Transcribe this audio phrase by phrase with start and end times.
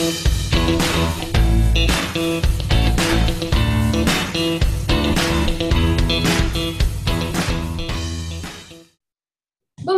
[0.00, 0.06] Bom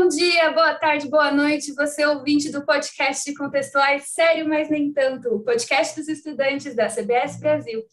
[0.09, 5.95] dia, boa tarde, boa noite, você ouvinte do podcast Contextuais Sério, mas nem tanto, podcast
[5.95, 7.85] dos estudantes da CBS Brasil.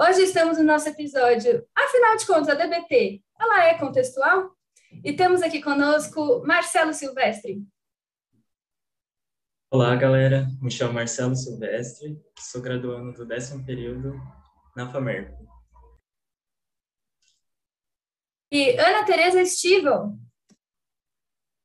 [0.00, 4.50] Hoje estamos no nosso episódio, afinal de contas, a DBT, ela é contextual?
[5.04, 7.62] E temos aqui conosco Marcelo Silvestre.
[9.74, 10.46] Olá, galera.
[10.60, 14.12] Me chamo Marcelo Silvestre, sou graduando do décimo período
[14.76, 15.34] na FAMERP.
[18.50, 20.14] E Ana Tereza Stivel.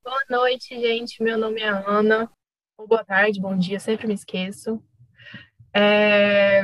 [0.01, 1.21] Boa noite, gente.
[1.21, 2.31] Meu nome é Ana.
[2.77, 4.81] Ou boa tarde, bom dia, sempre me esqueço.
[5.75, 6.61] É...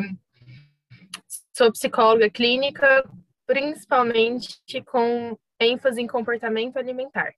[1.53, 3.03] Sou psicóloga clínica,
[3.45, 7.35] principalmente com ênfase em comportamento alimentar.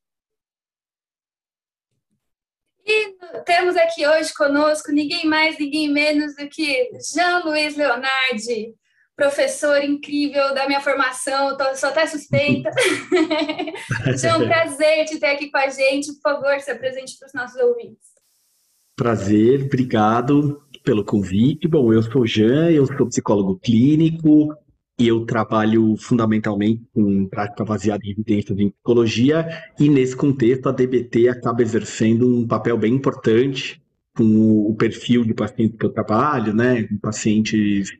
[2.85, 8.73] E temos aqui hoje conosco ninguém mais, ninguém menos do que Jean-Luiz Leonardi,
[9.15, 12.69] professor incrível da minha formação, tô, sou até suspeita.
[14.23, 16.13] é um prazer te ter aqui com a gente.
[16.13, 18.13] Por favor, se apresente para os nossos ouvintes.
[18.95, 21.67] Prazer, obrigado pelo convite.
[21.67, 24.55] Bom, eu sou Jean, eu sou psicólogo clínico
[24.97, 29.45] e eu trabalho fundamentalmente com prática baseada em evidências em psicologia
[29.79, 33.81] e nesse contexto a DBT acaba exercendo um papel bem importante
[34.15, 37.91] com o perfil de paciente que eu trabalho, né, pacientes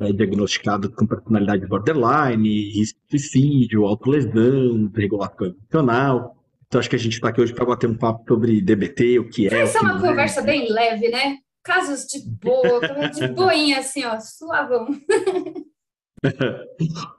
[0.00, 6.36] é, diagnosticados com personalidade borderline, risco de suicídio, autolesão, desregulação emocional.
[6.66, 9.28] Então acho que a gente está aqui hoje para bater um papo sobre DBT, o
[9.28, 9.64] que é.
[9.64, 10.44] Isso é uma conversa é.
[10.44, 11.36] bem leve, né?
[11.62, 12.80] Casos de boa,
[13.12, 14.86] de boinha assim, ó, suavão.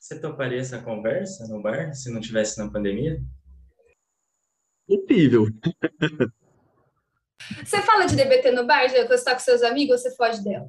[0.00, 3.22] Você toparia essa conversa no bar se não tivesse na pandemia?
[4.86, 5.46] Possível.
[7.64, 10.14] Você fala de DBT no bar, já que você está com seus amigos, ou você
[10.14, 10.68] foge dela?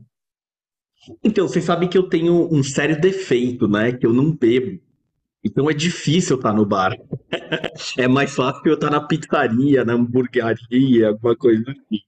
[1.24, 3.92] Então, você sabe que eu tenho um sério defeito, né?
[3.92, 4.82] Que eu não bebo.
[5.44, 6.96] Então é difícil eu estar no bar.
[7.98, 12.00] é mais fácil eu estar na pizzaria, na hamburgueria, alguma coisa assim.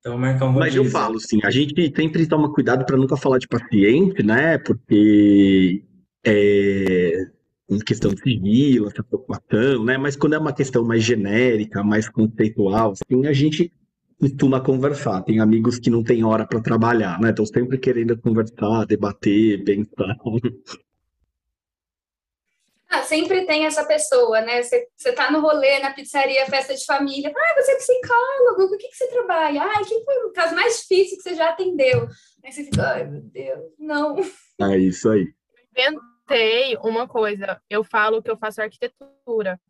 [0.00, 3.38] Então, marcar um Mas eu falo, sim, a gente sempre toma cuidado para nunca falar
[3.38, 4.58] de paciente, né?
[4.58, 5.82] Porque
[6.24, 7.26] é
[7.68, 9.98] uma questão civil, essa preocupação, né?
[9.98, 13.72] Mas quando é uma questão mais genérica, mais conceitual, assim, a gente
[14.20, 15.22] costuma conversar.
[15.22, 17.30] Tem amigos que não têm hora para trabalhar, né?
[17.30, 20.16] Estão sempre querendo conversar, debater, pensar.
[22.88, 24.62] Ah, sempre tem essa pessoa, né?
[24.62, 27.30] Você, você tá no rolê, na pizzaria, festa de família.
[27.36, 29.62] Ah, você é psicólogo, o que, que você trabalha?
[29.62, 32.08] Ah, quem foi o caso mais difícil que você já atendeu?
[32.42, 34.16] Aí você fica, ai, meu Deus, não.
[34.62, 35.26] É isso aí.
[35.70, 37.60] Inventei uma coisa.
[37.68, 39.60] Eu falo que eu faço arquitetura.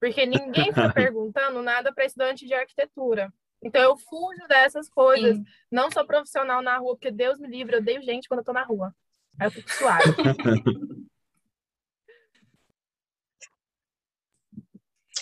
[0.00, 3.32] Porque ninguém fica perguntando nada para estudante de arquitetura.
[3.62, 5.36] Então eu fujo dessas coisas.
[5.36, 5.44] Sim.
[5.70, 8.52] Não sou profissional na rua, porque Deus me livre, eu odeio gente quando eu tô
[8.52, 8.92] na rua.
[9.40, 10.04] Aí eu fico suave.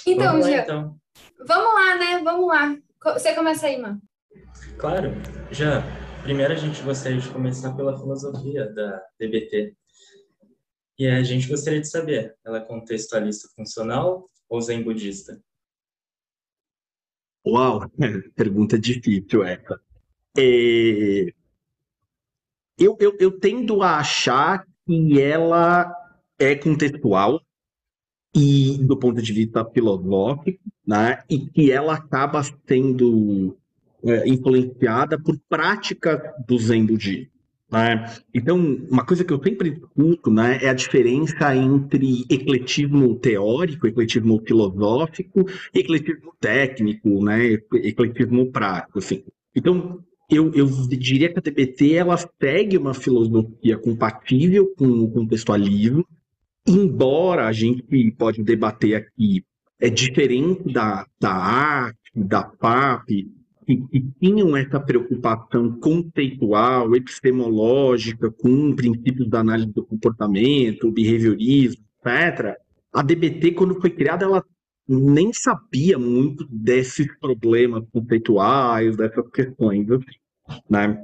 [0.06, 0.96] Então, vamos lá, então.
[1.46, 2.22] vamos lá, né?
[2.22, 2.76] Vamos lá.
[3.14, 4.00] Você começa aí, mano.
[4.78, 5.10] Claro.
[5.50, 5.82] Já,
[6.22, 9.76] primeiro a gente gostaria de começar pela filosofia da DBT.
[10.98, 15.40] E a gente gostaria de saber, ela é contextualista funcional ou zen budista?
[17.46, 17.88] Uau,
[18.36, 19.80] pergunta difícil essa.
[20.38, 21.32] É...
[22.78, 25.92] Eu, eu, eu tendo a achar que ela
[26.38, 27.40] é contextual,
[28.34, 33.56] e do ponto de vista filosófico, né, e que ela acaba sendo
[34.04, 37.32] é, influenciada por práticas do Zen budismo.
[37.70, 38.04] Né?
[38.34, 38.58] Então,
[38.90, 45.46] uma coisa que eu sempre discuto né, é a diferença entre ecletismo teórico, ecletismo filosófico,
[45.74, 48.98] ecletismo técnico, né, ecletismo prático.
[48.98, 49.24] Assim.
[49.56, 56.06] Então, eu, eu, diria que a TBT ela segue uma filosofia compatível com o contextualismo,
[56.66, 59.44] embora a gente pode debater aqui,
[59.80, 63.08] é diferente da, da arte, da PAP,
[63.66, 72.56] que, que tinham essa preocupação conceitual, epistemológica, com princípios da análise do comportamento, behaviorismo, etc.,
[72.92, 74.44] a DBT, quando foi criada, ela
[74.86, 80.04] nem sabia muito desses problemas conceituais, dessas questões, assim,
[80.68, 81.02] né?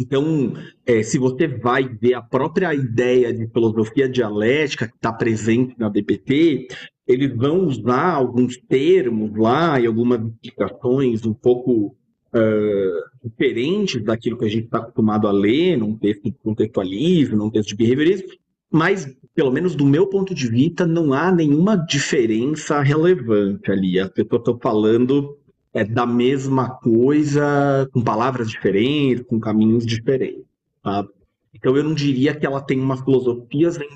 [0.00, 0.54] Então,
[0.86, 5.88] é, se você vai ver a própria ideia de filosofia dialética que está presente na
[5.88, 6.68] DBT,
[7.06, 11.96] eles vão usar alguns termos lá e algumas explicações um pouco
[12.34, 17.50] uh, diferentes daquilo que a gente está acostumado a ler num texto de contextualismo, num
[17.50, 18.28] texto de behaviorismo,
[18.70, 23.98] mas, pelo menos do meu ponto de vista, não há nenhuma diferença relevante ali.
[23.98, 25.37] As pessoas estão falando
[25.72, 30.44] é, da mesma coisa, com palavras diferentes, com caminhos diferentes.
[30.82, 31.06] Tá?
[31.54, 33.88] Então eu não diria que ela tem uma filosofia zen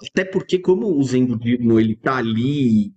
[0.00, 2.92] até porque como o zen budismo ele está ali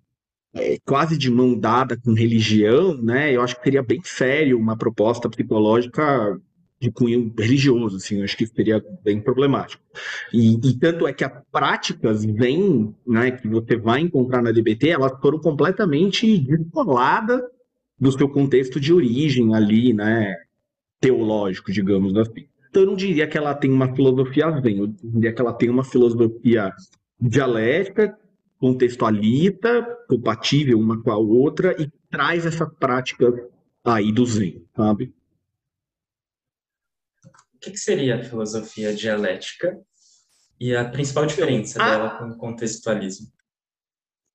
[0.53, 3.35] é, quase de mão dada com religião, né?
[3.35, 6.39] Eu acho que seria bem sério uma proposta psicológica
[6.79, 9.83] de cunho religioso, assim, acho que seria bem problemático.
[10.33, 14.89] E, e tanto é que as práticas vêm, né, que você vai encontrar na DBT,
[14.89, 17.41] elas foram completamente descoladas
[17.99, 20.33] do seu contexto de origem ali, né,
[21.01, 22.47] teológico, digamos assim.
[22.69, 25.69] Então eu não diria que ela tem uma filosofia zen, eu diria que ela tem
[25.69, 26.71] uma filosofia
[27.19, 28.17] dialética,
[28.57, 33.33] contextualista, compatível uma com a outra e traz essa prática
[33.83, 35.13] aí do zen, sabe?
[37.59, 39.77] O que, que seria a filosofia dialética
[40.57, 43.27] e a principal diferença então, dela com o contextualismo?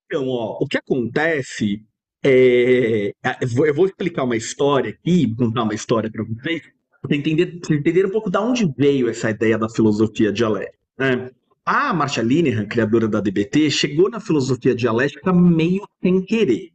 [0.05, 1.83] Então, ó, o que acontece
[2.23, 6.65] é, é eu vou explicar uma história aqui, contar uma história para vocês,
[7.01, 10.79] para entender, entender um pouco de onde veio essa ideia da filosofia dialética.
[10.99, 11.31] Né?
[11.65, 16.74] A Marcia Linehan, criadora da DBT, chegou na filosofia dialética meio sem querer.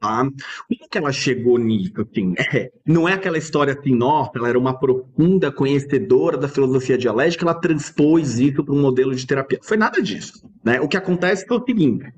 [0.00, 0.22] Tá?
[0.22, 1.92] Como que ela chegou nisso?
[2.00, 2.34] Assim?
[2.54, 7.44] É, não é aquela história assim, nossa, ela era uma profunda conhecedora da filosofia dialética,
[7.44, 9.58] ela transpôs isso para um modelo de terapia.
[9.62, 10.32] Foi nada disso.
[10.64, 10.80] Né?
[10.80, 12.12] O que acontece foi o seguinte: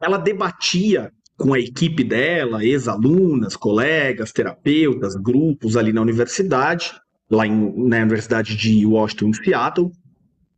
[0.00, 6.92] ela debatia com a equipe dela, ex-alunas, colegas, terapeutas, grupos ali na universidade,
[7.30, 9.90] lá em, na Universidade de Washington, em Seattle,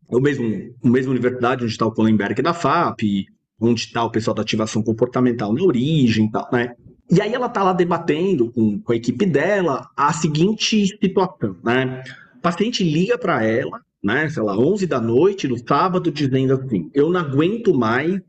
[0.09, 0.45] o mesmo,
[0.85, 3.27] a mesma universidade onde está o Kohlenberg da FAP,
[3.65, 6.75] onde está o pessoal da ativação comportamental na origem e tal, né?
[7.11, 12.03] E aí ela está lá debatendo com, com a equipe dela a seguinte situação, né?
[12.37, 16.91] O paciente liga para ela, né, sei lá, 11 da noite, no sábado, dizendo assim,
[16.95, 18.21] eu não aguento mais,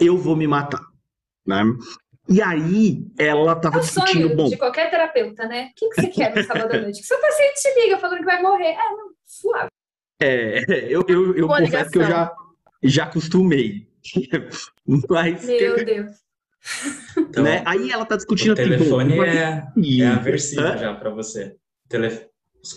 [0.00, 0.84] eu vou me matar,
[1.46, 1.62] né?
[2.28, 4.48] E aí ela estava é discutindo, sonho bom...
[4.48, 5.70] de qualquer terapeuta, né?
[5.70, 7.00] O que, que você quer no sábado à noite?
[7.00, 8.74] Que seu paciente te liga falando que vai morrer.
[8.74, 9.68] Ah, não, suave.
[10.20, 10.58] É,
[10.92, 12.32] eu, eu, eu confesso que eu já,
[12.82, 13.88] já acostumei.
[15.08, 16.26] Mas, Meu Deus.
[17.16, 17.62] Então, né?
[17.64, 18.52] Aí ela tá discutindo.
[18.52, 21.54] O telefone tipo, é, é aversivo já para você.
[21.88, 22.26] Tele...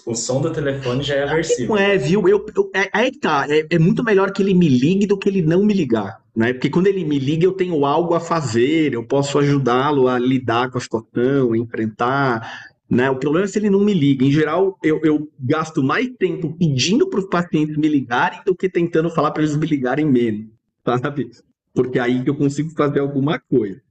[0.06, 1.74] O som do telefone já é aversivo.
[1.74, 2.28] Não é, viu?
[2.28, 3.48] Eu, eu, é, aí que tá.
[3.50, 6.22] É, é, muito melhor que ele me ligue do que ele não me ligar.
[6.36, 6.54] Né?
[6.54, 10.70] Porque quando ele me liga, eu tenho algo a fazer, eu posso ajudá-lo a lidar
[10.70, 12.70] com a situação, a enfrentar.
[12.88, 13.10] Né?
[13.10, 14.24] O problema é se ele não me liga.
[14.24, 18.70] Em geral, eu, eu gasto mais tempo pedindo para os pacientes me ligarem do que
[18.70, 20.48] tentando falar para eles me ligarem menos
[21.02, 21.32] sabe?
[21.74, 23.81] Porque é aí que eu consigo fazer alguma coisa.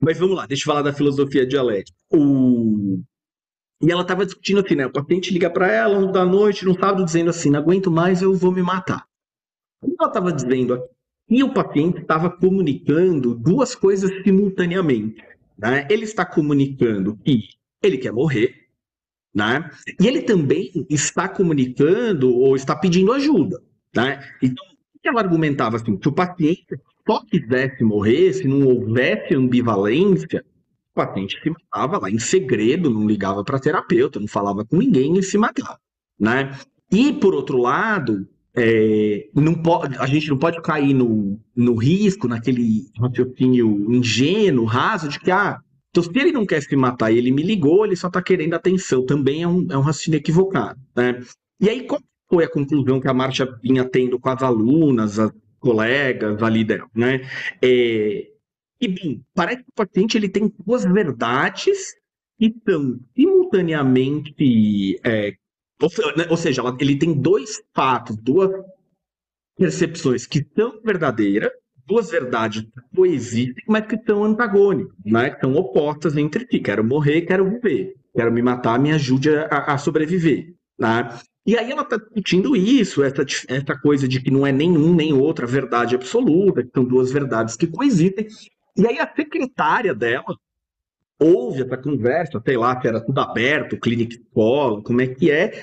[0.00, 1.96] Mas vamos lá, deixa eu falar da filosofia dialética.
[2.10, 3.00] O...
[3.82, 4.86] E ela estava discutindo assim, né?
[4.86, 8.22] O paciente liga para ela um da noite, no sábado, dizendo assim: não aguento mais,
[8.22, 9.04] eu vou me matar.
[9.82, 10.88] O ela estava dizendo aqui?
[11.30, 15.22] E o paciente estava comunicando duas coisas simultaneamente.
[15.56, 15.86] Né?
[15.88, 17.48] Ele está comunicando que
[17.82, 18.66] ele quer morrer,
[19.32, 19.70] né?
[20.00, 23.62] E ele também está comunicando ou está pedindo ajuda.
[23.94, 24.20] Né?
[24.42, 24.64] Então,
[25.00, 26.78] que ela argumentava assim, que o paciente
[27.10, 30.44] só quisesse morrer se não houvesse ambivalência,
[30.92, 35.18] o paciente se matava lá em segredo, não ligava para terapeuta, não falava com ninguém
[35.18, 35.78] e se matava,
[36.18, 36.56] né?
[36.92, 42.28] E, por outro lado, é, não pode, a gente não pode cair no, no risco,
[42.28, 45.58] naquele raciocínio ingênuo, raso, de que, ah,
[45.90, 48.54] então se ele não quer se matar e ele me ligou, ele só está querendo
[48.54, 49.04] atenção.
[49.04, 51.20] Também é um, é um raciocínio equivocado, né?
[51.60, 55.32] E aí, como foi a conclusão que a Marcha vinha tendo com as alunas, as
[55.60, 57.20] colegas ali dela, né?
[57.62, 58.30] É,
[58.80, 61.94] e bem, parece que o paciente ele tem duas verdades
[62.38, 65.30] que estão simultaneamente, é,
[66.16, 68.50] né, ou, seja, ele tem dois fatos, duas
[69.56, 71.50] percepções que são verdadeiras,
[71.86, 75.30] duas verdades que coexistem, mas que são antagônicas, né?
[75.30, 76.60] Que são opostas entre si.
[76.60, 77.94] Quero morrer, quero viver.
[78.14, 80.54] Quero me matar, me ajude a, a sobreviver.
[80.78, 81.08] Né?
[81.46, 85.12] E aí ela está discutindo isso, essa, essa coisa de que não é nenhum nem
[85.12, 88.26] outra verdade absoluta, que são duas verdades que coexistem.
[88.76, 90.36] E aí a secretária dela
[91.18, 95.62] ouve essa conversa, sei lá, se era tudo aberto, clínica escola, como é que é.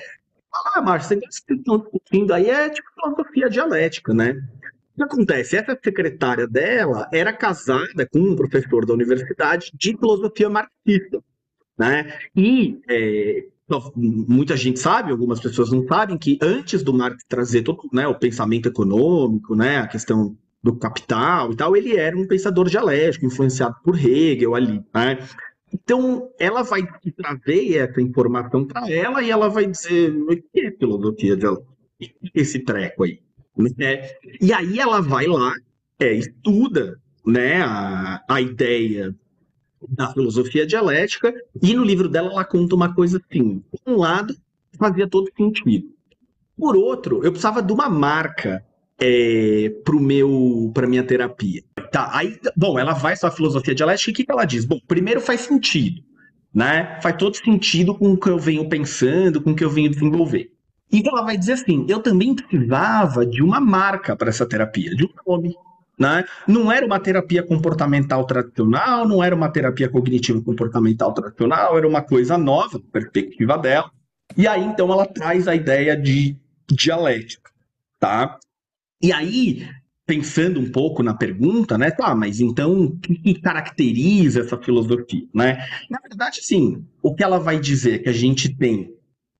[0.52, 4.32] Ah, Márcio, você que estão discutindo aí é tipo filosofia dialética, né?
[4.32, 5.56] O que acontece?
[5.56, 11.22] Essa secretária dela era casada com um professor da universidade de filosofia marxista,
[11.78, 12.18] né?
[12.34, 13.46] E é,
[13.94, 18.14] muita gente sabe, algumas pessoas não sabem, que antes do Marx trazer todo né, o
[18.14, 23.76] pensamento econômico, né, a questão do capital e tal, ele era um pensador dialético, influenciado
[23.84, 24.82] por Hegel ali.
[24.94, 25.18] Né?
[25.72, 26.82] Então, ela vai
[27.14, 31.68] trazer essa informação para ela e ela vai dizer: o que é filosofia dialética?
[32.34, 33.20] Esse treco aí.
[33.56, 34.08] Né?
[34.40, 35.52] E aí ela vai lá,
[35.98, 39.14] é, estuda né, a, a ideia
[39.88, 44.34] da filosofia dialética, e no livro dela ela conta uma coisa assim: por um lado,
[44.78, 45.88] fazia todo sentido.
[46.56, 48.64] Por outro, eu precisava de uma marca
[49.00, 51.62] é, pro meu para minha terapia.
[51.92, 54.64] Tá, aí, bom, ela vai só a filosofia dialética e o que, que ela diz?
[54.64, 56.02] Bom, primeiro faz sentido,
[56.52, 56.98] né?
[57.00, 60.50] Faz todo sentido com o que eu venho pensando, com o que eu venho desenvolver.
[60.90, 65.04] E ela vai dizer assim: eu também precisava de uma marca para essa terapia, de
[65.04, 65.54] um nome.
[65.98, 66.24] Né?
[66.46, 72.02] Não era uma terapia comportamental tradicional, não era uma terapia cognitivo comportamental tradicional, era uma
[72.02, 73.90] coisa nova, perspectiva dela.
[74.36, 76.36] E aí, então, ela traz a ideia de
[76.70, 77.50] dialética,
[77.98, 78.38] tá?
[79.02, 79.66] E aí,
[80.08, 81.90] pensando um pouco na pergunta, né?
[81.90, 85.58] Tá, mas então o que caracteriza essa filosofia, né?
[85.90, 88.90] Na verdade, sim, o que ela vai dizer é que a gente tem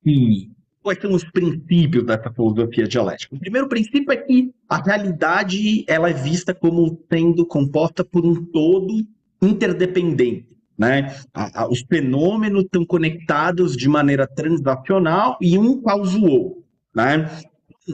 [0.05, 0.50] que
[0.82, 3.35] quais são os princípios dessa filosofia dialética?
[3.35, 8.44] O primeiro princípio é que a realidade ela é vista como sendo composta por um
[8.44, 9.06] todo
[9.42, 10.47] interdependente.
[10.76, 11.14] Né?
[11.35, 16.64] A, a, os fenômenos estão conectados de maneira transacional e um causa o outro.
[16.94, 17.28] Né?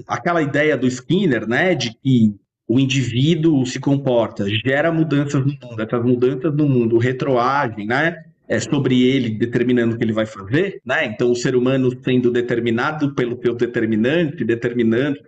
[0.07, 2.35] Aquela ideia do Skinner né, de que
[2.67, 8.25] o indivíduo se comporta, gera mudanças no mundo, essas mudanças no mundo retroagem, né?
[8.49, 11.07] É sobre ele determinando o que ele vai fazer, né?
[11.07, 15.23] Então o ser humano sendo determinado pelo seu determinante, determinante,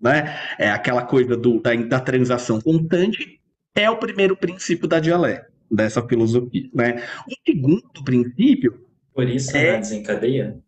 [0.00, 0.36] né?
[0.58, 3.40] É aquela coisa do, da, da transação constante
[3.74, 7.02] é o primeiro princípio da dialética dessa filosofia, né?
[7.28, 9.78] O segundo princípio por isso é...
[9.78, 10.60] desencadeia.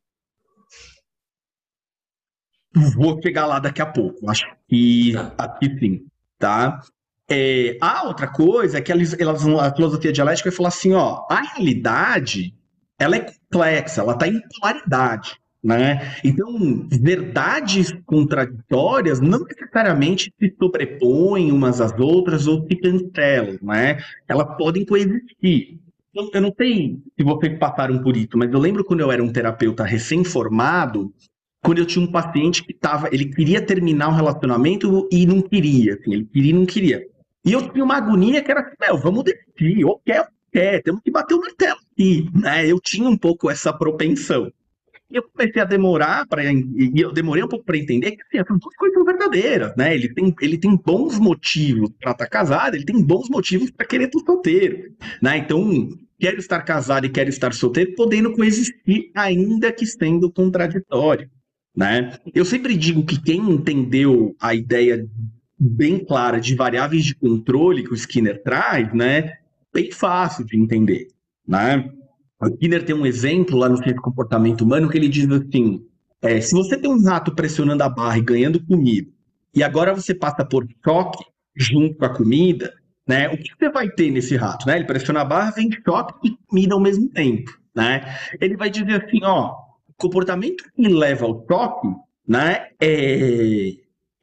[2.94, 4.30] Vou chegar lá daqui a pouco.
[4.30, 5.34] Acho que tá.
[5.38, 6.06] aqui sim,
[6.38, 6.80] tá?
[7.28, 11.26] É, a outra coisa é que elas, elas, a filosofia dialética vai falar assim, ó,
[11.28, 12.54] a realidade
[12.98, 16.14] ela é complexa, ela está em polaridade, né?
[16.24, 23.98] Então, verdades contraditórias não necessariamente se sobrepõem umas às outras ou se cancelam, né?
[24.28, 25.80] Elas podem coexistir.
[26.32, 29.30] Eu não sei se vocês passaram por isso, mas eu lembro quando eu era um
[29.30, 31.12] terapeuta recém-formado,
[31.62, 35.94] quando eu tinha um paciente que tava, ele queria terminar um relacionamento e não queria,
[35.94, 37.06] assim, ele queria e não queria.
[37.46, 40.82] E eu tinha uma agonia que era assim, meu, vamos decidir, ou quer, ou quer,
[40.82, 42.66] temos que bater o martelo aqui, né?
[42.66, 44.52] Eu tinha um pouco essa propensão.
[45.08, 48.38] E eu comecei a demorar para e eu demorei um pouco para entender que assim,
[48.38, 49.94] essas duas coisas são verdadeiras, né?
[49.94, 53.86] Ele tem, ele tem bons motivos para estar tá casado, ele tem bons motivos para
[53.86, 55.38] querer estar solteiro, né?
[55.38, 55.88] Então,
[56.18, 61.30] quero estar casado e quero estar solteiro, podendo coexistir ainda que sendo contraditório,
[61.76, 62.18] né?
[62.34, 65.06] Eu sempre digo que quem entendeu a ideia
[65.58, 69.34] bem clara de variáveis de controle que o Skinner traz, né,
[69.72, 71.08] bem fácil de entender,
[71.46, 71.90] né?
[72.40, 75.82] O Skinner tem um exemplo lá no Ciência Comportamento Humano que ele diz assim,
[76.20, 79.10] é, se você tem um rato pressionando a barra e ganhando comida,
[79.54, 81.24] e agora você passa por choque
[81.56, 82.74] junto com a comida,
[83.08, 84.66] né, o que você vai ter nesse rato?
[84.66, 84.76] Né?
[84.76, 87.50] Ele pressiona a barra, vem choque e comida ao mesmo tempo.
[87.74, 88.02] Né?
[88.40, 89.54] Ele vai dizer assim, ó,
[89.88, 91.88] o comportamento que leva ao choque
[92.28, 93.72] né, é,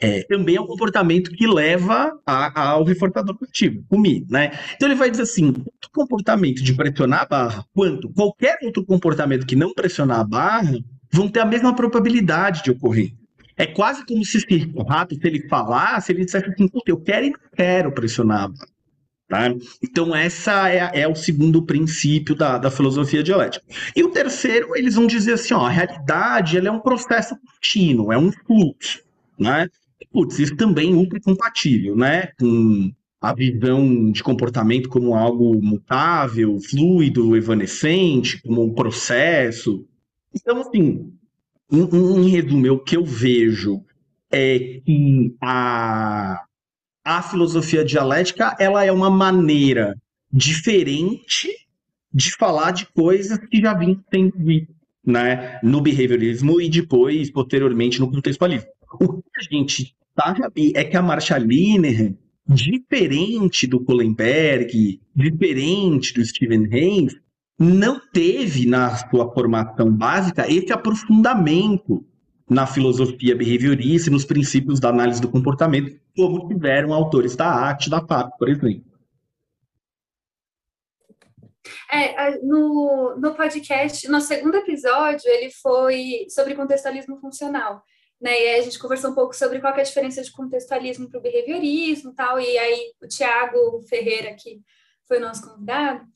[0.03, 4.51] é, também é um comportamento que leva a, ao reforçador positivo, comigo, né?
[4.75, 9.45] Então ele vai dizer assim, tanto comportamento de pressionar a barra, quanto qualquer outro comportamento
[9.45, 10.77] que não pressionar a barra,
[11.09, 13.13] vão ter a mesma probabilidade de ocorrer.
[13.55, 17.29] É quase como se esse rato, se ele falasse, ele dissesse assim, eu quero e
[17.29, 18.73] não quero pressionar a barra.
[19.29, 19.55] Tá?
[19.81, 23.63] Então, essa é, é, o segundo princípio da, da filosofia dialética.
[23.95, 28.11] E o terceiro, eles vão dizer assim: ó, a realidade ela é um processo contínuo,
[28.11, 29.01] é um fluxo.
[29.39, 29.69] Né?
[30.11, 32.27] Putz, isso também é compatível, né?
[32.39, 32.91] Com
[33.21, 39.85] a visão de comportamento como algo mutável, fluido, evanescente, como um processo.
[40.35, 41.13] Então, assim,
[41.71, 43.83] em, em resumo, o que eu vejo
[44.31, 46.43] é que a,
[47.05, 49.95] a filosofia dialética ela é uma maneira
[50.31, 51.47] diferente
[52.13, 57.99] de falar de coisas que já vinham sendo vistas né, no behaviorismo e depois, posteriormente,
[57.99, 58.69] no contextualismo.
[58.99, 62.15] O que a gente sabe é que a Marcia Linehan,
[62.47, 67.15] diferente do Kohlenberg, diferente do Steven Haynes,
[67.57, 72.05] não teve na sua formação básica esse aprofundamento
[72.49, 77.89] na filosofia behaviorista e nos princípios da análise do comportamento, como tiveram autores da ACT,
[77.89, 78.93] da FAP, por exemplo.
[81.91, 87.83] É, no, no podcast, no segundo episódio, ele foi sobre contextualismo funcional.
[88.23, 88.31] Né?
[88.31, 91.19] E aí a gente conversou um pouco sobre qual é a diferença de contextualismo para
[91.19, 92.39] o behaviorismo e tal.
[92.39, 94.61] E aí o Tiago Ferreira, que
[95.05, 96.07] foi o nosso convidado,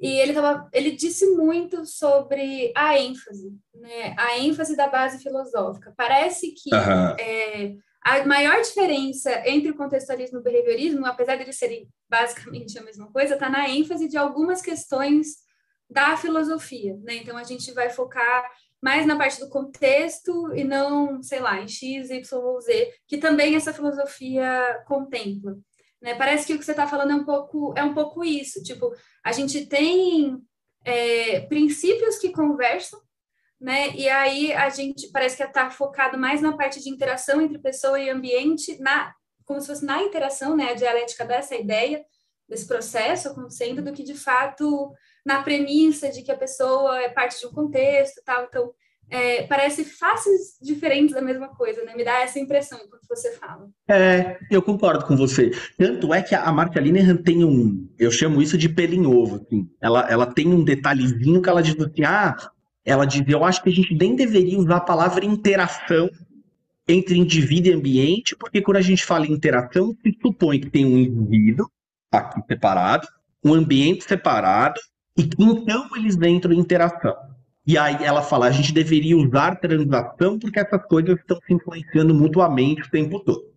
[0.00, 4.14] e ele, tava, ele disse muito sobre a ênfase, né?
[4.16, 5.92] a ênfase da base filosófica.
[5.96, 7.16] Parece que uhum.
[7.18, 12.78] é, A maior diferença entre o contextualismo e o behaviorismo, apesar de eles serem basicamente
[12.78, 15.38] a mesma coisa, está na ênfase de algumas questões
[15.90, 17.16] da filosofia, né?
[17.16, 18.48] Então a gente vai focar
[18.82, 23.16] mais na parte do contexto e não, sei lá, em X, Y ou Z, que
[23.16, 25.56] também essa filosofia contempla.
[26.00, 26.16] Né?
[26.16, 28.60] Parece que o que você está falando é um pouco é um pouco isso.
[28.62, 28.92] Tipo,
[29.24, 30.36] a gente tem
[30.84, 33.00] é, princípios que conversam,
[33.60, 33.94] né?
[33.94, 38.00] E aí a gente parece que está focado mais na parte de interação entre pessoa
[38.00, 40.70] e ambiente, na como se fosse na interação, né?
[40.70, 42.04] A dialética dessa ideia
[42.48, 44.92] desse processo acontecendo, do que de fato
[45.24, 48.44] na premissa de que a pessoa é parte de um contexto, tal.
[48.44, 48.72] Então,
[49.12, 51.94] é, parece faces diferentes da mesma coisa, né?
[51.94, 53.68] Me dá essa impressão enquanto você fala.
[53.86, 55.50] É, eu concordo com você.
[55.76, 59.68] Tanto é que a Marcia Linehan tem um, eu chamo isso de pelinho ovo, assim.
[59.80, 62.34] Ela, ela tem um detalhezinho que ela diz assim, ah,
[62.84, 66.10] ela diz, eu acho que a gente nem deveria usar a palavra interação
[66.88, 70.86] entre indivíduo e ambiente, porque quando a gente fala em interação, se supõe que tem
[70.86, 71.70] um indivíduo
[72.10, 73.06] aqui separado,
[73.44, 74.80] um ambiente separado,
[75.16, 77.14] e então eles entram em interação.
[77.66, 82.14] E aí ela fala, a gente deveria usar transação porque essas coisas estão se influenciando
[82.14, 83.52] mutuamente o tempo todo.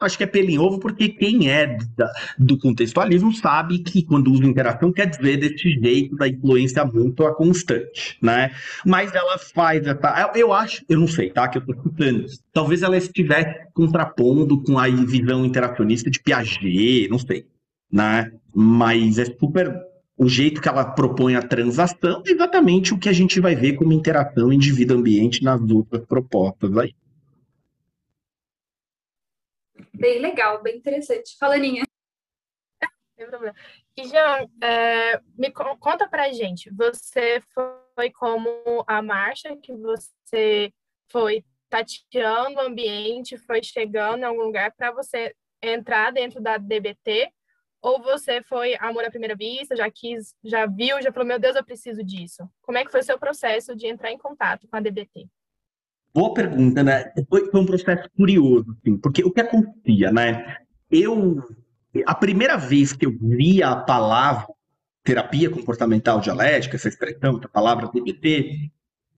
[0.00, 4.32] Acho que é pelo em ovo porque quem é da, do contextualismo sabe que quando
[4.32, 8.50] usa interação quer dizer desse jeito da influência mútua constante, né?
[8.86, 10.32] Mas ela faz essa...
[10.34, 11.46] Eu acho, eu não sei, tá?
[11.48, 12.24] Que eu tô escutando.
[12.50, 17.44] Talvez ela estivesse contrapondo com a visão interacionista de Piaget, não sei,
[17.92, 18.32] né?
[18.54, 19.89] Mas é super
[20.20, 23.76] o jeito que ela propõe a transação é exatamente o que a gente vai ver
[23.76, 26.94] como interação indivíduo-ambiente nas outras propostas aí.
[29.94, 31.38] Bem legal, bem interessante.
[31.38, 31.84] Fala, Aninha.
[33.16, 33.56] Sem problema.
[33.96, 37.42] E, Jean, é, me conta pra gente, você
[37.94, 40.70] foi como a marcha que você
[41.10, 47.32] foi tateando o ambiente, foi chegando em algum lugar para você entrar dentro da DBT
[47.82, 51.56] ou você foi amor à primeira vista, já quis, já viu, já falou, meu Deus,
[51.56, 52.48] eu preciso disso?
[52.62, 55.26] Como é que foi o seu processo de entrar em contato com a DBT?
[56.12, 57.12] Boa pergunta, né?
[57.28, 60.56] Foi, foi um processo curioso, assim, porque o que acontecia, né?
[60.90, 61.38] Eu,
[62.04, 64.46] a primeira vez que eu vi a palavra
[65.02, 68.70] terapia comportamental dialética, essa expressão, essa palavra DBT,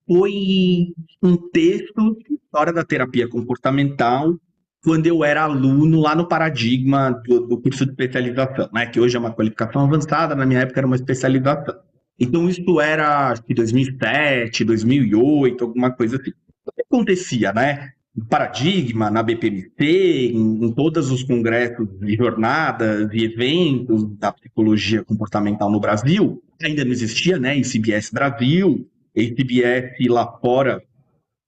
[0.06, 2.16] foi um texto
[2.52, 4.38] história da terapia comportamental
[4.82, 8.86] quando eu era aluno lá no Paradigma do, do, curso de especialização, né?
[8.86, 11.76] Que hoje é uma qualificação avançada, na minha época era uma especialização.
[12.18, 16.32] Então isso era acho que 2007, 2008, alguma coisa assim.
[16.66, 17.90] O que acontecia, né?
[18.14, 25.02] No Paradigma, na BPMC, em, em todos os congressos e jornadas e eventos da psicologia
[25.04, 27.56] comportamental no Brasil, ainda não existia, né?
[27.56, 30.82] Em CBS Brasil, em CBS lá fora,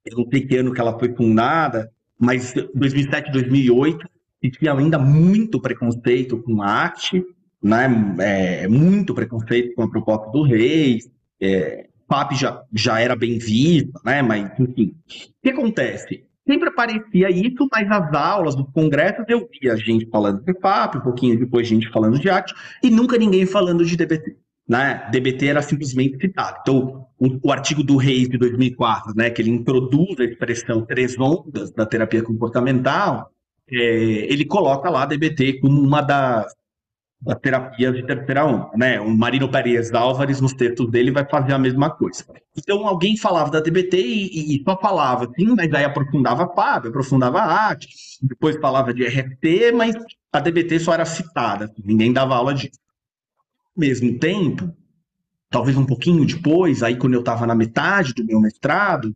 [0.07, 1.91] eu não sei que ano que ela foi fundada,
[2.25, 4.09] mas 2007, 2008,
[4.51, 7.25] tinha ainda muito preconceito com a arte,
[7.63, 7.89] né?
[8.21, 10.99] É, muito preconceito com a proposta do rei,
[11.41, 14.23] é, PAP já, já era bem visto, né?
[14.23, 14.95] Mas, enfim.
[15.07, 16.25] O que acontece?
[16.47, 21.01] Sempre aparecia isso, mas nas aulas, dos congressos, eu via gente falando de PAP, um
[21.01, 24.37] pouquinho depois gente falando de arte, e nunca ninguém falando de DBT
[24.69, 25.09] né?
[25.11, 26.59] DBT era simplesmente citado.
[26.63, 31.19] Então, o, o, artigo do Reis de 2004, né, que ele introduz a expressão três
[31.19, 33.31] ondas da terapia comportamental,
[33.71, 36.53] é, ele coloca lá DBT como uma das,
[37.41, 39.01] terapias de terceira onda, né?
[39.01, 42.23] O Marino Pérez Álvares, nos textos dele, vai fazer a mesma coisa.
[42.57, 46.89] Então, alguém falava da DBT e, e só falava assim, mas aí aprofundava a FAB,
[46.89, 47.89] aprofundava a arte,
[48.23, 49.95] depois falava de RFT, mas
[50.33, 52.84] a DBT só era citada, ninguém dava aula disso
[53.77, 54.75] mesmo tempo,
[55.51, 59.15] talvez um pouquinho depois, aí quando eu estava na metade do meu mestrado,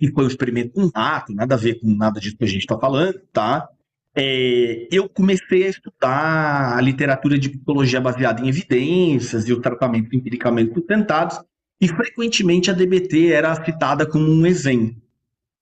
[0.00, 2.60] e foi um experimento com rato, nada a ver com nada disso que a gente
[2.60, 3.68] está falando, tá?
[4.14, 10.14] É, eu comecei a estudar a literatura de psicologia baseada em evidências e o tratamento
[10.14, 11.38] empiricamente sustentados,
[11.80, 14.96] e frequentemente a DBT era citada como um exemplo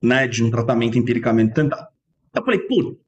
[0.03, 1.89] né, de um tratamento empiricamente sustentado.
[2.35, 2.99] Eu falei, putz,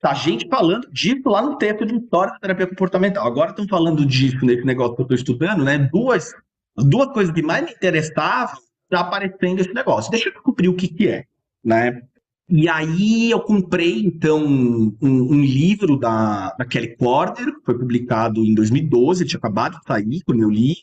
[0.00, 3.26] Tá gente falando disso lá no texto de história da terapia comportamental.
[3.26, 5.78] Agora estão falando disso nesse negócio que eu estou estudando, né?
[5.92, 6.32] Duas,
[6.76, 8.58] duas coisas que mais me interessavam
[8.88, 10.10] tá aparecendo esse negócio.
[10.10, 11.24] Deixa eu descobrir o que, que é,
[11.64, 12.02] né?
[12.48, 18.44] E aí eu comprei, então, um, um, livro da, da Kelly Porter, que foi publicado
[18.44, 20.74] em 2012, tinha acabado de sair quando eu li,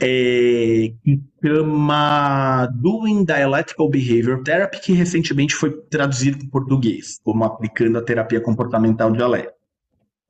[0.00, 7.44] é, que chama Doing Dialectical Behavior Therapy, que recentemente foi traduzido para o português, como
[7.44, 9.54] aplicando a terapia comportamental dialética.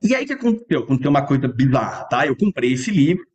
[0.01, 0.79] E aí o que aconteceu?
[0.79, 2.25] Aconteceu uma coisa bizarra, tá?
[2.25, 3.25] Eu comprei esse livro,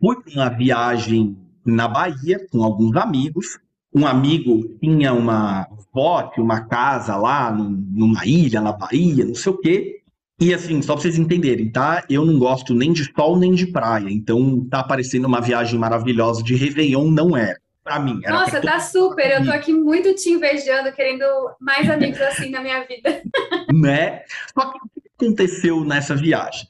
[0.00, 3.58] fui para uma viagem na Bahia com alguns amigos,
[3.94, 9.58] um amigo tinha uma bote, uma casa lá numa ilha na Bahia, não sei o
[9.58, 9.97] quê.
[10.40, 12.04] E assim, só pra vocês entenderem, tá?
[12.08, 14.08] Eu não gosto nem de sol nem de praia.
[14.08, 17.52] Então tá aparecendo uma viagem maravilhosa de Réveillon, não era.
[17.52, 17.68] É.
[17.82, 18.20] Pra mim.
[18.22, 19.30] Era Nossa, tá super.
[19.30, 21.24] Eu tô aqui muito te invejando, querendo
[21.58, 23.22] mais amigos assim na minha vida.
[23.72, 24.22] né?
[24.54, 26.68] Só que o que aconteceu nessa viagem?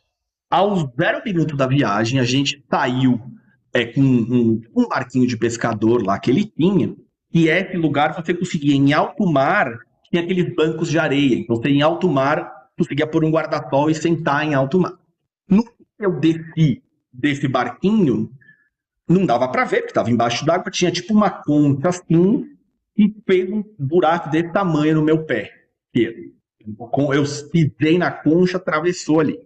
[0.48, 3.20] Aos zero minutos da viagem, a gente saiu
[3.74, 6.94] é, com um, um barquinho de pescador lá que ele tinha.
[7.34, 9.76] E esse lugar você conseguia, em alto mar,
[10.08, 11.34] tinha aqueles bancos de areia.
[11.34, 14.94] Então você, em alto mar, conseguia pôr um guarda-sol e sentar em alto mar.
[15.48, 18.30] No que eu desci desse barquinho,
[19.08, 22.46] não dava para ver, porque estava embaixo d'água, tinha tipo uma concha assim,
[22.96, 25.52] e fez um buraco desse tamanho no meu pé.
[25.94, 29.38] Eu pisei na concha, atravessou ali.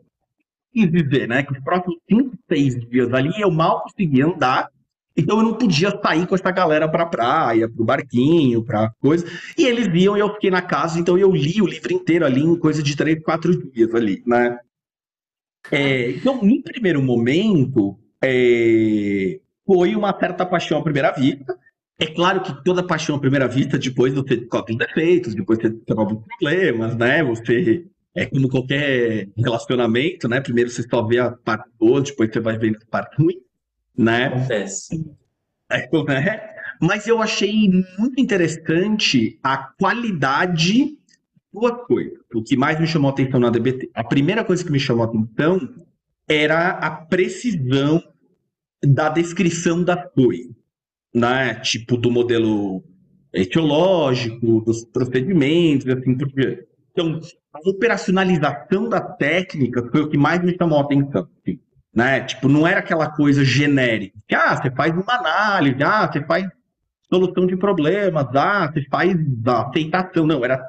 [0.75, 4.69] E dizer, né, que os próximos 5, 6 dias ali eu mal conseguia andar,
[5.17, 9.27] então eu não podia sair com essa galera pra praia, pro barquinho, pra coisa.
[9.57, 12.41] E eles iam e eu fiquei na casa, então eu li o livro inteiro ali
[12.41, 14.59] em coisa de três, quatro dias ali, né?
[15.71, 21.57] É, então, no primeiro momento, é, foi uma certa paixão à primeira vista.
[21.99, 25.69] É claro que toda paixão à primeira vista, depois você descobre os defeitos, depois você
[25.69, 27.23] descobre os problemas, né?
[27.23, 30.41] Você é como qualquer relacionamento, né?
[30.41, 33.41] Primeiro você só vê a parte boa, depois você vai vendo a parte ruim
[33.97, 34.27] né?
[34.27, 35.05] Acontece.
[35.71, 36.53] É, né?
[36.81, 40.99] Mas eu achei muito interessante a qualidade
[41.53, 42.19] duas coisas.
[42.35, 43.91] O que mais me chamou a atenção na DBT.
[43.95, 45.69] A primeira coisa que me chamou a atenção
[46.29, 48.03] era a precisão
[48.85, 50.51] da descrição das coisas,
[51.15, 51.55] né?
[51.57, 52.83] Tipo do modelo
[53.33, 56.67] etiológico, dos procedimentos, assim por diante.
[56.91, 57.21] Então,
[57.53, 61.29] a operacionalização da técnica foi o que mais me chamou a atenção.
[61.47, 61.59] Assim
[61.95, 62.25] né?
[62.25, 64.19] Tipo, não era aquela coisa genérica.
[64.27, 66.49] Que, ah, você faz uma análise, ah, você faz
[67.13, 69.15] solução de problemas, ah, você faz
[69.47, 70.27] aceitação.
[70.27, 70.63] Não, era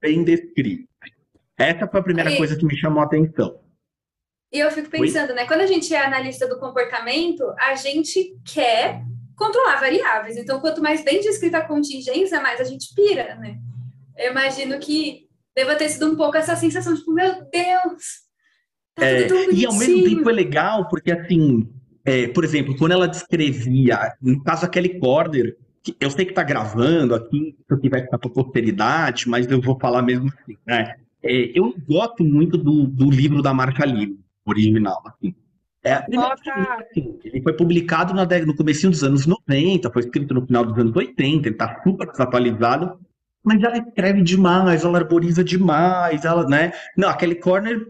[0.00, 0.88] bem descrito.
[1.58, 2.36] Essa foi a primeira e...
[2.36, 3.60] coisa que me chamou a atenção.
[4.52, 5.36] E eu fico pensando, Oi?
[5.36, 5.46] né?
[5.46, 9.02] Quando a gente é analista do comportamento, a gente quer
[9.36, 10.36] controlar variáveis.
[10.36, 13.58] Então, quanto mais bem descrita a contingência, mais a gente pira, né?
[14.16, 18.23] Eu imagino que deva ter sido um pouco essa sensação, tipo, meu Deus,
[18.94, 21.68] Tá é, e ao mesmo tempo é legal, porque assim,
[22.04, 25.56] é, por exemplo, quando ela descrevia, no caso a Kelly Corder,
[26.00, 29.78] eu sei que tá gravando aqui, isso aqui vai ficar para posteridade, mas eu vou
[29.78, 30.94] falar mesmo assim, né?
[31.22, 35.34] É, eu gosto muito do, do livro da Marca Livre, original, assim.
[35.82, 40.64] É, assim, ele foi publicado na, no começo dos anos 90, foi escrito no final
[40.64, 42.98] dos anos 80, ele tá super desatualizado,
[43.42, 46.72] mas ela escreve demais, ela arboriza demais, ela, né?
[46.96, 47.86] Não, a Kelly Corner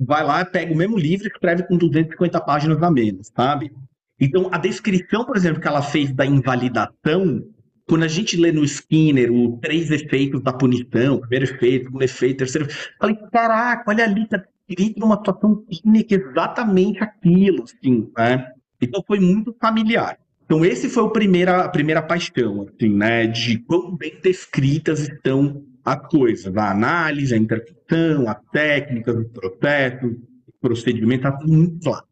[0.00, 3.70] vai lá, pega o mesmo livro e escreve com 250 páginas a menos, sabe?
[4.18, 7.42] Então, a descrição, por exemplo, que ela fez da invalidação,
[7.86, 12.38] quando a gente lê no Skinner os três efeitos da punição, primeiro efeito, segundo efeito,
[12.38, 18.52] terceiro, falei, caraca, olha ali, tá escrito numa situação clínica exatamente aquilo, assim, né?
[18.80, 20.18] Então foi muito familiar.
[20.44, 25.64] Então esse foi o primeira, a primeira paixão, assim, né, de quão bem descritas estão
[25.84, 32.06] a coisa, a análise, a interpretação, a técnica, os processos, o procedimento, está muito claro.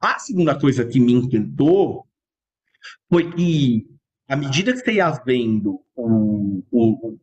[0.00, 2.06] A segunda coisa que me encantou
[3.08, 3.86] foi que,
[4.28, 7.16] à medida que você ia vendo o, o,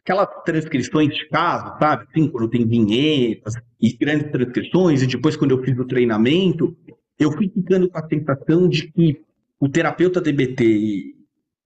[0.00, 2.06] aquelas transcrições de caso, sabe?
[2.08, 6.76] Assim, quando tem vinhetas e grandes transcrições, e depois quando eu fiz o treinamento,
[7.18, 9.20] eu fui ficando com a sensação de que
[9.60, 11.14] o terapeuta DBT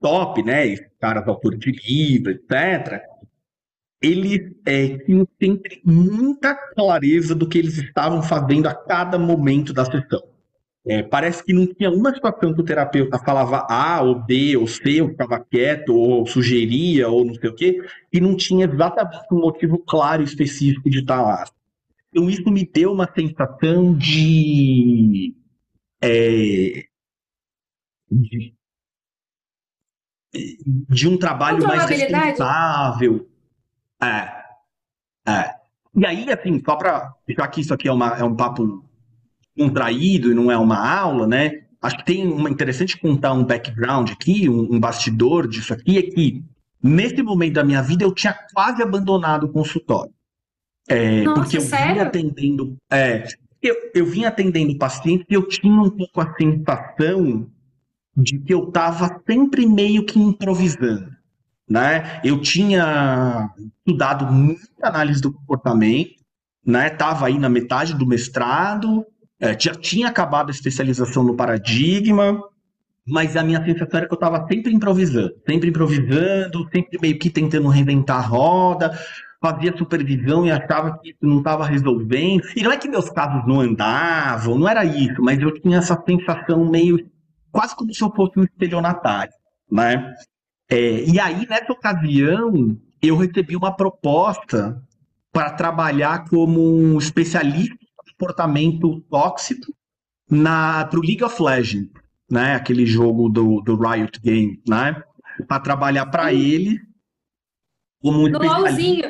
[0.01, 3.12] top, né, caras autores de livro, etc.,
[4.03, 9.85] eles é, tinham sempre muita clareza do que eles estavam fazendo a cada momento da
[9.85, 10.23] sessão.
[10.85, 14.67] É, parece que não tinha uma situação que o terapeuta falava A ou B ou
[14.67, 17.81] C, ou ficava quieto, ou sugeria, ou não sei o quê,
[18.13, 21.45] e não tinha exatamente um motivo claro e específico de estar lá.
[22.11, 25.37] Então isso me deu uma sensação de,
[26.03, 26.85] é,
[28.11, 28.53] de,
[30.89, 33.32] de um trabalho mais responsável,
[34.03, 34.43] é.
[35.27, 35.55] É.
[35.95, 37.13] E aí, assim, só para.
[37.29, 38.85] Já que isso aqui é, uma, é um papo
[39.57, 41.63] contraído e não é uma aula, né?
[41.81, 46.03] Acho que tem uma interessante contar um background aqui, um, um bastidor disso aqui, é
[46.03, 46.45] que
[46.83, 50.13] nesse momento da minha vida eu tinha quase abandonado o consultório.
[50.89, 51.95] É, Nossa, porque eu sério?
[51.95, 52.77] vinha atendendo.
[52.91, 53.25] É,
[53.61, 57.47] eu, eu vinha atendendo pacientes e eu tinha um pouco a sensação
[58.17, 61.11] de que eu estava sempre meio que improvisando.
[61.73, 62.21] Né?
[62.23, 66.17] Eu tinha estudado muita análise do comportamento,
[66.67, 66.91] né?
[66.91, 69.07] Tava aí na metade do mestrado,
[69.41, 72.43] é, já tinha acabado a especialização no paradigma,
[73.09, 77.31] mas a minha sensação era que eu estava sempre improvisando, sempre improvisando, sempre meio que
[77.31, 78.93] tentando reinventar a roda,
[79.41, 82.43] fazia supervisão e achava que isso não estava resolvendo.
[82.55, 85.99] E não é que meus casos não andavam, não era isso, mas eu tinha essa
[86.07, 87.11] sensação meio
[87.51, 89.33] quase como se eu fosse um estelionatário,
[89.71, 90.15] né?
[90.69, 94.83] É, e aí, nessa ocasião, eu recebi uma proposta
[95.33, 99.75] para trabalhar como um especialista em comportamento tóxico
[100.29, 101.91] para o League of Legends,
[102.31, 102.55] né?
[102.55, 105.03] Aquele jogo do, do Riot Games, né?
[105.47, 106.81] Para trabalhar para ele
[108.03, 109.09] como um no LOLzinho.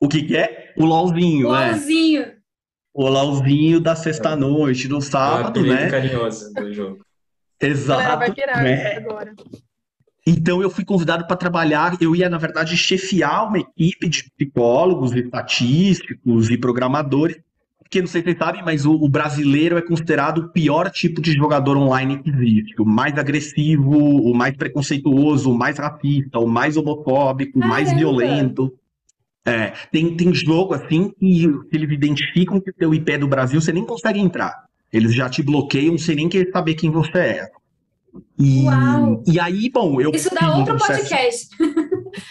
[0.00, 0.74] O que, que é?
[0.76, 1.70] O LOLzinho, o é.
[1.70, 2.38] LOLzinho.
[2.92, 5.90] O LOLzinho da sexta-noite, do sábado, é né?
[5.90, 7.04] carinhoso do jogo.
[7.60, 8.18] Exato.
[8.18, 8.96] Vai virar né?
[8.96, 9.34] agora.
[10.28, 15.14] Então eu fui convidado para trabalhar, eu ia, na verdade, chefiar uma equipe de psicólogos,
[15.14, 17.38] estatísticos e programadores,
[17.78, 21.22] porque não sei se vocês sabem, mas o, o, brasileiro é considerado o pior tipo
[21.22, 22.74] de jogador online que existe.
[22.78, 28.70] O mais agressivo, o mais preconceituoso, o mais racista, o mais homofóbico, o mais violento.
[29.46, 33.62] É, tem, tem jogo assim que eles identificam que o teu IP é do Brasil,
[33.62, 34.66] você nem consegue entrar.
[34.92, 37.50] Eles já te bloqueiam sem nem querer saber quem você é.
[38.38, 39.22] E, Uau.
[39.26, 40.10] e aí, bom, eu.
[40.10, 41.48] Isso dá outro um podcast.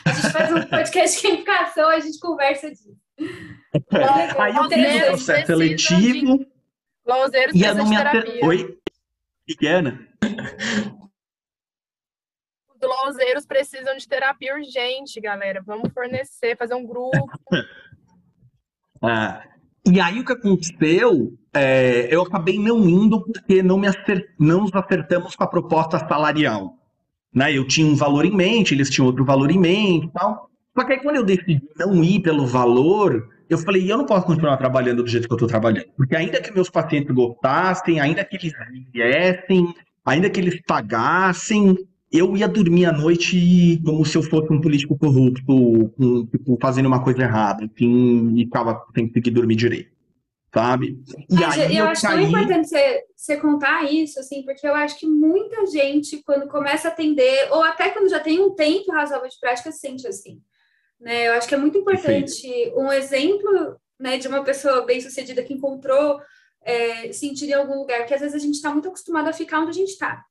[0.06, 2.96] a gente faz um podcast de gamificação, a gente conversa disso.
[3.20, 6.46] É, aí eu fiz um processo seletivo.
[7.06, 8.46] Lauzeiros e não me ater...
[8.46, 8.64] Oi?
[9.50, 10.08] O que é, Ana?
[12.70, 15.64] Os lauzeiros precisam de terapia urgente, galera.
[15.66, 17.30] Vamos fornecer, fazer um grupo.
[19.02, 19.44] ah,
[19.92, 24.26] e aí o que aconteceu, é, eu acabei não indo porque não, me acert...
[24.40, 26.74] não nos acertamos com a proposta salarial.
[27.34, 27.56] Né?
[27.56, 30.50] Eu tinha um valor em mente, eles tinham outro valor em mente tal.
[30.78, 34.26] Só que aí quando eu decidi não ir pelo valor, eu falei, eu não posso
[34.26, 35.88] continuar trabalhando do jeito que eu estou trabalhando.
[35.96, 38.54] Porque ainda que meus pacientes gostassem, ainda que eles
[38.94, 39.74] viessem,
[40.06, 41.76] ainda que eles pagassem,
[42.12, 46.86] eu ia dormir à noite como se eu fosse um político corrupto, um, tipo, fazendo
[46.86, 49.92] uma coisa errada, enfim, e ficava sem conseguir dormir direito,
[50.54, 51.00] sabe?
[51.30, 52.20] E Mas aí eu, eu acho caí...
[52.20, 56.88] tão importante você, você contar isso, assim, porque eu acho que muita gente, quando começa
[56.88, 60.42] a atender, ou até quando já tem um tempo razoável de prática, sente assim.
[61.00, 61.28] Né?
[61.28, 62.80] Eu acho que é muito importante Perfeito.
[62.80, 66.20] um exemplo né, de uma pessoa bem-sucedida que encontrou
[66.64, 69.60] é, sentir em algum lugar, porque às vezes a gente está muito acostumado a ficar
[69.60, 70.24] onde a gente está.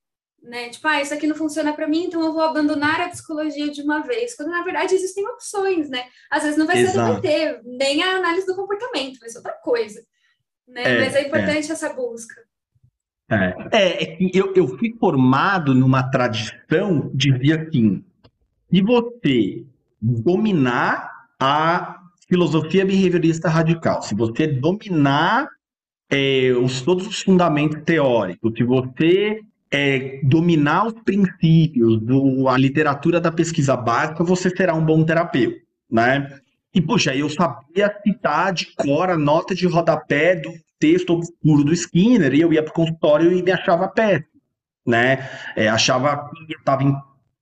[0.46, 0.68] Né?
[0.68, 3.82] Tipo, ah, isso aqui não funciona para mim, então eu vou abandonar a psicologia de
[3.82, 4.36] uma vez.
[4.36, 6.04] Quando na verdade existem opções, né?
[6.30, 7.20] Às vezes não vai ser Exato.
[7.20, 10.00] DBT, nem a análise do comportamento, vai ser outra coisa.
[10.68, 10.82] Né?
[10.84, 11.72] É, Mas é importante é.
[11.72, 12.34] essa busca.
[13.28, 18.04] É, é, é eu, eu fui formado numa tradição de dizer assim:
[18.70, 19.66] se você
[20.00, 25.48] dominar a filosofia behaviorista radical, se você dominar
[26.08, 33.20] é, os, todos os fundamentos teóricos, se você é, dominar os princípios, do, a literatura
[33.20, 35.58] da pesquisa básica, você será um bom terapeuta,
[35.90, 36.40] né?
[36.74, 41.72] E, puxa, eu sabia citar de cor a nota de rodapé do texto obscuro do
[41.72, 44.26] Skinner, e eu ia para o consultório e me achava péssimo,
[44.86, 45.28] né?
[45.56, 46.82] É, achava que eu estava,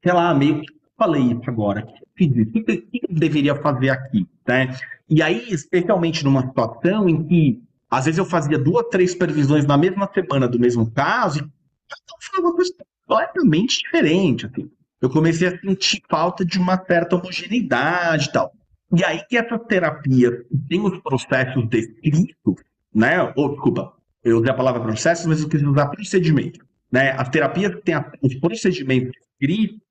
[0.03, 4.75] sei lá, meio que falei isso agora, o que, que eu deveria fazer aqui, né?
[5.09, 9.77] E aí, especialmente numa situação em que, às vezes eu fazia duas, três previsões na
[9.77, 11.51] mesma semana do mesmo caso, e
[11.87, 12.73] então foi uma coisa
[13.07, 14.71] completamente diferente, assim.
[15.01, 18.53] Eu comecei a sentir falta de uma certa homogeneidade e tal.
[18.97, 20.31] E aí que essa terapia
[20.69, 22.55] tem os processos descritos,
[22.95, 23.21] né?
[23.37, 23.93] Ou, desculpa,
[24.23, 26.65] eu usei a palavra processos, mas eu quis usar procedimento.
[26.91, 27.11] Né?
[27.11, 29.85] As terapias que têm os procedimentos escritos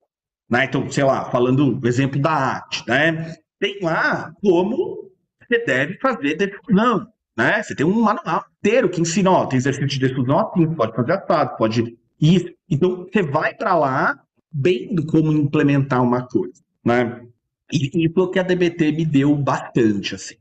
[0.53, 0.65] né?
[0.65, 3.35] Então, sei lá, falando o exemplo da arte, né?
[3.59, 7.61] Tem lá como você deve fazer defusão, né?
[7.61, 11.13] Você tem um manual inteiro que ensina, ó, tem exercício de defusão assim, pode fazer
[11.13, 12.53] assado, pode isso.
[12.69, 17.25] Então, você vai para lá vendo como implementar uma coisa, né?
[17.71, 20.35] E isso que a DBT me deu bastante, assim,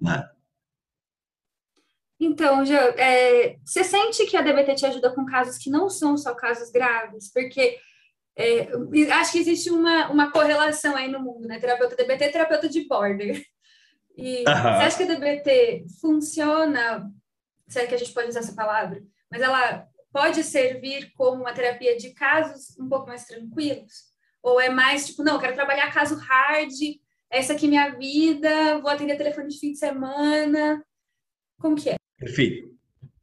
[0.00, 0.28] né?
[2.20, 6.16] Então, já, é, você sente que a DBT te ajuda com casos que não são
[6.16, 7.32] só casos graves?
[7.32, 7.78] Porque
[8.36, 8.68] é,
[9.12, 11.58] acho que existe uma, uma correlação aí no mundo, né?
[11.58, 13.42] Terapeuta DBT e terapeuta de border.
[14.18, 17.08] E você acha que a DBT funciona,
[17.68, 19.00] será que a gente pode usar essa palavra?
[19.30, 24.08] Mas ela pode servir como uma terapia de casos um pouco mais tranquilos?
[24.42, 26.72] Ou é mais tipo, não, quero trabalhar caso hard,
[27.30, 30.84] essa aqui é minha vida, vou atender telefone de fim de semana.
[31.60, 31.96] Como que é?
[32.18, 32.76] Perfeito.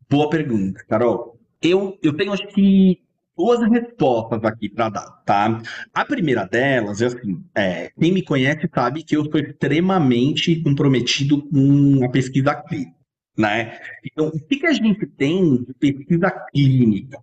[0.09, 1.37] Boa pergunta, Carol.
[1.61, 3.04] Eu, eu tenho, acho que,
[3.37, 5.61] duas respostas aqui para dar, tá?
[5.93, 11.41] A primeira delas é assim: é, quem me conhece sabe que eu sou extremamente comprometido
[11.49, 12.95] com a pesquisa clínica,
[13.37, 13.79] né?
[14.03, 17.19] Então, o que, que a gente tem de pesquisa clínica?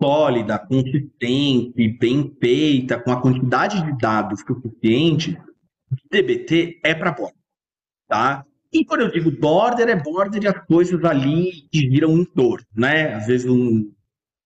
[0.00, 5.36] sólida, consistente, bem feita, com a quantidade de dados suficiente,
[6.10, 7.34] DBT é para border,
[8.06, 8.44] tá?
[8.72, 12.66] E quando eu digo border, é border e as coisas ali que giram em torno,
[12.76, 13.14] né?
[13.14, 13.90] Às vezes um,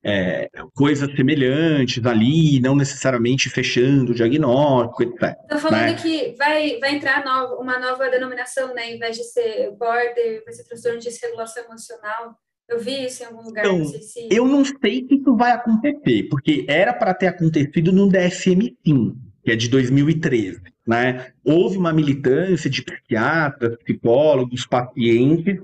[0.05, 5.37] é, coisas semelhantes ali, não necessariamente fechando o diagnóstico, etc.
[5.43, 5.95] Estou falando né?
[5.95, 8.93] que vai, vai entrar nova, uma nova denominação, né?
[8.93, 12.37] Em vez de ser border, vai ser transtorno de desregulação emocional.
[12.69, 14.29] Eu vi isso em algum lugar, então, não sei se...
[14.31, 19.53] Eu não sei se isso vai acontecer, porque era para ter acontecido no DSM-5, que
[19.53, 20.63] é de 2013.
[20.87, 21.33] Né?
[21.45, 25.61] Houve uma militância de psiquiatras, psicólogos, pacientes,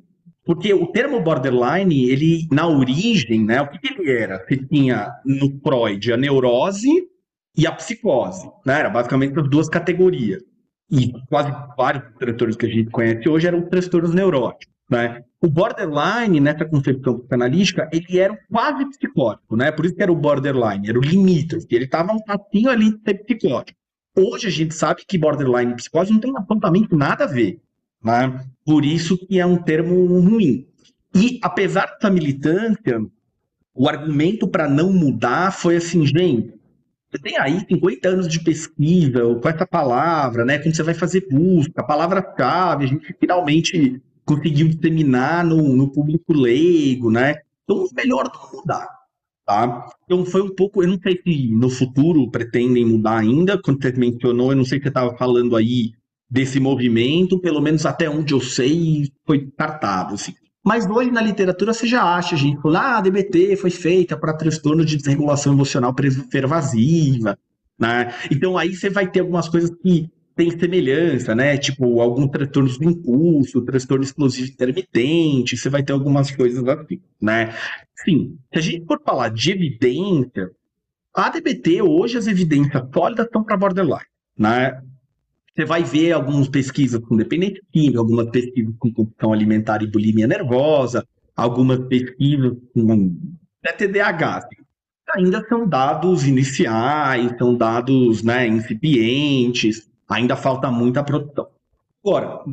[0.49, 4.43] porque o termo borderline, ele na origem, né, o que, que ele era?
[4.43, 6.89] Você tinha no Freud a neurose
[7.55, 8.79] e a psicose, né?
[8.79, 10.43] Era basicamente as duas categorias.
[10.91, 15.23] E quase vários transtornos que a gente conhece hoje eram transtornos neuróticos, né?
[15.39, 19.71] O borderline, nessa concepção psicanalítica, ele era quase psicótico, né?
[19.71, 23.03] Por isso que era o borderline, era o limítrofe, ele estava um passinho ali de
[23.03, 23.79] ser psicótico.
[24.17, 27.61] Hoje a gente sabe que borderline e psicose não tem absolutamente nada a ver.
[28.03, 28.45] Né?
[28.65, 30.67] Por isso que é um termo ruim.
[31.15, 33.01] E apesar dessa militância,
[33.75, 36.53] o argumento para não mudar foi assim, gente,
[37.11, 40.59] você tem aí 50 anos de pesquisa com essa palavra, né?
[40.59, 47.11] Quando você vai fazer busca, palavra-chave, a gente finalmente conseguiu disseminar no, no público leigo,
[47.11, 47.37] né?
[47.65, 48.87] Então, melhor não mudar.
[49.47, 49.87] Tá?
[50.05, 53.91] Então foi um pouco, eu não sei se no futuro pretendem mudar ainda, quando você
[53.93, 55.93] mencionou, eu não sei se você estava falando aí
[56.31, 60.35] desse movimento, pelo menos até onde eu sei, foi descartado, assim.
[60.65, 64.85] Mas hoje na literatura você já acha, gente, ah, a DBT foi feita para transtorno
[64.85, 65.95] de desregulação emocional
[66.31, 67.39] pervasiva,
[67.79, 68.13] né?
[68.31, 71.57] Então aí você vai ter algumas coisas que tem semelhança, né?
[71.57, 77.55] Tipo, alguns transtornos do impulso, transtorno explosivo intermitente, você vai ter algumas coisas assim, né?
[78.05, 80.51] Sim, se a gente for falar de evidência,
[81.15, 84.05] a DBT, hoje as evidências sólidas estão para borderline,
[84.39, 84.81] né?
[85.59, 90.25] Você vai ver algumas pesquisas com dependência química, algumas pesquisas com compulsão alimentar e bulimia
[90.25, 93.19] nervosa, algumas pesquisas com
[93.77, 94.37] TDAH.
[94.37, 94.57] Assim.
[95.17, 101.49] Ainda são dados iniciais, são dados né, incipientes, ainda falta muita produção.
[102.05, 102.45] Agora,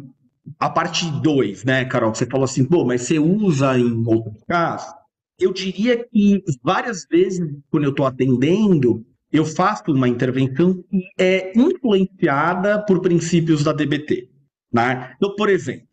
[0.57, 4.91] a parte 2, né, Carol, você falou assim, pô, mas você usa em outros casos?
[5.39, 11.51] Eu diria que várias vezes, quando eu estou atendendo, eu faço uma intervenção que é
[11.57, 14.29] influenciada por princípios da DBT.
[14.71, 15.13] Né?
[15.15, 15.87] Então, por exemplo,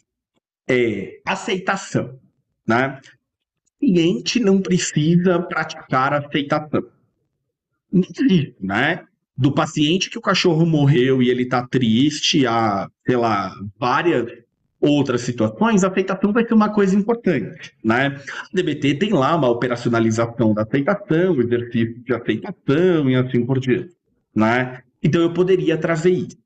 [0.69, 2.19] é, aceitação.
[2.67, 3.01] Né?
[3.77, 6.83] O cliente não precisa praticar aceitação.
[7.93, 9.05] Não existe, né?
[9.37, 14.27] Do paciente que o cachorro morreu e ele está triste há, sei lá, várias
[14.83, 18.21] outras situações, a aceitação vai ser uma coisa importante, né?
[18.29, 23.95] A DBT tem lá uma operacionalização da aceitação, exercício de aceitação e assim por diante,
[24.35, 24.83] né?
[25.01, 26.37] Então eu poderia trazer isso.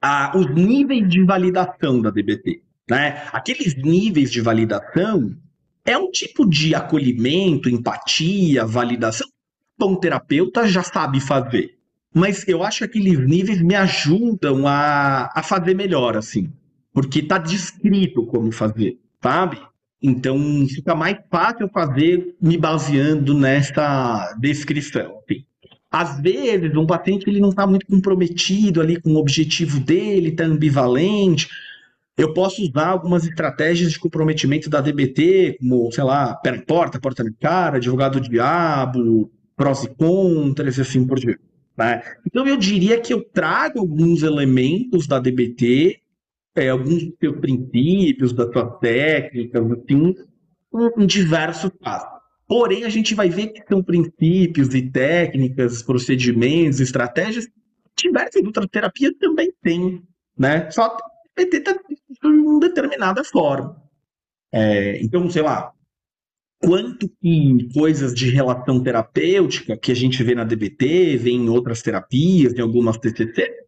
[0.00, 3.22] Ah, os níveis de validação da DBT, né?
[3.32, 5.36] Aqueles níveis de validação
[5.84, 9.28] é um tipo de acolhimento, empatia, validação.
[9.76, 11.76] Bom terapeuta já sabe fazer,
[12.14, 16.50] mas eu acho que aqueles níveis me ajudam a, a fazer melhor, assim
[16.98, 19.56] porque está descrito como fazer, sabe?
[20.02, 20.36] Então
[20.68, 25.20] fica mais fácil fazer me baseando nessa descrição.
[25.22, 25.44] Assim.
[25.88, 30.42] Às vezes, um paciente ele não está muito comprometido ali com o objetivo dele, está
[30.42, 31.46] ambivalente.
[32.16, 37.22] Eu posso usar algumas estratégias de comprometimento da DBT, como, sei lá, pé porta, porta
[37.22, 41.38] na cara, advogado diabo, prós e contras e assim por diante.
[41.76, 42.02] Né?
[42.26, 46.00] Então eu diria que eu trago alguns elementos da DBT
[46.58, 50.14] é, alguns dos seus princípios, das suas técnicas, assim,
[50.98, 52.08] em diversos casos.
[52.46, 57.46] Porém, a gente vai ver que são princípios e técnicas, procedimentos, estratégias
[57.98, 60.02] diversas outras terapias também têm,
[60.38, 60.70] né?
[60.70, 60.96] Só
[61.36, 61.62] que de
[62.24, 63.76] uma determinada forma.
[64.52, 65.72] É, então, sei lá,
[66.62, 71.82] quanto que coisas de relação terapêutica que a gente vê na DBT, vê em outras
[71.82, 73.66] terapias, em algumas TCC,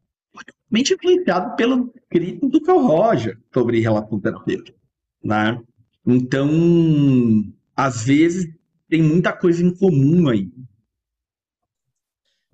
[0.71, 4.79] totalmente influenciado pelo escrito do Carl Roger sobre relação terapêutica,
[5.23, 5.61] né?
[6.07, 6.49] Então,
[7.77, 8.49] às vezes,
[8.89, 10.51] tem muita coisa em comum aí.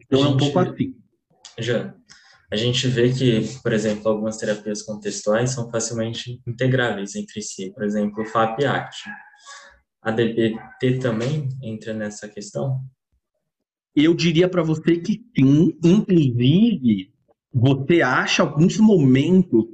[0.01, 0.97] Então, gente, é um pouco assim.
[1.59, 1.95] Já,
[2.51, 7.72] a gente vê que, por exemplo, algumas terapias contextuais são facilmente integráveis entre si.
[7.72, 9.09] Por exemplo, o FAP e ACT.
[10.03, 12.80] A DBT também entra nessa questão?
[13.95, 17.16] Eu diria para você que sim, inclusive
[17.59, 19.64] você acha alguns momentos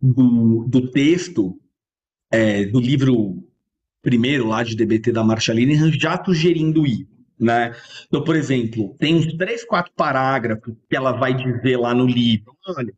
[0.00, 1.58] do, do texto
[2.30, 3.42] é, do livro
[4.00, 7.08] primeiro lá de DBT da Marcia Linehan já sugerindo isso,
[7.40, 7.74] né?
[8.06, 12.56] Então, por exemplo, tem uns três, quatro parágrafos que ela vai dizer lá no livro.
[12.68, 12.94] Olha,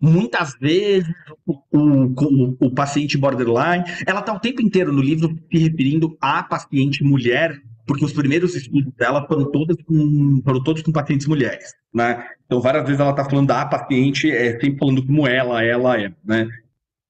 [0.00, 1.12] muitas vezes
[1.44, 6.42] o, o, o paciente borderline, ela está o tempo inteiro no livro se referindo à
[6.42, 11.74] paciente mulher, porque os primeiros estudos dela foram todos com, foram todos com pacientes mulheres,
[11.92, 12.26] né?
[12.46, 16.12] Então, várias vezes ela está falando da paciente, é, sempre falando como ela, ela é,
[16.24, 16.48] né?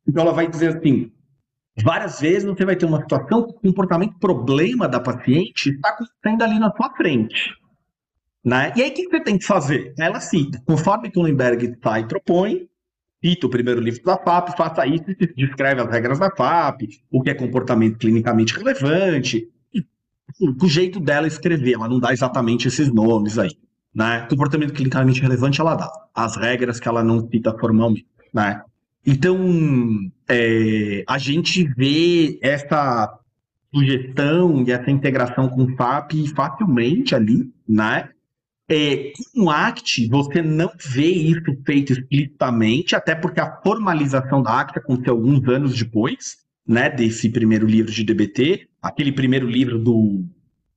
[0.06, 1.10] Então, ela vai dizer assim,
[1.82, 6.42] Várias vezes você vai ter uma situação que o comportamento problema da paciente está acontecendo
[6.42, 7.52] ali na sua frente.
[8.44, 8.72] Né?
[8.76, 9.92] E aí, o que você tem que fazer?
[9.98, 12.68] Ela cita, conforme Lemberg sai propõe,
[13.24, 15.04] cita o primeiro livro da FAP, faça isso
[15.34, 19.48] descreve as regras da FAP, o que é comportamento clinicamente relevante,
[20.40, 23.50] o jeito dela escrever, ela não dá exatamente esses nomes aí.
[23.94, 24.26] Né?
[24.28, 28.06] Comportamento clinicamente relevante ela dá, as regras que ela não cita formalmente.
[28.32, 28.60] Né?
[29.06, 29.38] Então,
[30.28, 33.18] é, a gente vê essa
[33.72, 38.08] sugestão e essa integração com o FAP facilmente ali, né?
[38.66, 44.60] É, com o ACT, você não vê isso feito explicitamente, até porque a formalização da
[44.60, 50.24] ACT aconteceu alguns anos depois, né, desse primeiro livro de DBT, aquele primeiro livro do,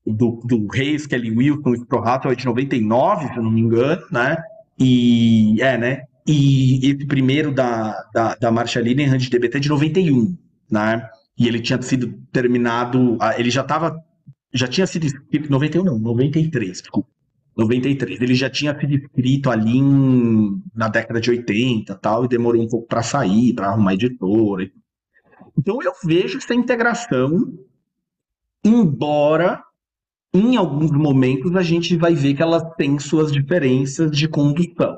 [0.06, 4.02] do, do Reis, Kelly Wilson e Prohato é de 99, se eu não me engano,
[4.12, 4.38] né,
[4.80, 9.70] e, é, né, e esse primeiro da, da, da Marcia Linehan de DBT é de
[9.70, 10.38] 91,
[10.70, 11.10] né?
[11.40, 13.98] E ele tinha sido terminado, ele já estava,
[14.54, 17.10] já tinha sido escrito, 91 não, 93, desculpa.
[17.56, 18.22] 93.
[18.22, 22.68] Ele já tinha sido escrito ali em, na década de 80 tal, e demorou um
[22.68, 24.70] pouco para sair, para arrumar editora.
[25.58, 27.58] Então eu vejo essa integração,
[28.64, 29.64] embora
[30.34, 34.98] em alguns momentos a gente vai ver que ela tem suas diferenças de condução.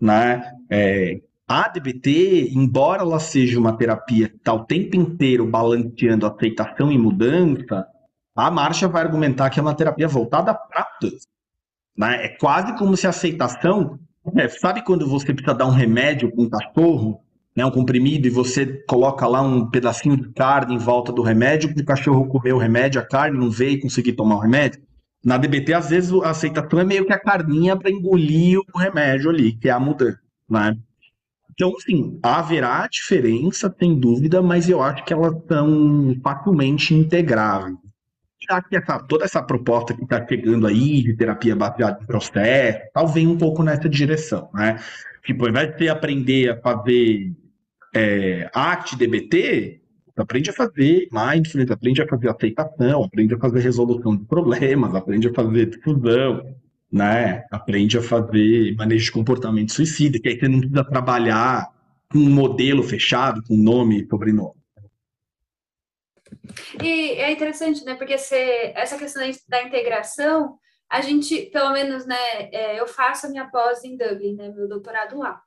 [0.00, 0.42] Né?
[0.70, 6.92] É, a DBT, embora ela seja uma terapia que está o tempo inteiro balanceando aceitação
[6.92, 7.86] e mudança,
[8.34, 11.26] a Marcha vai argumentar que é uma terapia voltada para mudança.
[11.96, 12.26] Né?
[12.26, 13.98] É quase como se a aceitação.
[14.36, 17.20] É, sabe quando você precisa dar um remédio para um cachorro,
[17.56, 21.70] né, um comprimido, e você coloca lá um pedacinho de carne em volta do remédio,
[21.70, 24.82] o cachorro comer o remédio, a carne não veio e conseguir tomar o remédio?
[25.24, 29.30] Na DBT, às vezes, a aceitação é meio que a carninha para engolir o remédio
[29.30, 30.76] ali, que é a mudança, né?
[31.50, 37.74] Então, sim, haverá diferença, sem dúvida, mas eu acho que elas são facilmente integráveis.
[38.48, 42.80] Já que essa, toda essa proposta que está chegando aí, de terapia baseada em processo,
[42.92, 44.78] tal, vem um pouco nessa direção, né?
[45.24, 47.32] Tipo, ao invés de você aprender a fazer
[47.96, 49.80] é, ACT-DBT,
[50.16, 55.28] aprende a fazer mindfulness, aprende a fazer aceitação, aprende a fazer resolução de problemas, aprende
[55.28, 56.54] a fazer difusão,
[56.92, 57.44] né?
[57.50, 61.68] Aprende a fazer manejo de comportamento suicida, que aí você não precisa trabalhar
[62.10, 64.54] com um modelo fechado, com nome e sobrenome.
[66.82, 67.94] E é interessante, né?
[67.94, 68.36] Porque se,
[68.74, 70.58] essa questão da integração,
[70.90, 72.50] a gente, pelo menos, né?
[72.52, 74.50] É, eu faço a minha pós em Dublin, né?
[74.50, 75.40] Meu doutorado lá.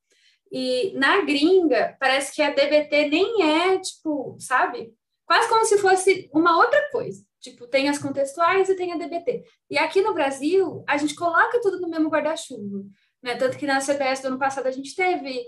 [0.51, 4.93] E na gringa, parece que a DBT nem é, tipo, sabe?
[5.25, 7.23] Quase como se fosse uma outra coisa.
[7.39, 9.43] Tipo, tem as contextuais e tem a DBT.
[9.69, 12.83] E aqui no Brasil, a gente coloca tudo no mesmo guarda-chuva.
[13.21, 13.35] Né?
[13.35, 15.45] Tanto que na CBS do ano passado a gente teve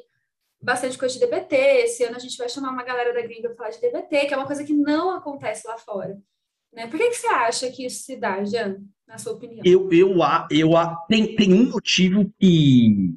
[0.62, 1.56] bastante coisa de DBT.
[1.56, 4.34] Esse ano a gente vai chamar uma galera da gringa para falar de DBT, que
[4.34, 6.18] é uma coisa que não acontece lá fora.
[6.72, 6.88] Né?
[6.88, 9.62] Por que, que você acha que isso se dá, Jean, na sua opinião?
[9.66, 10.16] Eu, eu,
[10.50, 10.72] eu,
[11.10, 13.16] tem, tem um motivo que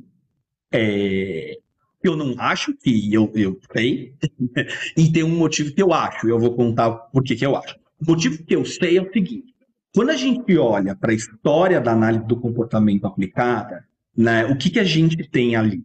[0.72, 1.61] é,
[2.09, 4.15] eu não acho que eu, eu sei,
[4.97, 7.77] e tem um motivo que eu acho, eu vou contar por que, que eu acho.
[8.01, 9.55] O motivo que eu sei é o seguinte:
[9.95, 13.85] quando a gente olha para a história da análise do comportamento aplicada,
[14.17, 15.85] né, o que, que a gente tem ali?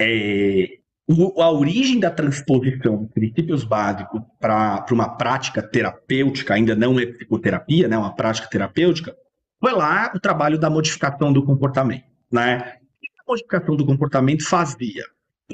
[0.00, 0.78] É,
[1.08, 7.06] o, a origem da transposição dos princípios básicos para uma prática terapêutica, ainda não é
[7.06, 9.16] psicoterapia, né, uma prática terapêutica,
[9.60, 12.04] foi lá o trabalho da modificação do comportamento.
[12.30, 12.58] Né?
[12.58, 15.04] O que a modificação do comportamento fazia?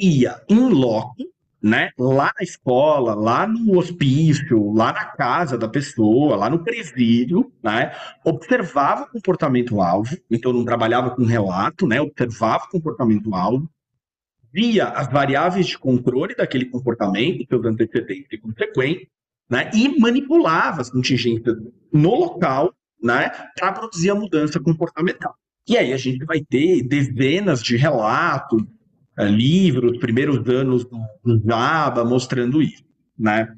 [0.01, 1.25] Ia em loco,
[1.63, 7.53] né, lá na escola, lá no hospício, lá na casa da pessoa, lá no presídio,
[7.63, 7.93] né,
[8.25, 13.69] observava o comportamento-alvo, então não trabalhava com relato, né, observava o comportamento-alvo,
[14.53, 19.09] via as variáveis de controle daquele comportamento, seus antecedentes e consequências,
[19.51, 21.57] né, e manipulava as contingências
[21.93, 22.73] no local,
[23.03, 25.35] né, para produzir a mudança comportamental.
[25.69, 28.63] E aí a gente vai ter dezenas de relatos,
[29.27, 32.85] livros, primeiros anos do, Java, mostrando isso,
[33.19, 33.53] né?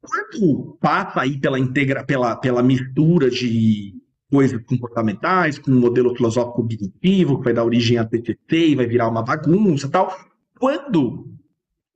[0.00, 3.94] Quando passa aí pela, integra, pela, pela mistura de
[4.30, 8.86] coisas comportamentais, com um modelo filosófico cognitivo, que vai dar origem a TTT e vai
[8.86, 10.16] virar uma bagunça tal,
[10.58, 11.26] quando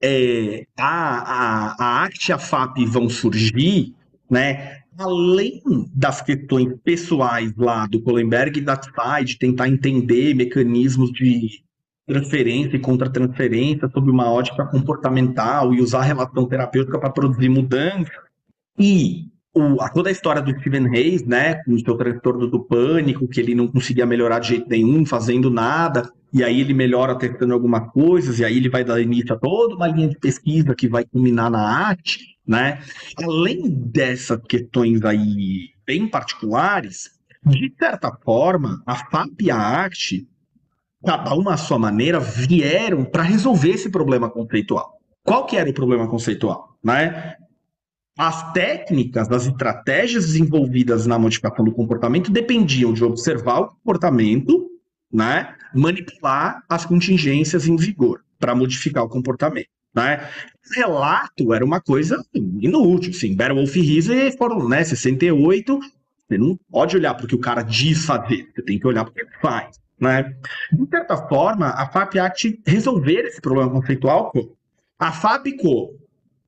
[0.02, 3.94] é, a, a, a arte e a FAP vão surgir,
[4.30, 5.62] né, além
[5.94, 11.62] das questões pessoais lá do Kohlenberg e da TSAI, de tentar entender mecanismos de
[12.06, 18.10] transferência e contra-transferência sob uma ótica comportamental e usar a relação terapêutica para produzir mudança,
[18.78, 22.60] e o, a, toda a história do Stephen Hayes, né, com o seu transtorno do
[22.64, 27.16] pânico, que ele não conseguia melhorar de jeito nenhum, fazendo nada, e aí ele melhora
[27.16, 30.74] testando algumas coisas, e aí ele vai dar início a toda uma linha de pesquisa
[30.74, 32.80] que vai culminar na arte, né?
[33.22, 37.10] Além dessas questões aí bem particulares,
[37.44, 40.26] de certa forma, a FAP e a arte,
[41.04, 44.98] cada uma à sua maneira, vieram para resolver esse problema conceitual.
[45.24, 46.76] Qual que era o problema conceitual?
[46.82, 47.34] Né?
[48.18, 54.70] As técnicas, as estratégias desenvolvidas na modificação do comportamento dependiam de observar o comportamento,
[55.12, 55.54] né?
[55.74, 59.68] manipular as contingências em vigor para modificar o comportamento.
[59.94, 60.28] Né?
[60.74, 65.78] Relato era uma coisa inútil, assim, Beowulf e Riese foram, né, 68,
[66.32, 69.04] você não pode olhar para o que o cara diz fazer, você tem que olhar
[69.04, 70.34] para o que ele faz, né?
[70.72, 74.32] De certa forma, a FAP Act resolver esse problema conceitual,
[74.98, 75.46] a FAP,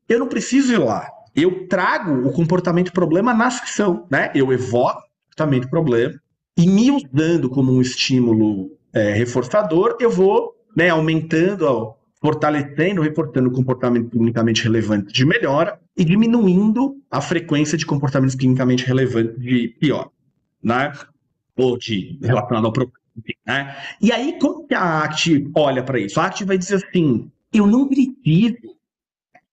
[0.08, 4.32] eu não preciso ir lá, eu trago o comportamento problema na sessão, né?
[4.34, 6.20] Eu evoco o comportamento problema
[6.58, 13.52] e me usando como um estímulo é, reforçador, eu vou né, aumentando, fortalecendo, reportando o
[13.52, 20.10] comportamento clinicamente relevante de melhora e diminuindo a frequência de comportamentos clinicamente relevantes de pior,
[20.60, 20.92] né?
[21.56, 23.03] Ou de relacionado ao problema.
[23.46, 23.76] Né?
[24.00, 26.18] E aí, como que a ACT olha para isso?
[26.20, 28.76] A ACT vai dizer assim: eu não preciso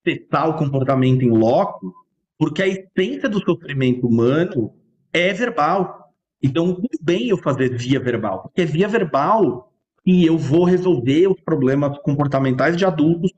[0.04, 1.94] testar o comportamento em loco,
[2.38, 4.74] porque a essência do sofrimento humano
[5.14, 6.14] é verbal.
[6.42, 9.72] Então, tudo bem eu fazer via verbal, porque é via verbal
[10.04, 13.32] que eu vou resolver os problemas comportamentais de adultos,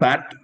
[0.00, 0.38] certo?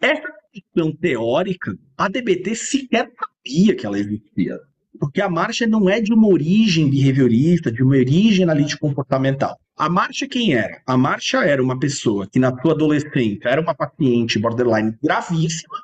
[0.00, 4.60] Essa questão teórica, a DBT sequer sabia que ela existia,
[4.98, 9.58] porque a marcha não é de uma origem behaviorista, de uma origem analítica comportamental.
[9.76, 10.82] A Marcha quem era?
[10.84, 15.76] A Marcha era uma pessoa que na sua adolescência era uma paciente borderline gravíssima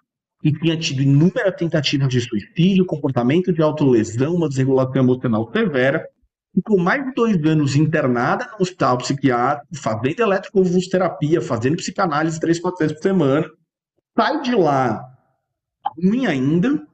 [0.42, 6.04] e tinha tido inúmeras tentativas de suicídio, comportamento de autolesão, uma desregulação emocional severa,
[6.54, 12.60] e com mais de dois anos internada no hospital psiquiátrico, fazendo eletroconvulsoterapia, fazendo psicanálise três,
[12.60, 13.48] quatro vezes por semana,
[14.16, 15.02] sai de lá
[16.02, 16.86] ruim ainda,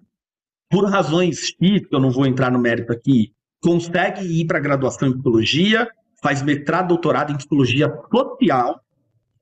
[0.71, 5.09] por razões X, que eu não vou entrar no mérito aqui, consegue ir para graduação
[5.09, 5.89] em psicologia,
[6.23, 8.81] faz mestrado, doutorado em psicologia social,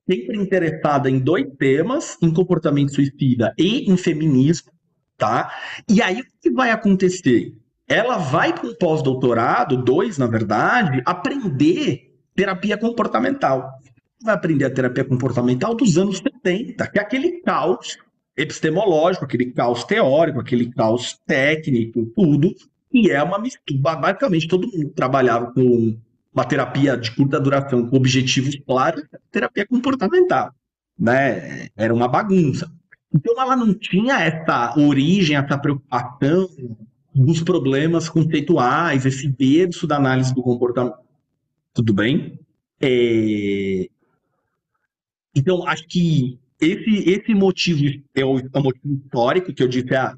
[0.09, 4.73] sempre interessada em dois temas, em comportamento suicida e em feminismo,
[5.19, 5.53] tá?
[5.89, 7.55] E aí o que vai acontecer?
[7.87, 13.71] Ela vai para um pós-doutorado, dois na verdade, aprender terapia comportamental.
[14.23, 17.99] Vai aprender a terapia comportamental dos anos 70, que é aquele caos
[18.39, 22.55] epistemológico, aquele caos teórico, aquele caos técnico, tudo,
[22.93, 23.97] e é uma mistura.
[23.97, 25.99] Basicamente, todo mundo trabalhava com
[26.33, 30.53] uma terapia de curta duração com objetivos claros, terapia comportamental,
[30.99, 31.69] né?
[31.77, 32.71] Era uma bagunça.
[33.13, 36.49] Então ela não tinha essa origem, essa preocupação
[37.15, 40.99] dos problemas conceituais, esse berço da análise do comportamento.
[41.75, 42.39] Tudo bem?
[42.81, 43.89] É...
[45.35, 49.95] Então, acho que esse, esse motivo é o, é o motivo histórico que eu disse,
[49.95, 50.17] ah,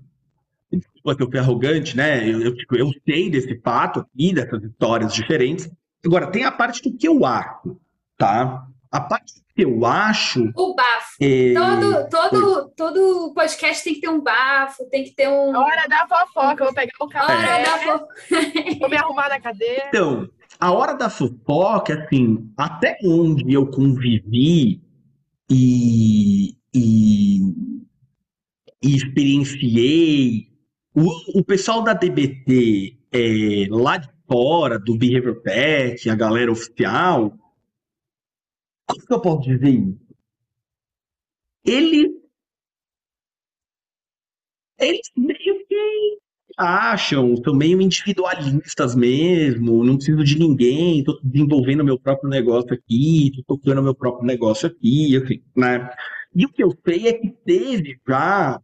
[0.73, 2.29] desculpa que eu fui arrogante, né?
[2.29, 5.71] Eu, eu, tipo, eu sei desse fato aqui, dessas histórias diferentes,
[6.05, 7.79] Agora, tem a parte do que eu acho,
[8.17, 8.67] tá?
[8.91, 10.51] A parte do que eu acho.
[10.57, 11.17] O bafo.
[11.21, 11.53] É...
[11.53, 15.55] Todo, todo, todo podcast tem que ter um bafo, tem que ter um.
[15.55, 17.33] Hora da fofoca, eu vou pegar o café.
[17.33, 17.65] Hora é.
[17.65, 18.15] da fofoca.
[18.81, 19.85] vou me arrumar na cadeira.
[19.89, 20.29] Então,
[20.59, 24.81] a hora da fofoca, assim, até onde eu convivi
[25.51, 27.41] e, e,
[28.83, 30.49] e experienciei,
[30.95, 37.37] o, o pessoal da DBT é, lá de fora do Behavior Tech, a galera oficial,
[38.87, 40.01] como que eu posso dizer isso?
[41.65, 42.11] Eles,
[45.17, 45.60] meio
[46.61, 53.29] acham, são meio individualistas mesmo, não preciso de ninguém, estou desenvolvendo meu próprio negócio aqui,
[53.29, 55.91] estou tocando meu próprio negócio aqui, assim, né?
[56.35, 58.61] E o que eu sei é que teve já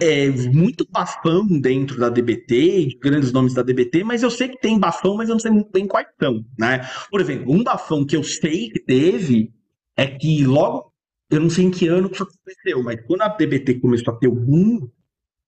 [0.00, 4.60] é, muito bafão dentro da DBT, de grandes nomes da DBT, mas eu sei que
[4.60, 6.88] tem bafão, mas eu não sei muito bem quais são, né?
[7.10, 9.52] Por exemplo, um bafão que eu sei que teve
[9.96, 10.92] é que logo,
[11.30, 14.16] eu não sei em que ano que isso aconteceu, mas quando a DBT começou a
[14.16, 14.88] ter o boom,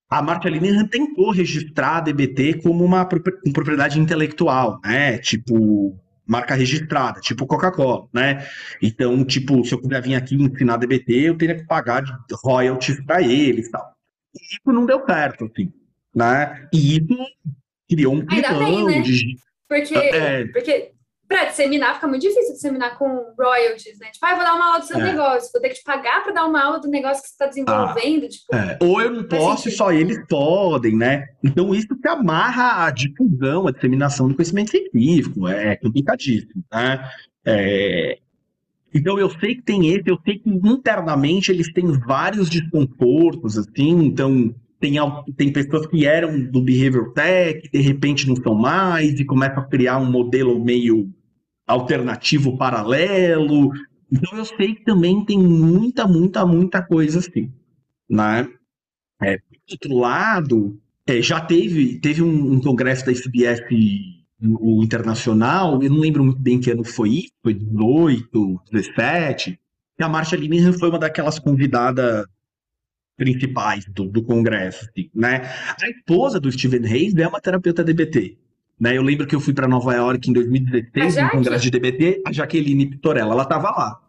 [0.08, 5.18] a Marta Linehan tentou registrar a DBT como uma propriedade intelectual, né?
[5.18, 8.46] Tipo, marca registrada, tipo Coca-Cola, né?
[8.82, 12.04] Então, tipo, se eu quiser vir aqui ensinar DBT, eu teria que pagar
[12.44, 13.92] royalties para eles e tal.
[14.34, 15.72] E isso não deu certo, assim.
[16.14, 16.68] né?
[16.72, 17.26] E isso
[17.88, 19.00] criou um bem, né?
[19.00, 19.36] de...
[19.68, 20.46] Porque, É.
[20.46, 20.92] porque
[21.28, 23.06] para disseminar fica muito difícil disseminar com
[23.38, 24.08] royalties, né?
[24.12, 25.02] Tipo, ah, eu vou dar uma aula do seu É.
[25.02, 27.46] negócio, vou ter que te pagar para dar uma aula do negócio que você está
[27.46, 28.28] desenvolvendo.
[28.28, 31.26] tipo, É, Ou eu não posso e só eles podem, né?
[31.42, 37.08] Então isso se amarra à difusão, à disseminação do conhecimento científico, é complicadíssimo, né?
[37.44, 38.18] É,
[38.94, 43.90] Então eu sei que tem esse, eu sei que internamente eles têm vários desconfortos, assim,
[44.06, 44.94] então tem,
[45.36, 49.66] tem pessoas que eram do Behavior Tech, de repente não são mais, e começam a
[49.66, 51.10] criar um modelo meio
[51.66, 53.72] alternativo paralelo.
[54.10, 57.52] Então eu sei que também tem muita, muita, muita coisa assim,
[58.08, 58.48] né?
[59.20, 63.60] É, por outro lado, é, já teve, teve um, um congresso da SBS
[64.40, 69.58] o internacional, eu não lembro muito bem que ano foi isso, foi 18, 17,
[69.98, 72.26] e a Marcia Linehan foi uma daquelas convidadas
[73.16, 75.42] principais do, do congresso, assim, né?
[75.82, 78.36] A esposa do Steven Hayes é uma terapeuta DBT,
[78.78, 78.96] né?
[78.96, 82.22] Eu lembro que eu fui para Nova York em 2016, A no congresso de DBT,
[82.26, 84.00] a Jaqueline Pitorella, ela estava lá,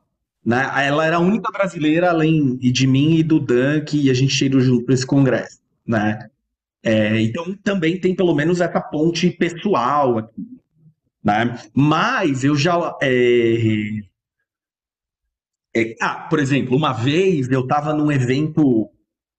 [0.45, 0.69] né?
[0.85, 4.59] Ela era a única brasileira, além de mim e do Dan, que a gente ido
[4.59, 6.29] junto para esse congresso, né?
[6.83, 10.47] É, então também tem pelo menos essa ponte pessoal aqui,
[11.23, 11.59] né?
[11.73, 14.01] Mas eu já é,
[15.75, 18.89] é, ah, por exemplo, uma vez eu estava num evento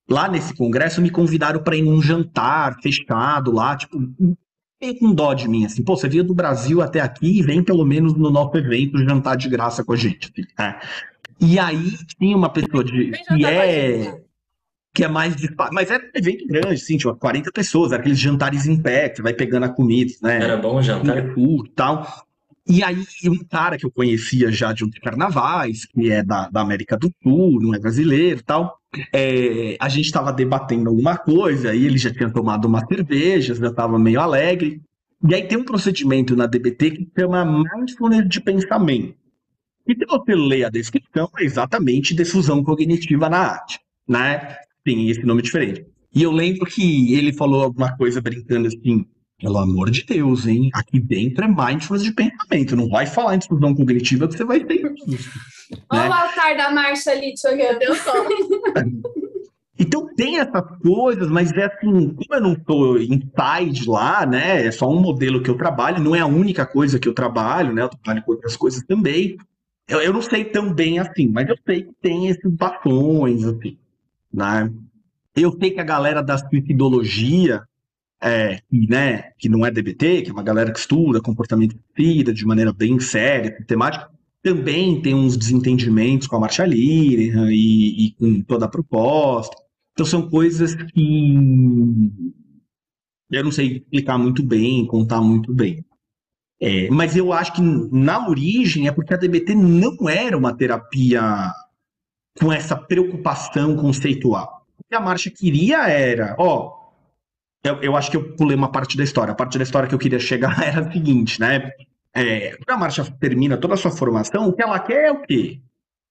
[0.09, 3.99] lá nesse congresso, me convidaram para ir num jantar fechado lá, tipo,
[4.81, 7.62] meio com dó de mim, assim, pô, você veio do Brasil até aqui e vem
[7.62, 10.81] pelo menos no nosso evento jantar de graça com a gente, assim, né?
[11.41, 14.20] E aí tinha uma pessoa de, que é
[14.95, 18.18] que é mais de, mas era um evento grande, assim, tinha 40 pessoas, era aqueles
[18.18, 20.43] jantares em pé, que você vai pegando a comida, né?
[20.43, 21.18] Era bom o jantar?
[21.18, 22.26] E tal.
[22.69, 26.61] E aí, um cara que eu conhecia já de outros carnavais, que é da, da
[26.61, 28.79] América do Sul, não é brasileiro e tal,
[29.12, 33.69] é, a gente estava debatendo alguma coisa, aí ele já tinha tomado uma cerveja, já
[33.69, 34.83] estava meio alegre.
[35.27, 39.14] E aí tem um procedimento na DBT que chama mindfulness de pensamento.
[39.87, 44.57] E se você lê a descrição, é exatamente difusão cognitiva na arte, né?
[44.85, 45.87] Tem esse nome diferente.
[46.14, 49.07] E eu lembro que ele falou alguma coisa brincando assim,
[49.41, 50.70] pelo amor de Deus, hein?
[50.74, 52.76] Aqui dentro é mindfulness de pensamento.
[52.76, 55.30] Não vai falar em difusão cognitiva que você vai ter isso.
[55.91, 56.09] Olha né?
[56.09, 57.78] o altar da marcha ali te olhando.
[57.78, 58.12] Deu só.
[59.80, 64.66] Então tem essas coisas, mas é assim, como eu não estou inside lá, né?
[64.66, 67.72] É só um modelo que eu trabalho, não é a única coisa que eu trabalho,
[67.72, 67.82] né?
[67.82, 69.36] Eu trabalho com outras coisas também.
[69.86, 73.78] Eu, eu não sei tão bem assim, mas eu sei que tem esses bafões, assim,
[74.32, 74.68] né?
[75.36, 77.62] Eu sei que a galera da suicidologia,
[78.21, 82.33] é, que, né, que não é DBT, que é uma galera que estuda comportamento suicida
[82.33, 84.11] de maneira bem séria, sistemática,
[84.43, 89.57] também tem uns desentendimentos com a Marcia Linehan e, e com toda a proposta.
[89.93, 91.35] Então são coisas que
[93.31, 95.85] eu não sei explicar muito bem, contar muito bem.
[96.61, 101.53] É, mas eu acho que na origem é porque a DBT não era uma terapia
[102.39, 104.66] com essa preocupação conceitual.
[104.79, 106.78] O que a Marcia queria era, ó,
[107.65, 109.33] eu, eu acho que eu pulei uma parte da história.
[109.33, 111.71] A parte da história que eu queria chegar era a seguinte, né?
[112.15, 115.23] É, quando a Marcia termina toda a sua formação, o que ela quer é o
[115.23, 115.61] quê?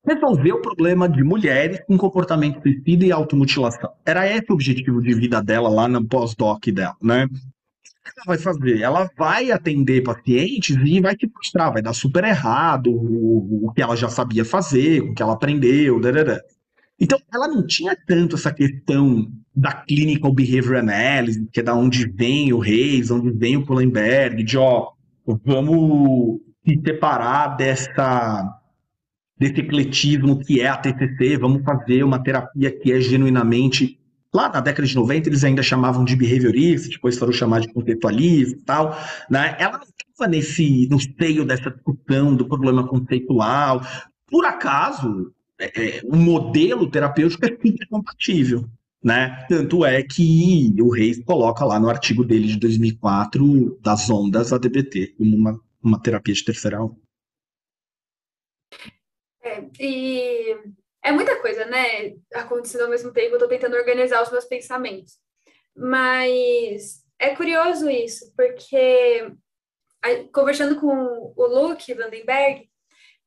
[0.06, 3.92] Resolver o problema de mulheres com comportamento suicida e automutilação.
[4.06, 7.26] Era esse o objetivo de vida dela lá no pós-doc dela, né?
[7.26, 8.82] O que ela vai fazer?
[8.82, 13.82] Ela vai atender pacientes e vai se frustrar, vai dar super errado o, o que
[13.82, 16.40] ela já sabia fazer, o que ela aprendeu, darará.
[17.00, 22.08] Então, ela não tinha tanto essa questão da clinical behavior analysis, que é da onde
[22.08, 24.92] vem o Reis, onde vem o Kohlenberg, de ó,
[25.44, 28.54] vamos se separar dessa
[29.40, 34.00] desse ecletismo que é a TCC, vamos fazer uma terapia que é genuinamente
[34.34, 38.56] lá na década de 90 eles ainda chamavam de behaviorista, depois foram chamar de conceitualista
[38.56, 38.96] e tal,
[39.30, 39.56] né?
[39.60, 43.82] Ela não estava nesse no seio dessa discussão do problema conceitual.
[44.28, 48.70] Por acaso, é, é, o modelo terapêutico é super compatível,
[49.04, 49.46] né?
[49.48, 55.16] Tanto é que o Reis coloca lá no artigo dele de 2004 das ondas ADBT
[55.18, 56.96] como uma, uma terapia de terceira onda.
[59.44, 60.58] É, e
[61.04, 62.16] é muita coisa, né?
[62.34, 65.18] Acontecendo ao mesmo tempo, eu tô tentando organizar os meus pensamentos.
[65.76, 69.32] Mas é curioso isso, porque
[70.04, 72.70] a- conversando com o Luke Vandenberg,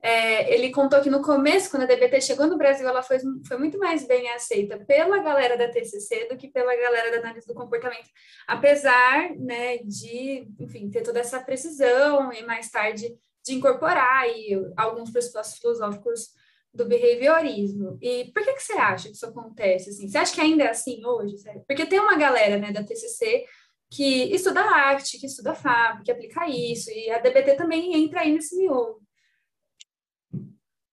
[0.02, 3.58] é, ele contou que no começo, quando a DBT chegou no Brasil, ela foi, foi
[3.58, 7.54] muito mais bem aceita pela galera da TCC do que pela galera da análise do
[7.54, 8.08] comportamento,
[8.46, 15.10] apesar né, de, enfim, ter toda essa precisão e mais tarde de incorporar aí alguns
[15.10, 16.30] pressupostos filosóficos
[16.72, 17.98] do behaviorismo.
[18.00, 19.90] E por que, que você acha que isso acontece?
[19.90, 20.08] Assim?
[20.08, 21.36] Você acha que ainda é assim hoje?
[21.66, 23.44] Porque tem uma galera né, da TCC
[23.90, 28.32] que estuda arte, que estuda fábrica, que aplica isso, e a DBT também entra aí
[28.32, 29.00] nesse miolo.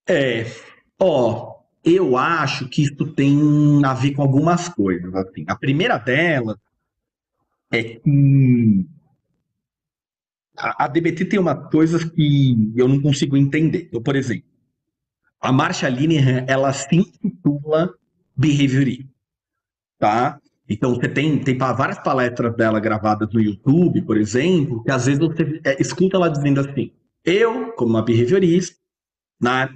[0.07, 0.45] É,
[0.99, 5.13] ó, eu acho que isso tem a ver com algumas coisas.
[5.15, 5.45] Assim.
[5.47, 6.57] A primeira delas
[7.71, 8.85] é que
[10.57, 13.89] a, a DBT tem umas coisas que eu não consigo entender.
[14.03, 14.49] Por exemplo,
[15.39, 17.93] a Marcia Linehan, ela se intitula
[18.35, 19.09] behaviorismo,
[19.99, 20.39] tá?
[20.69, 25.19] Então, você tem, tem várias palestras dela gravadas no YouTube, por exemplo, que às vezes
[25.19, 26.91] você é, escuta ela dizendo assim,
[27.23, 28.76] eu, como uma behaviorista,
[29.41, 29.69] né?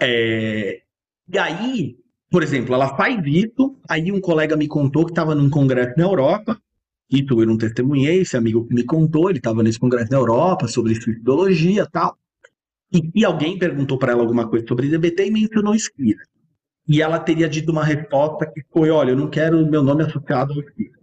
[0.00, 0.82] É,
[1.28, 1.96] e aí,
[2.30, 6.04] por exemplo, ela faz isso, aí um colega me contou que estava num congresso na
[6.04, 6.60] Europa,
[7.10, 10.66] e tu eu não testemunhei, esse amigo me contou, ele estava nesse congresso na Europa
[10.68, 12.18] sobre suicidologia e tal,
[12.92, 16.26] e, e alguém perguntou para ela alguma coisa sobre DBT e mencionou Skinner.
[16.86, 20.52] E ela teria dito uma resposta que foi: olha, eu não quero meu nome associado
[20.52, 21.00] ao Skinner.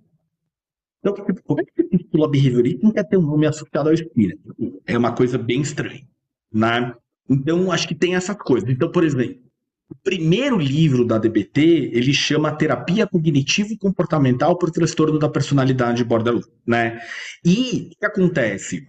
[1.00, 3.94] Então, tipo, como é que você titula behaviorista não quer ter um nome associado ao
[3.94, 4.38] Skinner?
[4.86, 6.08] É uma coisa bem estranha.
[6.54, 6.94] Né?
[7.30, 8.70] Então, acho que tem essas coisas.
[8.70, 9.42] Então, por exemplo,
[9.90, 16.46] o primeiro livro da DBT, ele chama Terapia Cognitivo Comportamental por Transtorno da Personalidade Borderline,
[16.66, 17.00] né?
[17.44, 18.88] E o que acontece?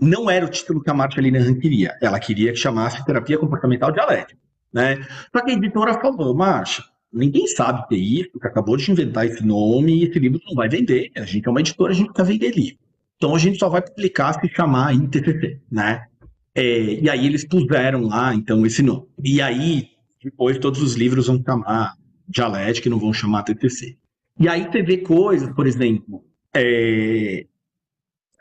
[0.00, 1.96] Não era o título que a Marcia Linehan queria.
[2.00, 4.40] Ela queria que chamasse Terapia Comportamental Dialética.
[4.72, 5.06] Né?
[5.30, 6.82] Só que a editora falou, Marcha,
[7.12, 10.68] ninguém sabe ter isso, que acabou de inventar esse nome e esse livro não vai
[10.68, 11.10] vender.
[11.14, 12.78] A gente é uma editora, a gente quer vender livro.
[13.16, 16.06] Então a gente só vai publicar se chamar ITCC, né?
[16.54, 19.06] É, e aí eles puseram lá, então, esse nome.
[19.24, 19.88] E aí,
[20.22, 21.94] depois todos os livros vão chamar
[22.28, 23.96] Dialética e não vão chamar TTC.
[24.38, 26.24] E aí você vê coisas, por exemplo,
[26.54, 27.46] é,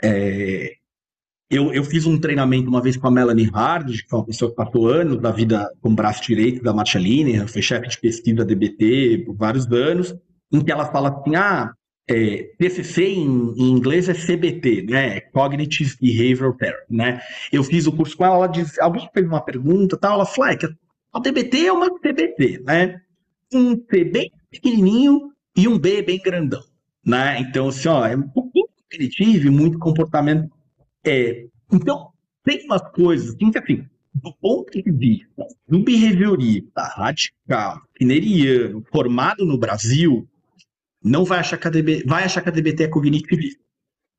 [0.04, 0.74] é,
[1.50, 4.52] eu, eu fiz um treinamento uma vez com a Melanie Hard, que é uma pessoa
[4.52, 9.24] que passou anos da vida com braço direito da Marceline, foi chefe de pesquisa DBT
[9.26, 10.16] por vários anos,
[10.52, 11.74] em que ela fala assim, ah,
[12.10, 15.22] é, TCC em, em, inglês é CBT, né?
[15.22, 17.22] Cognitive Behavioral Therapy, né?
[17.52, 20.58] Eu fiz o curso com ela, ela alguém fez uma pergunta, tal, ela falou, é
[20.58, 20.68] que
[21.14, 23.02] a DBT é uma CBT, né?
[23.54, 26.64] Um C bem pequenininho e um B bem grandão,
[27.06, 27.40] né?
[27.40, 30.50] Então, assim, ó, é um pouquinho cognitivo, muito comportamento
[31.04, 32.12] é, então,
[32.44, 39.58] tem umas coisas que, assim, do ponto de vista do behaviorista radical, pineriano, formado no
[39.58, 40.28] Brasil,
[41.04, 41.72] não vai achar que a,
[42.06, 43.62] vai achar que a DBT é cognitivista.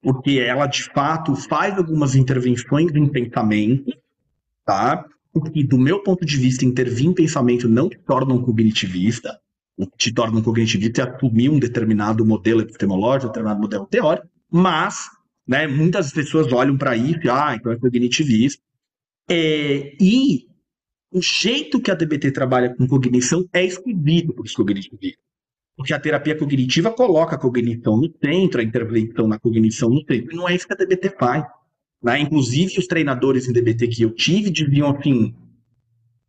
[0.00, 3.92] Porque ela, de fato, faz algumas intervenções em pensamento,
[4.64, 5.06] tá?
[5.32, 9.38] O que, do meu ponto de vista, intervir em pensamento não te torna um cognitivista.
[9.76, 13.86] O que te torna um cognitivista é assumir um determinado modelo epistemológico, um determinado modelo
[13.86, 15.08] teórico, mas
[15.46, 15.66] né?
[15.66, 18.62] Muitas pessoas olham para isso e, ah, então é cognitivismo.
[19.28, 20.46] É, e
[21.10, 25.22] o jeito que a DBT trabalha com cognição é escolhido por cognitivistas.
[25.76, 30.32] Porque a terapia cognitiva coloca a cognição no centro, a intervenção na cognição no centro.
[30.32, 31.44] E não é isso que a DBT faz.
[32.02, 32.20] Né?
[32.20, 35.34] Inclusive, os treinadores em DBT que eu tive diziam assim: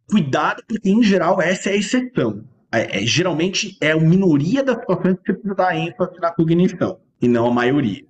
[0.08, 2.46] cuidado, porque em geral essa é a exceção.
[2.72, 7.00] É, é, geralmente é a minoria das situações que você precisa dar ênfase na cognição,
[7.22, 8.04] e não a maioria.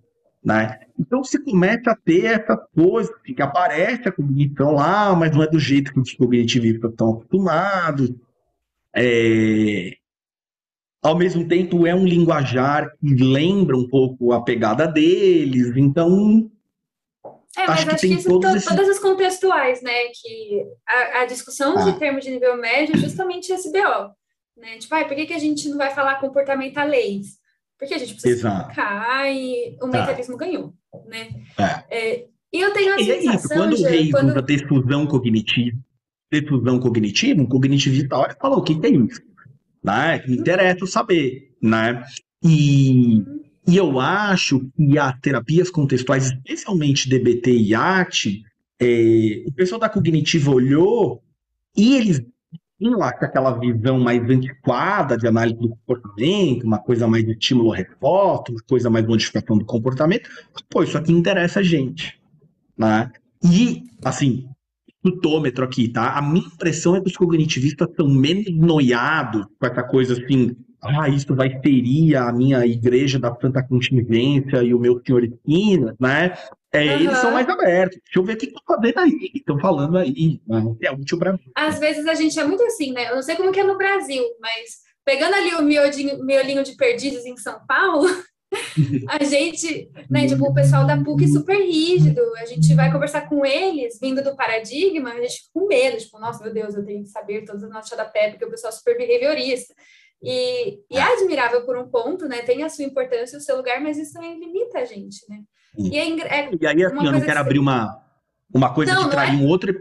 [0.44, 0.80] Né?
[1.00, 5.48] Então se começa a ter essa coisa que aparece a cognição lá, mas não é
[5.48, 8.14] do jeito que os cognitivistas estão acostumados.
[8.96, 9.98] É...
[11.04, 16.50] Ao mesmo tempo, é um linguajar que lembra um pouco a pegada deles, então.
[17.58, 18.66] É, mas acho, que, acho que, isso to, esses...
[18.66, 19.92] todas as contextuais, né?
[20.14, 21.84] Que a, a discussão ah.
[21.84, 24.14] de termos de nível médio é justamente esse BO.
[24.58, 24.78] Né?
[24.78, 27.38] Tipo, ah, por que, que a gente não vai falar comportamentalês?
[27.78, 28.70] Porque a gente precisa Exato.
[28.70, 30.46] explicar e o mentalismo tá.
[30.46, 30.74] ganhou,
[31.06, 31.30] né?
[31.60, 31.98] É.
[31.98, 33.34] É, e eu tenho a e sensação...
[33.34, 34.30] É isso, quando o rei quando...
[34.30, 35.78] usa defusão cognitiva,
[36.32, 39.22] defusão cognitiva, um cognitivista olha e fala, o que, que é isso?
[39.84, 40.24] Né?
[40.28, 42.04] Interessa saber, né?
[42.44, 43.24] E,
[43.68, 48.44] e eu acho que as terapias contextuais, especialmente DBT e arte,
[48.80, 51.22] é, o pessoal da cognitiva olhou
[51.76, 52.22] e eles
[52.80, 58.52] lá com aquela visão mais antiquada de análise do comportamento, uma coisa mais de estímulo-resposta,
[58.52, 60.30] uma coisa mais modificação do comportamento.
[60.70, 62.20] Pô, isso aqui interessa a gente.
[62.78, 63.12] Né?
[63.44, 64.50] E, assim,
[65.04, 66.18] tutômetro aqui, tá?
[66.18, 71.08] A minha impressão é que os cognitivistas estão menos noiados com essa coisa assim, ah,
[71.10, 76.38] isso vai ferir a minha igreja da Santa Contingência e o meu senhor Esquina, né?
[76.72, 77.02] É, uhum.
[77.02, 78.00] Eles são mais abertos.
[78.04, 80.42] Deixa eu ver o que estão fazendo aí, estão falando aí.
[80.48, 80.76] Né?
[80.82, 81.40] É útil para mim.
[81.56, 83.10] Às vezes a gente é muito assim, né?
[83.10, 87.26] Eu não sei como que é no Brasil, mas pegando ali o miolinho de perdidos
[87.26, 88.08] em São Paulo,
[89.10, 93.46] a gente, né, tipo, o pessoal da PUC super rígido, a gente vai conversar com
[93.46, 97.04] eles, vindo do paradigma, a gente fica com medo, tipo, nossa, meu Deus, eu tenho
[97.04, 99.74] que saber todas as notas da PEP, porque o pessoal é super behaviorista.
[100.22, 102.42] E, e, é admirável por um ponto, né?
[102.44, 105.42] Tem a sua importância, o seu lugar, mas isso também limita a gente, né?
[105.78, 108.02] E, é, é e aí, assim, eu não quero abrir uma,
[108.54, 109.26] uma coisa não, que é?
[109.32, 109.76] um outro.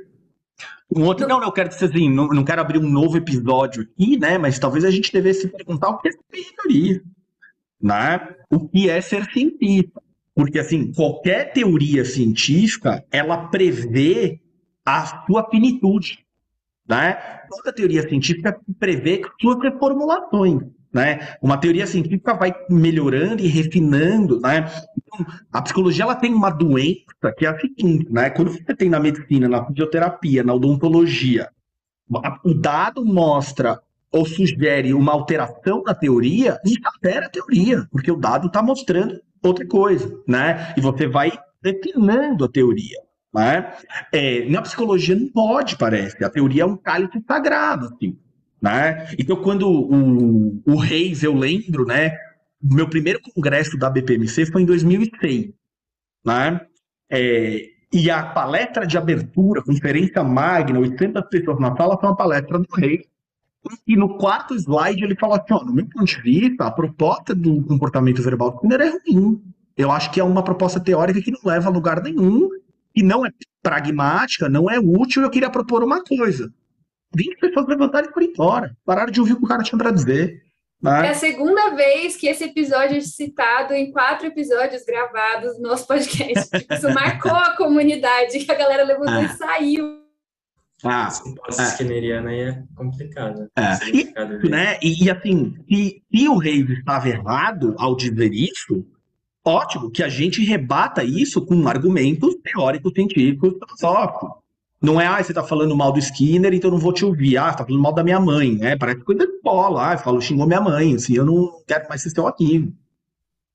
[0.94, 3.82] Um outro, não, não, eu quero dizer assim, não, não quero abrir um novo episódio
[3.82, 4.36] aqui, né?
[4.36, 7.02] Mas talvez a gente devesse perguntar o que é teoria,
[7.82, 8.20] né?
[8.50, 10.00] O que é ser cientista?
[10.34, 14.40] Porque, assim, qualquer teoria científica, ela prevê
[14.84, 16.24] a sua finitude.
[16.88, 17.14] Né?
[17.48, 20.62] Toda teoria científica prevê suas reformulações.
[20.92, 21.36] Né?
[21.40, 24.40] Uma teoria científica vai melhorando e refinando.
[24.40, 24.70] Né?
[24.96, 28.30] Então, a psicologia ela tem uma doença que é a seguinte: né?
[28.30, 31.50] quando você tem na medicina, na fisioterapia, na odontologia,
[32.44, 33.80] o dado mostra
[34.12, 39.18] ou sugere uma alteração na teoria, isso altera a teoria, porque o dado está mostrando
[39.42, 40.12] outra coisa.
[40.28, 40.74] Né?
[40.76, 41.32] E você vai
[41.64, 42.98] refinando a teoria.
[43.34, 43.72] Né?
[44.12, 46.22] É, na psicologia não pode, parece.
[46.22, 48.18] A teoria é um cálice sagrado, assim.
[48.60, 49.08] Né?
[49.18, 52.16] Então, quando o, o Reis, eu lembro, né?
[52.62, 55.50] Meu primeiro congresso da BPMC foi em 2006.
[56.24, 56.60] Né?
[57.10, 62.58] É, e a palestra de abertura, conferência magna, 800 pessoas na sala, foi uma palestra
[62.58, 63.11] do Reis.
[63.86, 67.34] E no quarto slide ele fala assim: ó, no meu ponto de vista, a proposta
[67.34, 69.40] do comportamento verbal do Skinner é ruim.
[69.76, 72.48] Eu acho que é uma proposta teórica que não leva a lugar nenhum
[72.94, 73.30] e não é
[73.62, 76.52] pragmática, não é útil, eu queria propor uma coisa.
[77.14, 78.76] 20 pessoas levantaram e foram embora.
[78.84, 80.42] Pararam de ouvir o que o cara tinha para dizer.
[80.82, 81.06] Né?
[81.06, 85.86] É a segunda vez que esse episódio é citado em quatro episódios gravados no nosso
[85.86, 86.58] podcast.
[86.58, 89.22] Tipo, isso marcou a comunidade, que a galera levantou ah.
[89.22, 90.01] e saiu.
[90.84, 91.08] Ah,
[91.58, 93.48] a esquineriana aí é complicado.
[93.56, 93.88] É.
[93.88, 94.78] E, né?
[94.82, 98.84] e, assim, se, se o Reis estava errado ao dizer isso,
[99.44, 104.42] ótimo que a gente rebata isso com argumentos teóricos, científicos, filosóficos.
[104.82, 107.36] Não é, ah, você tá falando mal do Skinner, então eu não vou te ouvir.
[107.36, 108.76] Ah, você tá falando mal da minha mãe, né?
[108.76, 109.92] Parece coisa de bola.
[109.92, 112.68] Ah, falou, xingou minha mãe, assim, eu não quero mais ser seu aqui.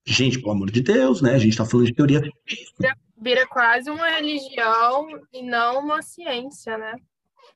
[0.05, 1.35] Gente, pelo amor de Deus, né?
[1.35, 2.95] A gente tá falando de teoria científica.
[3.21, 6.93] Vira quase uma religião e não uma ciência, né?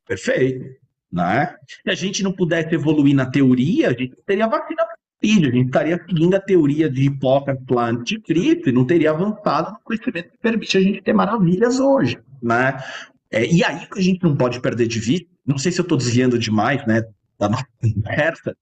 [0.07, 0.65] Perfeito.
[1.11, 1.55] Né?
[1.67, 4.83] Se a gente não pudesse evoluir na teoria, a gente teria vacina
[5.23, 9.79] a gente estaria seguindo a teoria de Hipócrates lá anticristo e não teria avançado no
[9.83, 12.83] conhecimento que permite a gente ter maravilhas hoje, né?
[13.29, 15.83] É, e aí que a gente não pode perder de vista, não sei se eu
[15.83, 17.03] estou desviando demais, né,
[17.39, 18.57] da nossa conversa,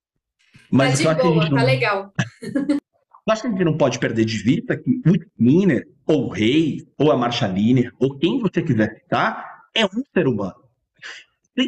[0.69, 1.65] mas tá de boa, tá não...
[1.65, 2.13] legal.
[3.31, 6.85] acho que a gente não pode perder de vista que o Skinner, ou o Rei,
[6.97, 10.55] ou a Marchaline, ou quem você quiser citar, é um ser humano.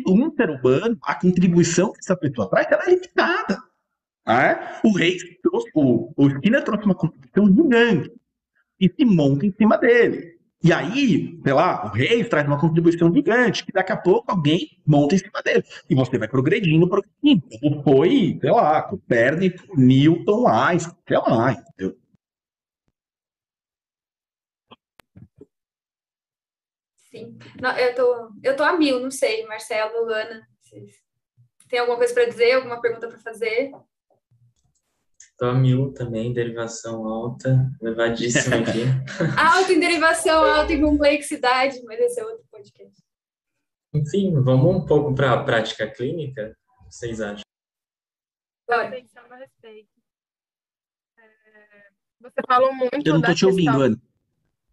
[0.08, 3.58] Um ser humano, a contribuição que essa pessoa traz, ela é limitada.
[4.28, 4.80] É?
[4.84, 8.12] O rei trouxe, o, o Skinner trouxe uma contribuição gigante
[8.80, 10.40] e se monta em cima dele.
[10.64, 14.70] E aí, sei lá, o rei traz uma contribuição gigante, que daqui a pouco alguém
[14.86, 15.64] monta em cima dele.
[15.90, 17.44] E você vai progredindo, progredindo.
[17.60, 21.98] Como foi, sei lá, Copérnico, Newton, Einstein, sei lá, entendeu?
[27.12, 27.38] Sim.
[27.62, 30.48] Não, eu, tô, eu tô a mil, não sei, Marcelo, Luana.
[31.70, 32.54] Tem alguma coisa para dizer?
[32.54, 33.72] Alguma pergunta para fazer?
[35.38, 38.84] Tô mil também, derivação alta, levadíssima aqui.
[39.38, 43.04] alta em derivação, alta em complexidade, mas esse é outro podcast.
[43.94, 46.56] Enfim, vamos um pouco para a prática clínica?
[46.80, 47.44] O que vocês acham?
[48.68, 49.90] Pensando a respeito.
[51.18, 51.90] É,
[52.22, 53.06] você falou muito.
[53.06, 54.02] Eu não tô te ouvindo, Ana.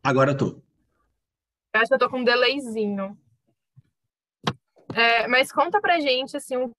[0.04, 0.67] Agora eu tô.
[1.78, 3.16] Acho que eu tô com um delayzinho.
[4.94, 6.70] É, mas conta pra gente assim, um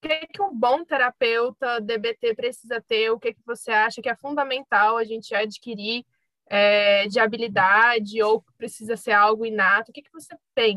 [0.00, 3.10] que, que um bom terapeuta DBT precisa ter?
[3.10, 6.04] O que, que você acha que é fundamental a gente adquirir
[6.46, 9.90] é, de habilidade ou precisa ser algo inato?
[9.90, 10.76] O que, que você tem?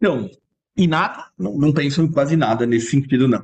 [0.00, 0.30] Não,
[0.76, 3.42] inato, não, não penso em quase nada nesse sentido, não.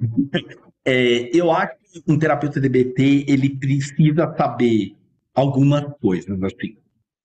[0.85, 4.97] É, eu acho que um terapeuta DBT ele precisa saber
[5.35, 6.43] algumas coisas.
[6.43, 6.77] Assim.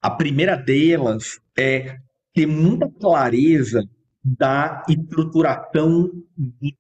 [0.06, 1.98] A primeira delas é
[2.32, 3.84] ter muita clareza
[4.24, 6.12] da estruturação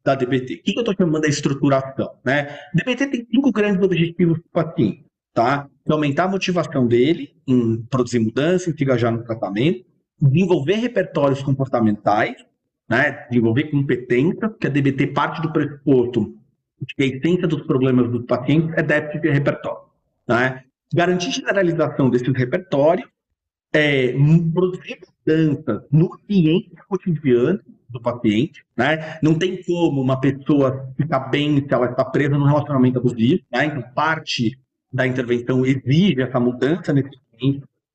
[0.04, 0.58] da DBT.
[0.58, 2.12] O que eu estou chamando da estruturação?
[2.24, 2.56] Né?
[2.72, 5.06] DBT tem cinco grandes objetivos para o paciente.
[5.34, 5.68] Tá?
[5.90, 9.84] Aumentar a motivação dele em produzir mudança, em se engajar no tratamento,
[10.22, 12.36] desenvolver repertórios comportamentais,
[12.88, 13.26] né?
[13.32, 16.38] desenvolver competência, porque a DBT parte do pressuposto
[16.80, 19.82] de que a essência dos problemas dos pacientes é déficit de repertório.
[20.28, 20.62] Né?
[20.94, 23.15] Garantir generalização desses repertórios
[23.76, 24.14] é,
[24.54, 27.60] produzir mudanças no ambiente cotidiano
[27.90, 29.20] do paciente, né?
[29.22, 33.66] Não tem como uma pessoa ficar bem se ela está presa num relacionamento abusivo, né?
[33.66, 34.58] Então, parte
[34.92, 37.10] da intervenção exige essa mudança nesse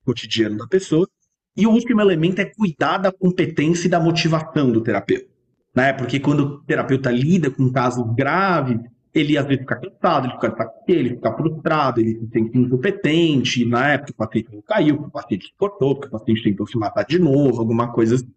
[0.04, 1.08] cotidiano da pessoa.
[1.56, 5.28] E o último elemento é cuidar da competência e da motivação do terapeuta,
[5.74, 5.92] né?
[5.92, 8.78] Porque quando o terapeuta lida com casos graves,
[9.14, 13.92] ele às vezes fica cansado, ele fica ele fica frustrado, ele se sente incompetente, na
[13.92, 17.04] época o paciente não caiu, o paciente se cortou, porque o paciente tentou se matar
[17.04, 18.32] de novo, alguma coisa assim.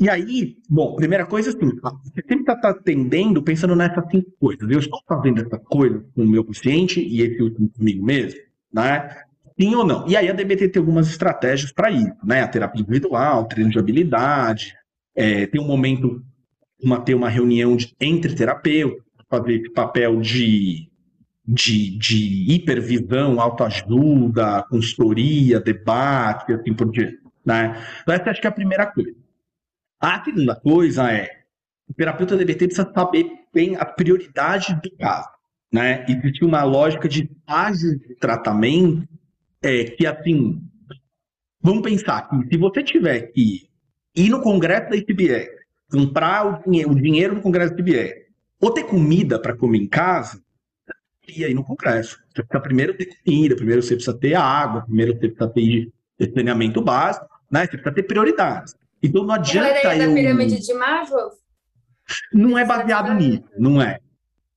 [0.00, 4.70] E aí, bom, primeira coisa assim, você sempre está tá atendendo pensando nessas cinco coisas.
[4.70, 8.38] Eu estou fazendo essa coisa com o meu paciente e esse último comigo mesmo,
[8.72, 9.22] né?
[9.60, 10.06] Sim ou não?
[10.06, 12.42] E aí a DBT tem algumas estratégias para isso, né?
[12.42, 14.72] A terapia individual, treino de habilidade,
[15.16, 16.22] é, tem um momento,
[16.80, 19.02] uma, ter uma reunião de, entre terapeutas,
[19.74, 20.88] papel de,
[21.46, 27.18] de, de hipervisão, autoajuda, consultoria, debate, assim por diante.
[27.44, 27.82] Né?
[28.02, 29.14] Então, essa acho que é a primeira coisa.
[30.00, 31.38] A segunda coisa é,
[31.88, 35.28] o terapeuta DBT precisa saber bem a prioridade do caso.
[35.72, 36.04] Né?
[36.08, 39.08] Existe uma lógica de estágio de tratamento
[39.62, 40.62] é, que, assim,
[41.60, 43.68] vamos pensar que se você tiver que
[44.14, 45.48] ir no congresso da ICBR,
[45.90, 48.27] comprar o, dinheiro, o dinheiro do congresso da ICBR,
[48.60, 50.42] ou ter comida para comer em casa,
[51.28, 52.18] e aí no congresso.
[52.34, 55.52] Você precisa primeiro ter comida, primeiro você precisa ter água, primeiro você precisa
[56.18, 57.60] ter saneamento básico, né?
[57.60, 58.74] Você precisa ter prioridades.
[59.02, 60.08] Então não adianta a eu...
[60.08, 61.30] da pirâmide de Maslow?
[62.32, 64.00] Não é baseado nisso, não é.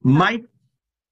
[0.01, 0.41] Mas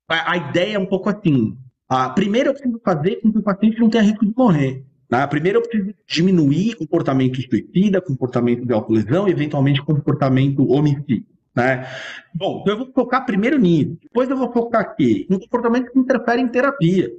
[0.07, 1.57] a, ideia é um pouco assim.
[1.87, 4.83] A, primeiro eu preciso fazer com que o paciente não tenha risco de morrer.
[5.09, 5.27] Né?
[5.27, 11.25] Primeiro eu preciso diminuir comportamento suicida, comportamento de autolesão e eventualmente comportamento homicídio.
[11.55, 11.87] Né?
[12.33, 13.97] Bom, então eu vou focar primeiro nisso.
[14.01, 17.11] Depois eu vou focar aqui no comportamento que interfere em terapia.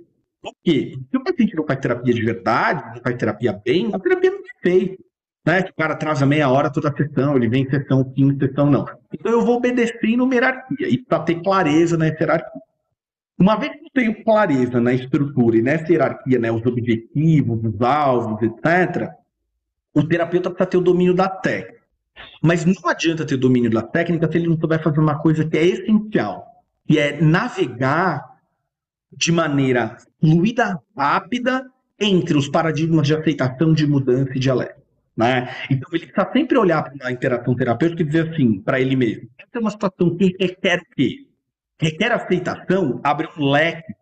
[0.43, 0.99] Por quê?
[1.11, 4.39] Se o paciente não faz terapia de verdade, não faz terapia bem, a terapia não
[4.39, 5.03] é feita.
[5.47, 5.61] Né?
[5.61, 8.87] O cara atrasa meia hora toda a sessão, ele vem em sessão sim, sessão não.
[9.13, 12.61] Então eu vou obedecer em hierarquia e para ter clareza na hierarquia.
[13.39, 17.81] Uma vez que eu tenho clareza na estrutura e nessa hierarquia, né, os objetivos, os
[17.81, 19.11] alvos, etc.,
[19.95, 21.80] o terapeuta precisa ter o domínio da técnica.
[22.43, 25.57] Mas não adianta ter domínio da técnica se ele não souber fazer uma coisa que
[25.57, 26.47] é essencial,
[26.87, 28.25] que é navegar
[29.13, 31.67] de maneira fluida, rápida,
[31.99, 34.81] entre os paradigmas de aceitação, de mudança e de alerta.
[35.17, 35.51] Né?
[35.71, 39.29] Então ele está sempre olhar para uma interação terapêutica e dizer assim para ele mesmo:
[39.39, 41.27] essa é uma situação que requer o quê?
[41.79, 43.93] Requer aceitação, abre um leque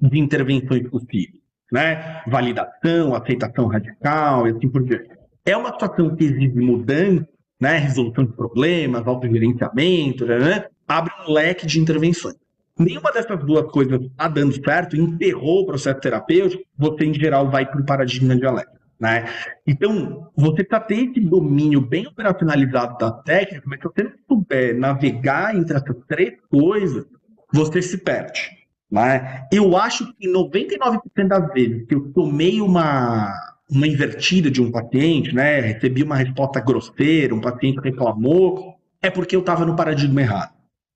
[0.00, 1.42] de intervenções possíveis.
[1.72, 2.22] Né?
[2.26, 5.08] Validação, aceitação radical e assim por diante.
[5.44, 7.28] É uma situação que exige mudança,
[7.64, 12.36] né, resolução de problemas, autogerenciamento, né, né, abre um leque de intervenções.
[12.78, 17.64] Nenhuma dessas duas coisas está dando certo, enterrou o processo terapêutico, você, em geral, vai
[17.64, 18.74] para o paradigma dialético.
[19.00, 19.24] Né?
[19.66, 24.78] Então, você está tendo esse domínio bem operacionalizado da técnica, mas se você não souber
[24.78, 27.06] navegar entre essas três coisas,
[27.52, 28.50] você se perde.
[28.90, 29.46] Né?
[29.50, 33.32] Eu acho que 99% das vezes que eu tomei uma
[33.70, 35.60] uma invertida de um paciente, né?
[35.60, 40.54] Recebi uma resposta grosseira, um paciente reclamou, é porque eu estava no paradigma errado.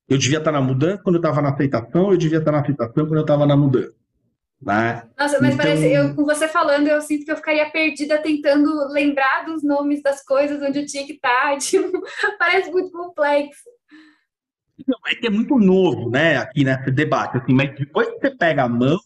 [0.08, 3.06] Eu devia estar na mudança quando eu estava na aceitação, eu devia estar na aceitação
[3.06, 3.94] quando eu estava na mudança.
[4.60, 5.02] Né?
[5.16, 5.66] Nossa, mas então...
[5.66, 10.02] parece, eu, com você falando, eu sinto que eu ficaria perdida tentando lembrar dos nomes
[10.02, 11.56] das coisas onde eu tinha que estar.
[11.58, 12.02] Tipo,
[12.38, 13.68] parece muito complexo.
[14.86, 18.30] Não, é que é muito novo, né, aqui nesse debate, assim, mas depois que você
[18.30, 18.98] pega a mão,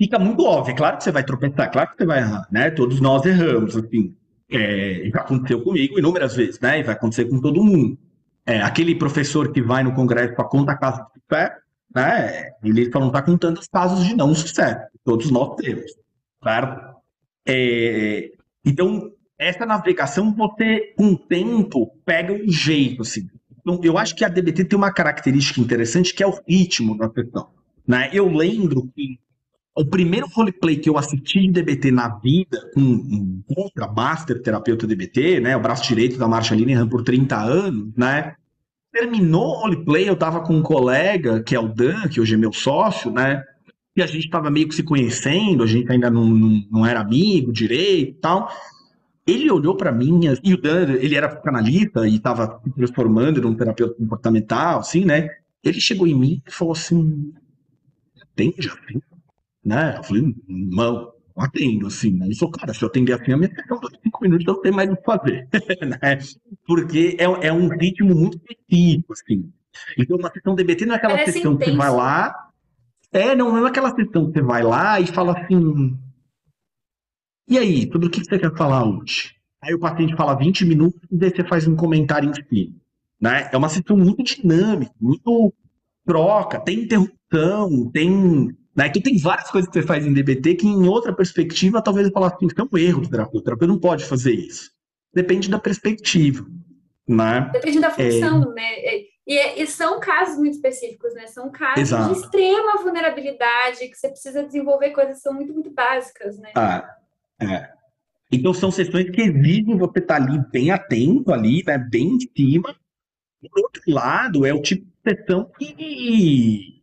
[0.00, 0.72] fica muito óbvio.
[0.72, 2.70] É claro que você vai tropeçar, é claro que você vai errar, né?
[2.70, 4.16] Todos nós erramos, assim.
[4.50, 6.80] É, já aconteceu comigo inúmeras vezes, né?
[6.80, 7.98] E vai acontecer com todo mundo.
[8.46, 11.56] É, aquele professor que vai no congresso para contar casos de sucesso,
[11.94, 12.50] né?
[12.64, 14.80] Ele só não está contando os casos de não sucesso.
[15.04, 15.92] Todos nós temos,
[16.42, 16.96] certo?
[17.46, 18.30] É,
[18.64, 23.28] então, essa navegação, você, com o tempo, pega um jeito, assim.
[23.60, 27.10] Então, eu acho que a DBT tem uma característica interessante, que é o ritmo da
[27.10, 27.50] sessão.
[27.86, 28.08] Né?
[28.12, 29.18] Eu lembro que
[29.76, 34.86] o primeiro roleplay que eu assisti de DBT na vida, com um outra master terapeuta
[34.86, 38.34] DBT, né, o braço direito da Marcia Linehan por 30 anos, né,
[38.92, 42.38] terminou o roleplay, eu tava com um colega, que é o Dan, que hoje é
[42.38, 43.42] meu sócio, né,
[43.96, 47.00] e a gente tava meio que se conhecendo, a gente ainda não, não, não era
[47.00, 48.50] amigo direito e tal,
[49.26, 53.54] ele olhou para mim, e o Dan, ele era psicanalista e estava se transformando num
[53.54, 55.28] terapeuta comportamental, assim, né?
[55.62, 57.32] Ele chegou em mim e falou assim:
[58.16, 59.00] entende assim?
[59.64, 59.96] Né?
[59.98, 62.28] Eu falei, não, atendo, assim, né?
[62.38, 64.90] Falou, cara, se eu atender assim, a minha sessão de cinco minutos eu tenho mais
[64.90, 65.48] o que fazer,
[65.82, 66.18] né?
[66.66, 69.52] Porque é, é um ritmo muito específico, assim.
[69.96, 71.70] Então, uma sessão DBT não é aquela Parece sessão intenso.
[71.70, 72.50] que você vai lá,
[73.12, 75.96] é, não, não é aquela sessão que você vai lá e fala assim,
[77.48, 79.40] e aí, tudo o que você quer falar hoje?
[79.60, 82.74] aí o paciente fala 20 minutos e daí você faz um comentário em si.
[83.20, 83.50] Né?
[83.52, 85.52] É uma sessão muito dinâmica, muito
[86.06, 88.56] troca, tem interrupção, tem.
[88.74, 88.86] Né?
[88.86, 92.12] Então tem várias coisas que você faz em DBT que, em outra perspectiva, talvez eu
[92.12, 93.38] falasse assim, isso é um erro do terapeuta.
[93.38, 94.70] O terapeuta não pode fazer isso.
[95.12, 96.46] Depende da perspectiva.
[97.06, 97.50] Né?
[97.52, 98.54] Depende da função, é...
[98.54, 99.10] né?
[99.26, 101.26] E, e, são casos muito específicos, né?
[101.26, 102.14] São casos Exato.
[102.14, 106.50] de extrema vulnerabilidade, que você precisa desenvolver coisas que são muito, muito básicas, né?
[106.56, 106.96] Ah,
[107.40, 107.70] é.
[108.32, 111.78] Então são sessões que exigem você estar ali bem atento ali, né?
[111.78, 112.74] Bem em cima.
[113.40, 116.79] Por outro lado, é o tipo de sessão que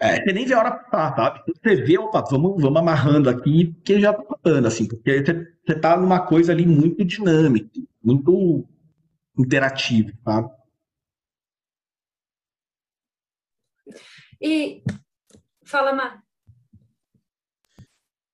[0.00, 1.52] é, você nem vê a hora passar, sabe?
[1.62, 5.78] Você vê, opa, vamos, vamos amarrando aqui, porque já tá falando, assim, porque você, você
[5.78, 8.66] tá numa coisa ali muito dinâmica, muito
[9.38, 10.50] interativa, sabe?
[14.40, 14.82] E
[15.64, 16.22] fala, Mar.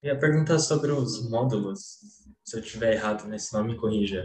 [0.00, 1.98] Eu ia perguntar sobre os módulos.
[2.44, 4.24] Se eu estiver errado nesse nome, corrija.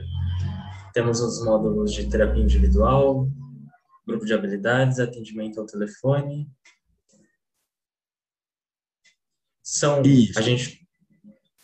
[0.93, 3.27] Temos os módulos de terapia individual,
[4.05, 6.47] grupo de habilidades, atendimento ao telefone.
[9.71, 10.37] São Isso.
[10.37, 10.85] a gente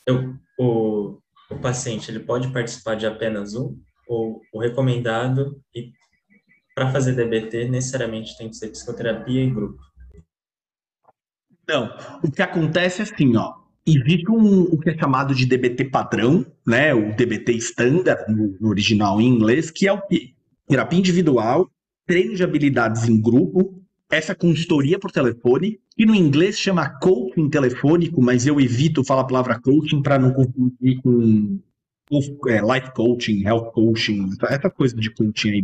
[0.06, 1.20] eu, o,
[1.52, 3.78] o paciente ele pode participar de apenas um
[4.08, 5.92] ou o recomendado e
[6.74, 9.78] para fazer DBT necessariamente tem que ser psicoterapia e grupo.
[11.68, 11.94] Não,
[12.24, 13.56] o que acontece é assim, ó,
[13.86, 18.70] existe um, o que é chamado de DBT padrão, né, o DBT standard no, no
[18.70, 20.34] original em inglês, que é o quê?
[20.66, 21.70] Terapia individual,
[22.06, 28.22] treino de habilidades em grupo, essa consultoria por telefone, que no inglês chama coaching telefônico,
[28.22, 31.60] mas eu evito falar a palavra coaching para não confundir com
[32.48, 35.64] é, life coaching, health coaching, essa coisa de coaching aí.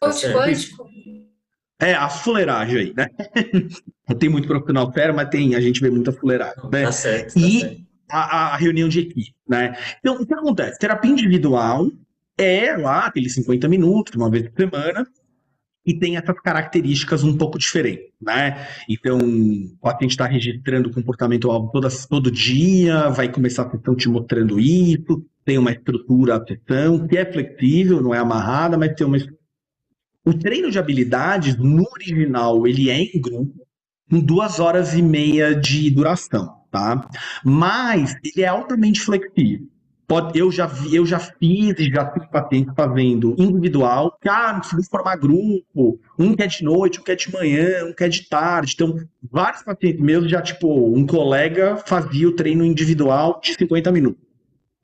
[0.00, 0.88] Coach quântico.
[1.80, 3.08] É, a fuleiragem aí, né?
[4.18, 6.70] tem muito profissional fera, mas tem, a gente vê muita fuleiragem.
[6.70, 6.84] Né?
[6.84, 7.86] Tá certo, tá e certo.
[8.08, 9.76] A, a, reunião de equipe, né?
[9.98, 10.78] Então, o que acontece?
[10.78, 11.90] Terapia individual
[12.38, 15.06] é lá, aqueles 50 minutos, uma vez por semana,
[15.86, 18.66] e tem essas características um pouco diferentes, né?
[18.88, 24.08] Então, o paciente está registrando o comportamento todo, todo dia, vai começar a sessão te
[24.08, 29.06] mostrando isso, tem uma estrutura a sessão, que é flexível, não é amarrada, mas tem
[29.06, 29.16] uma
[30.26, 33.64] o treino de habilidades, no original, ele é em grupo,
[34.10, 37.08] com duas horas e meia de duração, tá?
[37.44, 39.68] Mas ele é altamente flexível.
[40.06, 44.82] Pode, eu, já vi, eu já fiz e já fiz pacientes fazendo individual, ah, não
[44.84, 48.08] formar grupo, um que é de noite, um que é de manhã, um que é
[48.08, 48.74] de tarde.
[48.74, 48.94] Então,
[49.30, 54.22] vários pacientes meus já, tipo, um colega fazia o treino individual de 50 minutos,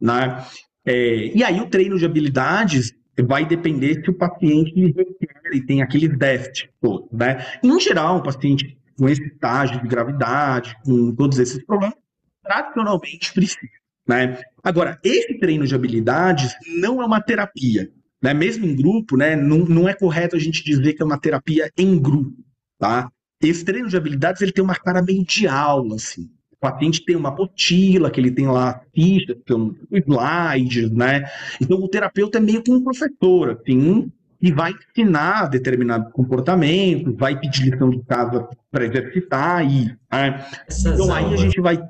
[0.00, 0.44] né?
[0.84, 5.82] É, e aí o treino de habilidades vai depender se o paciente requer e tem
[5.82, 7.46] aqueles déficits todos, né?
[7.62, 11.96] Em geral, um paciente com esse estágio de gravidade, com todos esses problemas,
[12.42, 14.40] tradicionalmente precisa, né?
[14.62, 17.90] Agora, esse treino de habilidades não é uma terapia,
[18.22, 18.32] né?
[18.34, 19.36] Mesmo em grupo, né?
[19.36, 22.36] Não, não é correto a gente dizer que é uma terapia em grupo,
[22.78, 23.10] tá?
[23.42, 26.30] Esse treino de habilidades, ele tem uma cara meio de aula, assim
[26.62, 31.28] paciente tem uma apostila, que ele tem lá fichas, são slides, né?
[31.60, 37.38] Então o terapeuta é meio que um professor, assim, e vai ensinar determinado comportamento, vai
[37.38, 40.46] pedir lição de casa para exercitar e né?
[40.86, 41.82] então aí a gente vai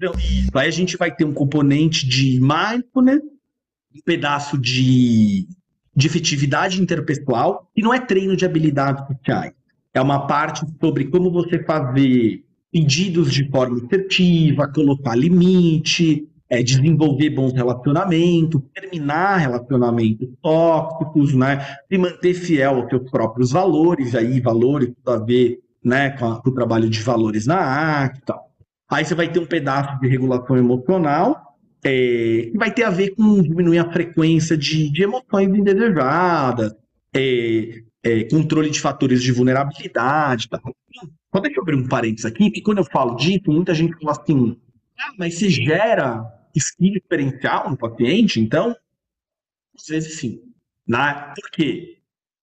[0.00, 0.14] então,
[0.54, 3.20] aí a gente vai ter um componente de mindfulness,
[3.94, 5.46] um pedaço de,
[5.94, 9.52] de efetividade interpessoal, e não é treino de habilidades sociais.
[9.92, 12.42] É uma parte sobre como você fazer
[12.72, 21.76] pedidos de forma assertiva, colocar limite, é, desenvolver bons relacionamentos, terminar relacionamentos tóxicos, né?
[21.88, 26.40] Se manter fiel aos seus próprios valores, aí valores tudo a ver né, com, a,
[26.40, 28.49] com o trabalho de valores na ACT e tal.
[28.90, 33.14] Aí você vai ter um pedaço de regulação emocional, é, que vai ter a ver
[33.14, 36.74] com diminuir a frequência de, de emoções indesejadas,
[37.14, 40.48] é, é, controle de fatores de vulnerabilidade.
[40.48, 40.60] Tá?
[41.32, 44.12] Só deixa eu abrir um parênteses aqui, porque quando eu falo disso, muita gente fala
[44.20, 44.56] assim,
[44.98, 46.24] ah, mas se gera
[46.54, 48.74] skill diferencial no paciente, então,
[49.78, 50.40] às vezes sim.
[50.86, 51.32] Né?
[51.40, 51.98] Por quê?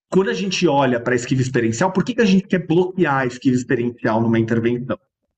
[0.09, 3.17] Quando a gente olha para a esquiva experiencial, por que, que a gente quer bloquear
[3.17, 4.97] a esquiva experiencial numa intervenção?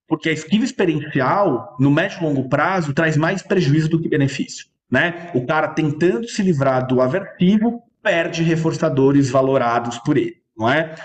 [0.10, 4.65] Porque a esquiva experiencial, no médio e longo prazo, traz mais prejuízo do que benefício.
[4.91, 5.31] Né?
[5.36, 10.95] O cara tentando se livrar do aversivo, perde reforçadores valorados por ele, não é?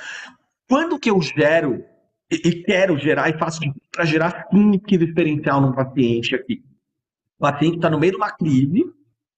[0.69, 1.85] Quando que eu gero
[2.31, 3.61] e, quero gerar e faço
[3.93, 6.63] para gerar síntese experiencial num paciente aqui?
[7.39, 8.85] O paciente está no meio de uma crise,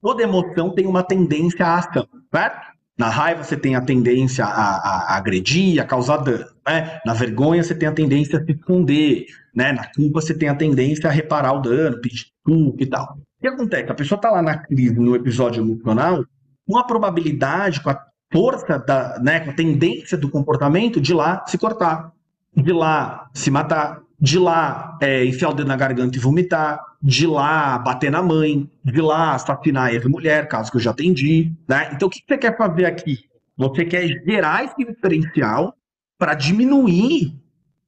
[0.01, 2.77] toda emoção tem uma tendência à ação, certo?
[2.97, 7.01] Na raiva você tem a tendência a, a, a, agredir, a causar dano, né?
[7.05, 9.27] Na vergonha você tem a tendência a se esconder,
[9.57, 9.73] né?
[9.73, 13.19] Na culpa você tem a tendência a reparar o dano, pedir desculpa e tal.
[13.41, 13.91] que acontece?
[13.91, 16.23] A pessoa está lá na crise, no episódio emocional,
[16.69, 21.43] com a probabilidade, com a força, da, né, com a tendência do comportamento de lá
[21.47, 22.13] se cortar,
[22.55, 27.27] de lá se matar, de lá é, enfiar o dedo na garganta e vomitar, de
[27.27, 31.53] lá bater na mãe, de lá assassinar a ex-mulher, caso que eu já atendi.
[31.69, 31.91] Né?
[31.93, 33.21] Então, o que você quer fazer aqui?
[33.57, 35.75] Você quer gerar esse diferencial
[36.19, 37.35] para diminuir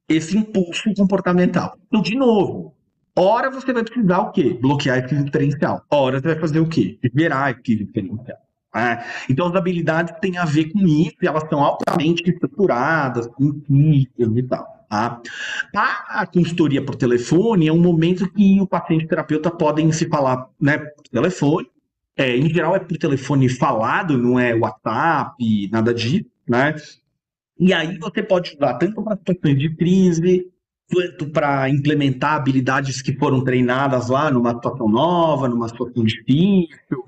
[0.09, 1.77] esse impulso comportamental.
[1.87, 2.73] Então, de novo,
[3.15, 4.57] hora você vai precisar o quê?
[4.59, 5.83] Bloquear esse diferencial.
[5.89, 6.97] Hora você vai fazer o quê?
[7.15, 8.37] Gerar esse diferencial.
[8.73, 9.03] Né?
[9.29, 14.43] Então, as habilidades têm a ver com isso e elas são altamente estruturadas, com e
[14.43, 14.79] tal.
[14.89, 15.21] Tá?
[16.09, 20.07] A consultoria por telefone é um momento que o paciente e o terapeuta podem se
[20.07, 21.67] falar né, por telefone.
[22.17, 26.75] É, em geral é por telefone falado, não é WhatsApp, nada disso, né?
[27.59, 30.49] E aí você pode usar tanto para situações de crise,
[30.91, 37.03] quanto para implementar habilidades que foram treinadas lá numa situação nova, numa situação difícil,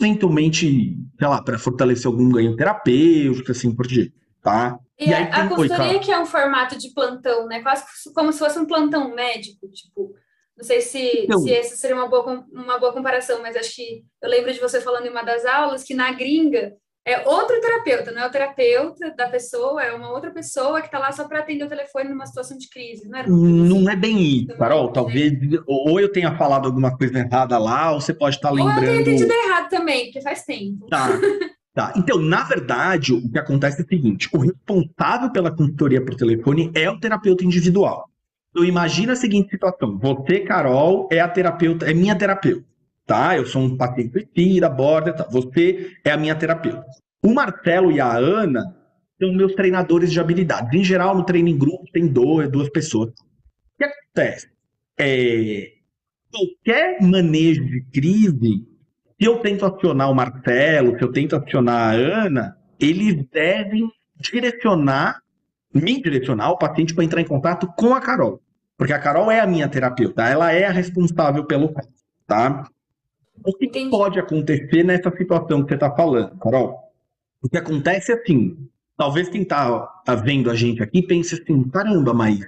[0.00, 4.78] eventualmente, sei lá, para fortalecer algum ganho terapêutico, assim por diante, tá?
[4.98, 7.60] E, e aí, a consultoria que é um formato de plantão, né?
[7.60, 7.84] Quase
[8.14, 10.14] como se fosse um plantão médico, tipo.
[10.56, 14.04] Não sei se, então, se essa seria uma boa, uma boa comparação, mas acho que
[14.22, 16.74] eu lembro de você falando em uma das aulas que na gringa
[17.04, 21.00] é outro terapeuta, não é o terapeuta da pessoa, é uma outra pessoa que está
[21.00, 23.26] lá só para atender o telefone numa situação de crise, não é?
[23.26, 24.86] Não é bem isso, Carol.
[24.86, 24.92] Né?
[24.94, 25.32] Talvez
[25.66, 28.78] ou eu tenha falado alguma coisa errada lá, ou você pode estar tá lembrando.
[28.78, 30.86] Ou eu tenho entendido errado também, porque faz tempo.
[30.88, 31.08] Tá.
[31.74, 36.14] Tá, então, na verdade, o que acontece é o seguinte: o responsável pela consultoria por
[36.14, 38.10] telefone é o terapeuta individual.
[38.50, 42.66] Então, imagina a seguinte situação: você, Carol, é a terapeuta, é minha terapeuta,
[43.06, 43.36] tá?
[43.36, 45.26] Eu sou um paciente suicida, border, tá?
[45.30, 46.84] Você é a minha terapeuta.
[47.22, 48.62] O Marcelo e a Ana
[49.20, 50.72] são meus treinadores de habilidades.
[50.78, 53.10] Em geral, no treino em grupo tem dois, duas pessoas.
[53.10, 54.48] O que acontece?
[54.98, 55.72] É,
[56.30, 58.66] qualquer manejo de crise
[59.22, 65.20] se eu tento acionar o Marcelo, se eu tento acionar a Ana, eles devem direcionar,
[65.72, 68.40] me direcionar o paciente para entrar em contato com a Carol.
[68.76, 71.88] Porque a Carol é a minha terapeuta, ela é a responsável pelo caso,
[72.26, 72.64] tá?
[73.44, 73.90] O que Entendi.
[73.90, 76.78] pode acontecer nessa situação que você está falando, Carol?
[77.42, 78.56] O que acontece é assim,
[78.96, 82.40] talvez quem está tá vendo a gente aqui pense assim, caramba, mas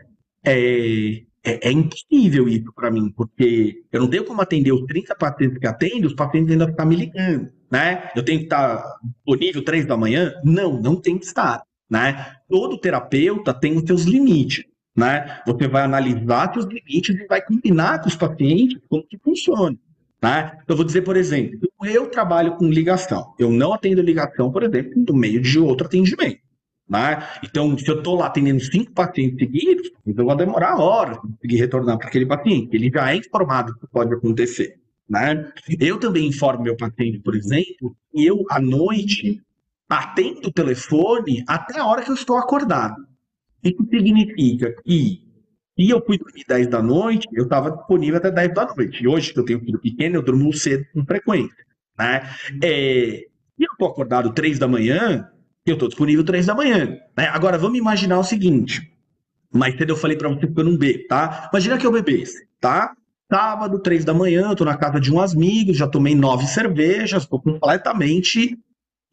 [0.44, 5.14] é, é, é impossível isso para mim, porque eu não tenho como atender os 30
[5.16, 8.10] pacientes que atendo, os pacientes ainda ficam me ligando, né?
[8.14, 10.32] Eu tenho que estar disponível 3 da manhã?
[10.44, 12.36] Não, não tem que estar, né?
[12.48, 14.64] Todo terapeuta tem os seus limites,
[14.96, 15.42] né?
[15.46, 19.76] Você vai analisar seus limites e vai combinar com os pacientes como que funciona.
[20.24, 20.58] Né?
[20.66, 23.34] Eu vou dizer, por exemplo, eu trabalho com ligação.
[23.38, 26.40] Eu não atendo ligação, por exemplo, no meio de outro atendimento.
[26.88, 27.22] Né?
[27.44, 31.56] Então, se eu estou lá atendendo cinco pacientes seguidos, então vai demorar horas para conseguir
[31.58, 32.74] retornar para aquele paciente.
[32.74, 34.80] Ele já é informado que pode acontecer.
[35.06, 35.46] Né?
[35.78, 39.42] Eu também informo meu paciente, por exemplo, que eu, à noite,
[39.86, 42.96] atendo o telefone até a hora que eu estou acordado.
[43.62, 45.23] Isso significa que
[45.76, 49.02] se eu fui dormir 10 da noite, eu estava disponível até 10 da noite.
[49.02, 51.64] E hoje, que eu tenho filho pequeno, eu durmo cedo com frequência.
[51.98, 52.28] Né?
[52.62, 53.26] É,
[53.58, 55.28] e eu estou acordado 3 da manhã,
[55.66, 56.98] eu estou disponível três da manhã.
[57.16, 57.26] Né?
[57.28, 58.90] Agora, vamos imaginar o seguinte.
[59.52, 61.48] Mais cedo eu falei para você que eu não bebo, tá?
[61.52, 62.94] Imagina que eu bebesse, tá?
[63.32, 67.22] Sábado, três da manhã, eu tô na casa de um amigo, já tomei nove cervejas,
[67.22, 68.58] estou completamente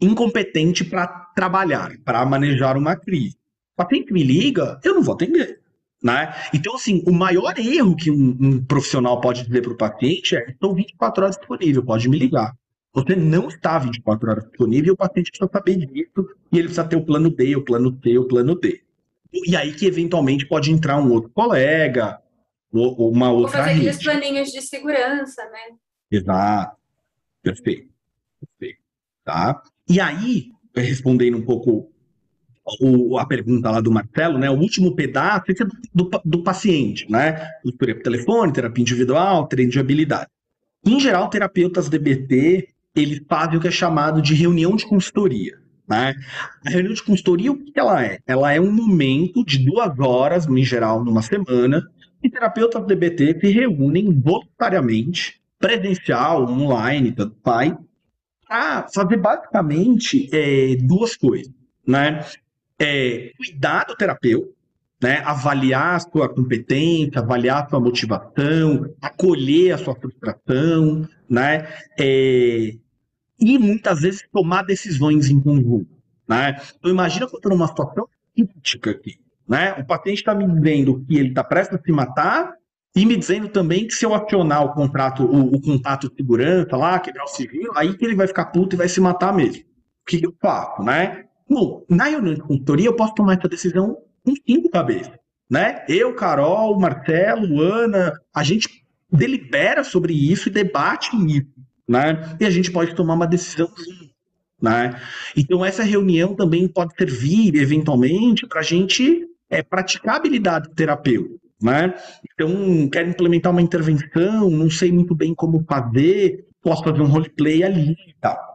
[0.01, 3.37] incompetente para trabalhar, para manejar uma crise.
[3.75, 5.60] Paciente me liga, eu não vou atender.
[6.03, 6.33] Né?
[6.53, 10.49] Então, assim, o maior erro que um, um profissional pode dizer para o paciente é:
[10.49, 12.55] estou 24 horas disponível, pode me ligar.
[12.93, 16.83] Você não está 24 horas disponível e o paciente precisa saber disso e ele precisa
[16.83, 18.81] ter o plano D, o plano T, o plano D.
[19.31, 22.19] E aí que eventualmente pode entrar um outro colega,
[22.73, 23.59] ou uma outra.
[23.59, 25.77] Ou fazer aqueles planinhos de segurança, né?
[26.09, 26.77] Exato.
[27.41, 27.89] Perfeito.
[28.39, 28.81] Perfeito.
[29.23, 29.61] Tá?
[29.87, 31.90] E aí, respondendo um pouco
[32.79, 34.49] o, a pergunta lá do Marcelo, né?
[34.49, 35.53] O último pedaço é
[35.93, 37.47] do, do, paciente, né?
[37.63, 40.27] Terapia por telefone, terapia individual, treino de habilidade.
[40.85, 45.57] Em geral, terapeutas DBT eles fazem o que é chamado de reunião de consultoria.
[45.87, 46.13] Né?
[46.65, 48.19] A reunião de consultoria, o que ela é?
[48.25, 51.83] Ela é um momento de duas horas, em geral, numa semana,
[52.23, 57.73] e terapeutas DBT se reúnem voluntariamente, presencial, online, tanto faz,
[58.47, 61.51] para fazer basicamente é, duas coisas.
[61.85, 62.23] Né?
[62.83, 64.51] É, cuidar do terapeuta,
[65.01, 65.21] né?
[65.25, 71.67] avaliar a sua competência, avaliar a sua motivação, acolher a sua frustração, né?
[71.99, 72.75] É...
[73.39, 75.89] e muitas vezes tomar decisões em conjunto.
[76.27, 76.61] Né?
[76.77, 79.19] Então imagina que eu estou numa situação crítica aqui.
[79.47, 79.73] Né?
[79.73, 82.53] O paciente está me dizendo que ele está prestes a se matar
[82.95, 86.75] e me dizendo também que se eu acionar o contrato, o, o contato de segurança
[86.77, 89.61] lá, quebrar o civil, aí que ele vai ficar puto e vai se matar mesmo.
[89.61, 91.25] O que, que eu faço, né?
[91.51, 95.11] Bom, na reunião de consultoria eu posso tomar essa decisão com cinco cabeças,
[95.49, 95.83] né?
[95.89, 101.51] Eu, Carol, Marcelo, Ana, a gente delibera sobre isso e debate isso,
[101.85, 102.37] né?
[102.39, 104.13] E a gente pode tomar uma decisão junto,
[104.61, 104.97] né?
[105.35, 111.93] Então essa reunião também pode servir eventualmente para a gente é, praticar habilidade terapêutica né?
[112.33, 117.61] Então, quero implementar uma intervenção, não sei muito bem como fazer, posso fazer um roleplay
[117.61, 118.50] ali e tal.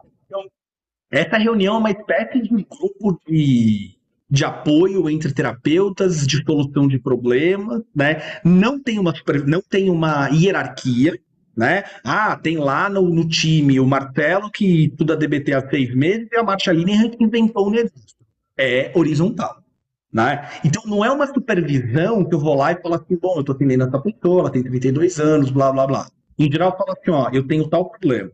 [1.11, 3.95] Essa reunião é uma espécie de grupo de,
[4.29, 8.21] de apoio entre terapeutas, de solução de problemas, né?
[8.43, 9.13] Não tem uma,
[9.45, 11.17] não tem uma hierarquia,
[11.55, 11.83] né?
[12.03, 16.35] Ah, tem lá no, no time o Martelo que estuda DBT há seis meses e
[16.35, 18.17] a Marchaline que inventou o Nevisto.
[18.57, 19.63] É horizontal.
[20.11, 20.49] Né?
[20.63, 23.55] Então não é uma supervisão que eu vou lá e falo assim, bom, eu estou
[23.55, 26.09] atendendo essa pessoa, ela tem 32 anos, blá, blá, blá.
[26.39, 28.31] Em geral eu falo assim, ó, eu tenho tal problema.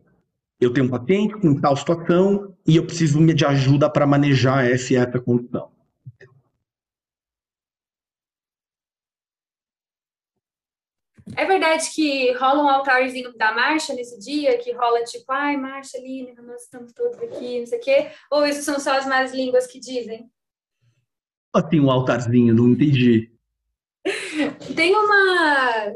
[0.60, 4.92] Eu tenho um paciente com tal situação e eu preciso de ajuda para manejar essa
[4.92, 5.72] e essa condição.
[11.36, 15.96] É verdade que rola um altarzinho da marcha nesse dia, que rola tipo, ai, marcha
[15.96, 19.32] ali, nós estamos todos aqui, não sei o quê, ou isso são só as más
[19.32, 20.30] línguas que dizem?
[21.52, 23.32] Assim, um altarzinho, não entendi.
[24.76, 25.94] Tem uma.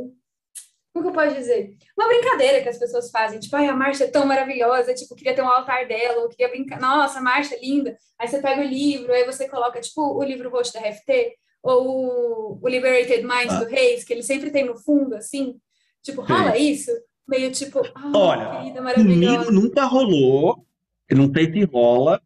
[0.99, 1.77] Como que eu posso dizer?
[1.97, 3.39] Uma brincadeira que as pessoas fazem.
[3.39, 4.95] Tipo, ai, a Marcha é tão maravilhosa.
[4.95, 6.81] Tipo, queria ter um altar dela, ou queria brincar.
[6.81, 7.97] Nossa, a Marcha é linda.
[8.19, 12.59] Aí você pega o livro, aí você coloca, tipo, o livro roxo da RFT, ou
[12.61, 13.61] o Liberated Minds ah.
[13.61, 15.57] do Reis, que ele sempre tem no fundo, assim.
[16.03, 16.71] Tipo, rola Sim.
[16.71, 16.91] isso?
[17.29, 20.67] Meio tipo, oh, Olha, querida, comigo nunca rolou.
[21.09, 22.21] Eu não sei se rola.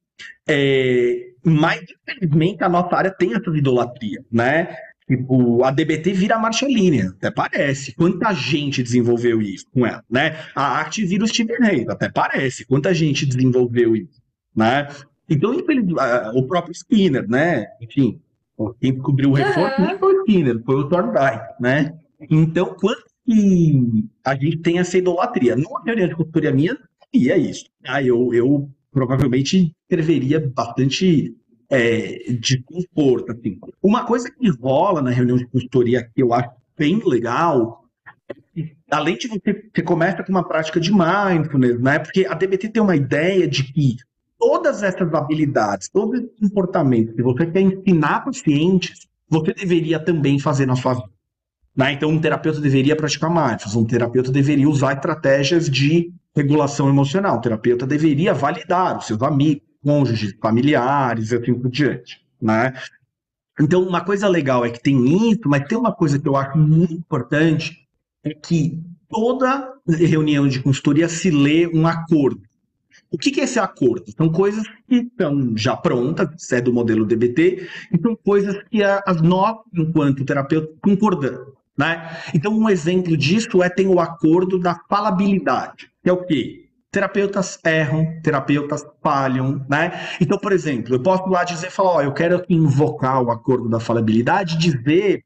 [0.49, 4.75] É, mas, infelizmente, a nossa área tem essa idolatria, né?
[5.17, 7.95] Tipo, a DBT vira marcha linha, até parece.
[7.95, 10.39] Quanta gente desenvolveu isso com ela, né?
[10.55, 12.65] A arte vira o Steven Reis, até parece.
[12.65, 14.23] Quanta gente desenvolveu isso,
[14.57, 14.89] né?
[15.29, 15.55] Então,
[16.35, 17.67] o próprio Skinner, né?
[17.79, 18.23] Enfim,
[18.81, 19.89] quem descobriu o reforço uhum.
[19.89, 21.95] não foi o Skinner, foi o Thorndike, né?
[22.31, 25.57] Então, quanto que a gente tem essa idolatria?
[25.57, 26.79] Numa reunião de consultoria minha,
[27.13, 27.67] e é isso.
[27.85, 31.37] Ah, eu, eu provavelmente escreveria bastante
[31.73, 33.33] é, de conforto.
[33.33, 33.59] Assim.
[33.83, 37.87] Uma coisa que rola na reunião de consultoria que eu acho bem legal,
[38.55, 41.99] é além de você, você começa com uma prática de mindfulness, né?
[41.99, 43.97] Porque a DBT tem uma ideia de que
[44.39, 50.67] todas essas habilidades, todo esse comportamento que você quer ensinar pacientes, você deveria também fazer
[50.67, 51.09] na sua vida.
[51.75, 51.93] Né?
[51.93, 57.39] Então, um terapeuta deveria praticar mindfulness, um terapeuta deveria usar estratégias de regulação emocional.
[57.39, 62.75] O terapeuta deveria validar os seus amigos, cônjuges, familiares assim por diante, né?
[63.61, 66.57] Então, uma coisa legal é que tem isso, mas tem uma coisa que eu acho
[66.57, 67.87] muito importante,
[68.25, 72.41] é que toda reunião de consultoria se lê um acordo.
[73.11, 74.11] O que, é esse acordo?
[74.17, 78.79] São coisas que estão já prontas, é do modelo DBT, e são coisas que
[79.23, 81.53] nós, enquanto terapeuta, concordamos.
[81.77, 82.17] Né?
[82.35, 86.62] Então, um exemplo disso é tem o acordo da falabilidade que é o quê?
[86.93, 89.93] Terapeutas erram, terapeutas falham, né?
[90.21, 93.81] Então, por exemplo, eu posso lá dizer, falar, ó, eu quero invocar o acordo da
[93.81, 95.25] falabilidade, dizer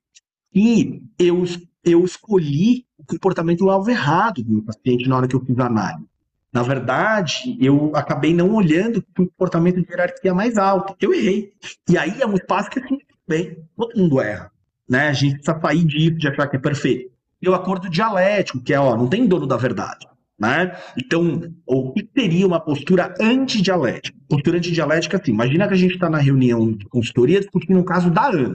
[0.52, 1.44] que eu,
[1.84, 5.66] eu escolhi o comportamento alvo errado do meu paciente na hora que eu fiz a
[5.66, 6.06] análise.
[6.52, 10.94] Na verdade, eu acabei não olhando o comportamento de hierarquia mais alto.
[11.00, 11.52] Eu errei.
[11.90, 14.52] E aí é um espaço que, assim, bem, todo mundo erra.
[14.88, 15.08] Né?
[15.08, 17.10] A gente precisa sair disso, de achar que é perfeito.
[17.42, 20.06] E o acordo dialético, que é, ó, não tem dono da verdade.
[20.38, 20.78] Né?
[20.98, 24.18] Então, o que seria uma postura antidialética?
[24.28, 28.10] Postura antidialética, assim, imagina que a gente está na reunião de consultoria discutindo o caso
[28.10, 28.54] da Ana,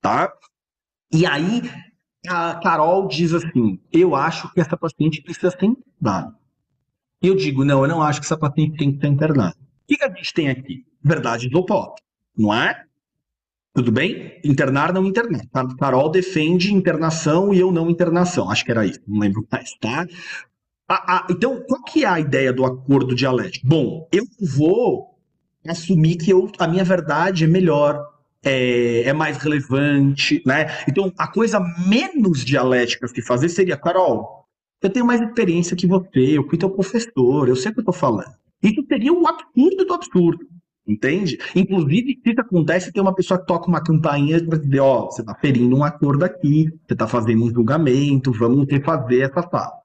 [0.00, 0.32] tá?
[1.12, 1.62] E aí
[2.26, 6.34] a Carol diz assim, eu acho que essa paciente precisa ser internada.
[7.22, 9.56] Eu digo, não, eu não acho que essa paciente tem que ser internada.
[9.56, 10.84] O que, que a gente tem aqui?
[11.02, 12.00] Verdade do pop,
[12.36, 12.84] não é?
[13.72, 14.40] Tudo bem?
[14.44, 15.42] Internar, não internar.
[15.78, 18.50] Carol defende internação e eu não internação.
[18.50, 20.06] Acho que era isso, não lembro mais, tá?
[20.90, 23.64] A, a, então, qual que é a ideia do acordo dialético?
[23.64, 25.14] Bom, eu vou
[25.64, 28.04] assumir que eu, a minha verdade é melhor,
[28.42, 30.66] é, é, mais relevante, né?
[30.88, 34.48] Então, a coisa menos dialética se fazer seria, Carol,
[34.82, 37.84] eu tenho mais experiência que você, eu fui teu professor, eu sei o que eu
[37.84, 38.34] tô falando.
[38.60, 40.44] Isso seria o absurdo do absurdo,
[40.84, 41.38] entende?
[41.54, 45.10] Inclusive, se isso acontece, tem uma pessoa que toca uma campainha para dizer, ó, oh,
[45.12, 49.79] você tá ferindo um acordo aqui, você tá fazendo um julgamento, vamos refazer essa fala.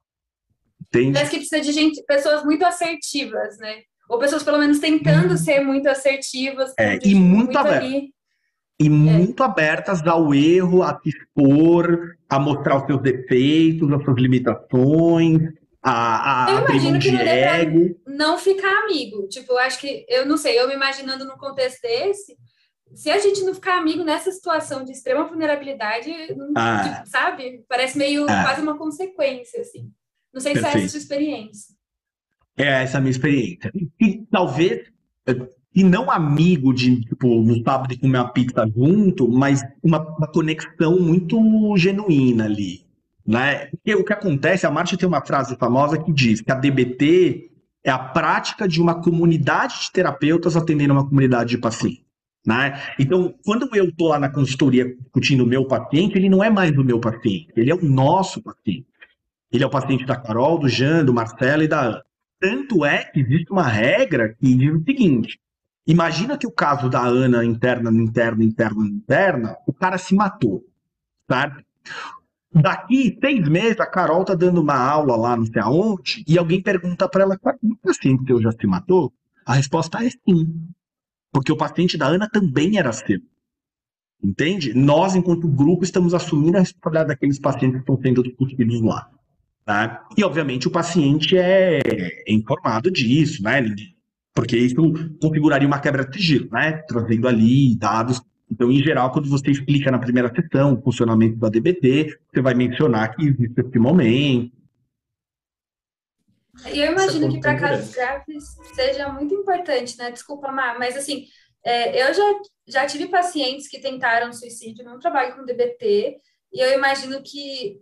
[0.88, 1.14] Entende?
[1.14, 3.82] Parece que precisa de gente, pessoas muito assertivas, né?
[4.10, 5.38] Ou pessoas pelo menos tentando hum.
[5.38, 6.74] ser muito assertivas.
[6.80, 8.14] É, e muito, muito ali.
[8.80, 14.18] e muito abertas ao erro, a se expor, a mostrar os seus defeitos, as suas
[14.18, 15.41] limitações,
[15.82, 19.28] a, a Eu imagino que não dê não ficar amigo.
[19.28, 22.36] Tipo, eu acho que, eu não sei, eu me imaginando num contexto desse,
[22.94, 26.12] se a gente não ficar amigo nessa situação de extrema vulnerabilidade,
[26.56, 26.84] Ah.
[26.84, 27.64] tipo, sabe?
[27.68, 28.44] Parece meio Ah.
[28.44, 29.91] quase uma consequência, assim.
[30.36, 30.91] Não sei se é essa a Perfeito.
[30.91, 31.76] sua experiência.
[32.57, 33.72] É essa a minha experiência.
[34.02, 34.82] E talvez,
[35.26, 39.99] eh, e não amigo de, tipo, no sábado de comer uma pizza junto, mas uma,
[40.18, 41.38] uma conexão muito
[41.78, 42.86] genuína ali,
[43.26, 43.68] né?
[43.68, 47.49] Porque o que acontece, a Marcia tem uma frase famosa que diz que a DBT
[47.84, 52.03] é a prática de uma comunidade de terapeutas atendendo uma comunidade de pacientes,
[52.45, 52.82] né?
[52.99, 56.78] Então, quando eu tô lá na consultoria discutindo o meu paciente, ele não é mais
[56.78, 58.86] o meu paciente, ele é o nosso paciente.
[59.51, 62.03] Ele é o paciente da Carol, do Jean, do Marcelo e da Ana.
[62.39, 65.39] Tanto é que existe uma regra que diz o seguinte:
[65.88, 70.63] imagina que o caso da Ana interna, interna, interna, interna, o cara se matou,
[71.30, 71.63] certo?
[72.53, 76.61] Daqui seis meses, a Carol tá dando uma aula lá não sei aonde, e alguém
[76.61, 79.13] pergunta para ela, "Qual- o paciente teu já se matou?
[79.45, 80.69] A resposta é sim.
[81.31, 83.19] Porque o paciente da Ana também era seu.
[84.23, 84.73] Entende?
[84.73, 89.09] Nós, enquanto grupo, estamos assumindo a responsabilidade daqueles pacientes que estão sendo discutidos lá.
[89.66, 90.08] Tá?
[90.16, 91.82] E, obviamente, o paciente é
[92.28, 93.66] informado disso, né?
[94.32, 94.76] Porque isso
[95.20, 96.74] configuraria uma quebra de sigilo, né?
[96.88, 98.22] Trazendo ali dados.
[98.52, 102.54] Então, em geral, quando você explica na primeira sessão o funcionamento da DBT, você vai
[102.54, 104.52] mencionar que existe esse momento.
[106.72, 108.44] E eu imagino que para casos graves
[108.76, 110.12] seja muito importante, né?
[110.12, 111.26] Desculpa, Má, mas assim,
[111.64, 112.34] é, eu já,
[112.68, 116.18] já tive pacientes que tentaram suicídio, não trabalho com DBT,
[116.54, 117.82] e eu imagino que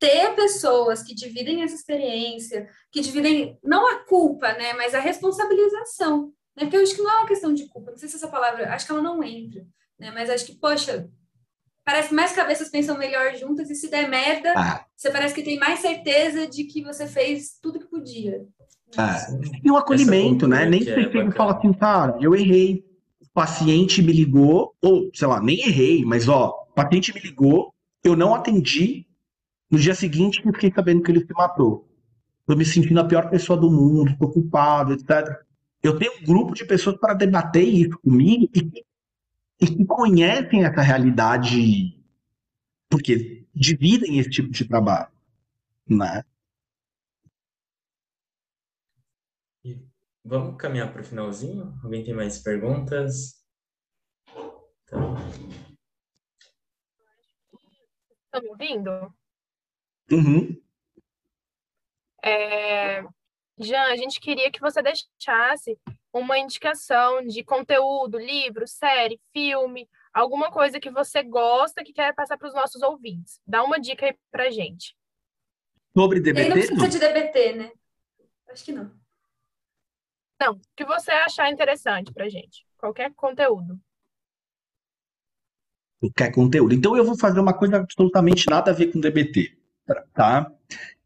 [0.00, 6.32] ter pessoas que dividem essa experiência, que dividem não a culpa, né, mas a responsabilização,
[6.56, 6.64] né?
[6.64, 8.72] Porque eu acho que não é uma questão de culpa, não sei se essa palavra,
[8.74, 9.62] acho que ela não entra,
[9.98, 10.10] né?
[10.10, 11.06] Mas acho que, poxa,
[11.84, 15.42] parece que mais cabeças pensam melhor juntas e se der merda, Ah, você parece que
[15.42, 18.40] tem mais certeza de que você fez tudo que podia.
[18.96, 19.18] ah.
[19.62, 20.66] E o acolhimento, cultura né?
[20.66, 22.84] Nem que é sempre fala assim, cara, eu errei.
[23.20, 27.72] O paciente me ligou, ou, sei lá, nem errei, mas ó, o paciente me ligou,
[28.02, 29.06] eu não atendi.
[29.70, 31.88] No dia seguinte, eu fiquei sabendo que ele se matou.
[32.44, 35.40] Tô me sentindo a pior pessoa do mundo, tô culpado, etc.
[35.82, 38.84] Eu tenho um grupo de pessoas para debater isso comigo e que,
[39.60, 41.96] e que conhecem essa realidade,
[42.88, 45.08] porque dividem esse tipo de trabalho,
[45.88, 46.24] né?
[50.24, 51.78] Vamos caminhar para o finalzinho?
[51.82, 53.42] Alguém tem mais perguntas?
[54.84, 55.14] Então,
[58.26, 59.19] Estão me ouvindo?
[60.10, 60.60] Uhum.
[62.22, 63.02] É...
[63.58, 65.78] Jean, a gente queria que você deixasse
[66.12, 72.36] uma indicação de conteúdo, livro, série, filme, alguma coisa que você gosta que quer passar
[72.36, 73.40] para os nossos ouvintes.
[73.46, 74.96] Dá uma dica aí pra gente.
[75.96, 77.72] Sobre Ele não DBT, precisa de DBT, né?
[78.48, 78.90] Acho que não.
[80.40, 82.66] Não, o que você achar interessante pra gente.
[82.78, 83.78] Qualquer conteúdo.
[86.00, 86.74] qualquer conteúdo.
[86.74, 89.59] Então eu vou fazer uma coisa absolutamente nada a ver com DBT,
[90.14, 90.50] tá?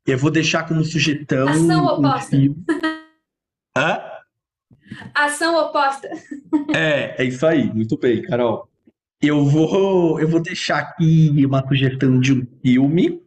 [0.06, 2.30] Eu vou deixar como sugestão Ação um oposta.
[2.36, 2.56] filme.
[3.76, 4.00] Hã?
[5.14, 6.08] Ação oposta.
[6.74, 7.72] É, é isso aí.
[7.72, 8.68] Muito bem, Carol.
[9.20, 13.22] Eu vou, eu vou deixar aqui uma sugestão de um filme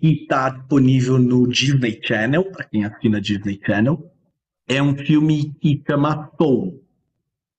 [0.00, 4.12] que está disponível no Disney Channel, para quem assina Disney Channel.
[4.68, 6.82] É um filme que chama Soul.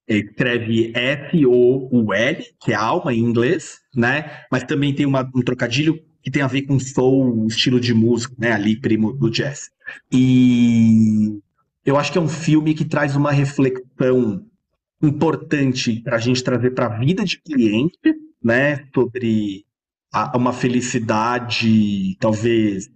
[0.08, 4.44] Escreve S-O-U-L, que é alma em inglês, né?
[4.52, 8.36] Mas também tem uma- um trocadilho que tem a ver com soul, estilo de música,
[8.40, 8.52] né?
[8.54, 9.70] Ali, primo do jazz.
[10.12, 11.40] E
[11.86, 14.44] eu acho que é um filme que traz uma reflexão
[15.04, 18.00] importante para a gente trazer para a vida de cliente,
[18.44, 18.86] né?
[18.96, 19.66] Sobre
[20.12, 22.90] a- uma felicidade, talvez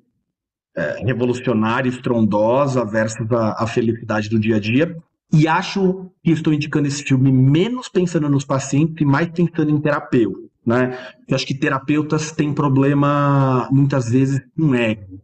[0.76, 4.96] é, revolucionária, estrondosa, versus a, a felicidade do dia a dia.
[5.32, 9.80] E acho que estou indicando esse filme menos pensando nos pacientes e mais pensando em
[9.80, 11.16] terapeuta, né?
[11.28, 15.20] Eu acho que terapeutas têm problema, muitas vezes, com ego,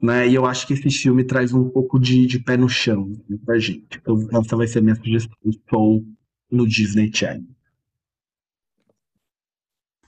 [0.00, 0.26] né?
[0.26, 3.38] E eu acho que esse filme traz um pouco de, de pé no chão assim,
[3.38, 3.86] pra gente.
[3.96, 5.38] Então, essa vai ser a minha sugestão.
[5.46, 6.04] Estou
[6.50, 7.46] no Disney Channel.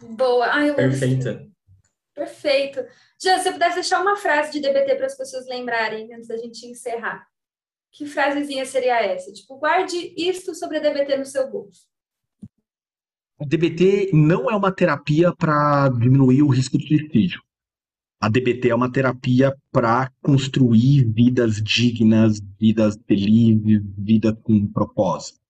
[0.03, 0.47] Boa.
[0.47, 1.47] Ai, eu perfeita.
[2.13, 2.85] Perfeito.
[3.23, 6.37] Já, se você pudesse deixar uma frase de DBT para as pessoas lembrarem antes da
[6.37, 7.25] gente encerrar,
[7.93, 9.33] que frasezinha seria essa?
[9.33, 11.94] Tipo, guarde isto sobre a DBT no seu bolso.
[13.37, 17.43] O DBT não é uma terapia para diminuir o risco de suicídio.
[18.21, 25.41] A DBT é uma terapia para construir vidas dignas, vidas felizes, vidas com propósito.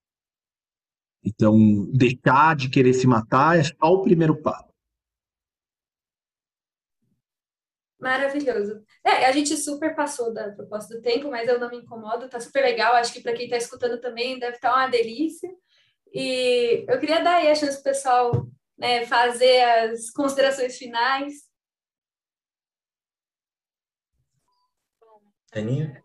[1.23, 4.65] Então, deixar de querer se matar é só o primeiro passo.
[7.99, 8.83] Maravilhoso.
[9.03, 12.39] É, a gente super passou da proposta do tempo, mas eu não me incomodo, tá
[12.39, 12.93] super legal.
[12.95, 15.49] Acho que para quem está escutando também deve estar tá uma delícia.
[16.17, 18.47] E eu queria dar aí a chance para o pessoal
[18.77, 21.51] né, fazer as considerações finais.
[25.51, 26.01] Aninha?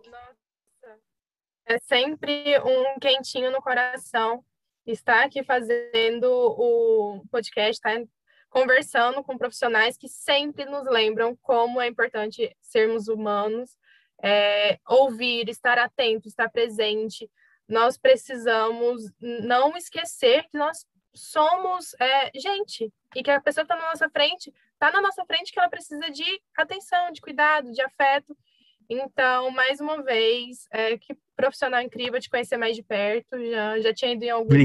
[1.65, 4.45] É sempre um quentinho no coração
[4.85, 7.93] estar aqui fazendo o podcast, tá?
[8.49, 13.79] conversando com profissionais que sempre nos lembram como é importante sermos humanos,
[14.21, 17.31] é, ouvir, estar atento, estar presente.
[17.71, 20.85] Nós precisamos não esquecer que nós
[21.15, 25.25] somos é, gente e que a pessoa que está na nossa frente está na nossa
[25.25, 26.25] frente que ela precisa de
[26.57, 28.37] atenção, de cuidado, de afeto.
[28.89, 33.39] Então, mais uma vez, é, que profissional incrível de conhecer mais de perto.
[33.51, 34.57] Já, já tinha ido em alguns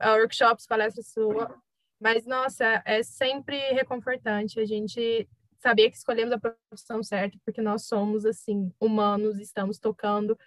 [0.00, 1.60] workshops, palestras sua.
[2.00, 5.28] Mas, nossa, é sempre reconfortante a gente
[5.58, 10.38] saber que escolhemos a profissão certa, porque nós somos, assim, humanos, estamos tocando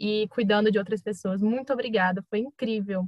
[0.00, 1.42] e cuidando de outras pessoas.
[1.42, 3.06] Muito obrigada, foi incrível.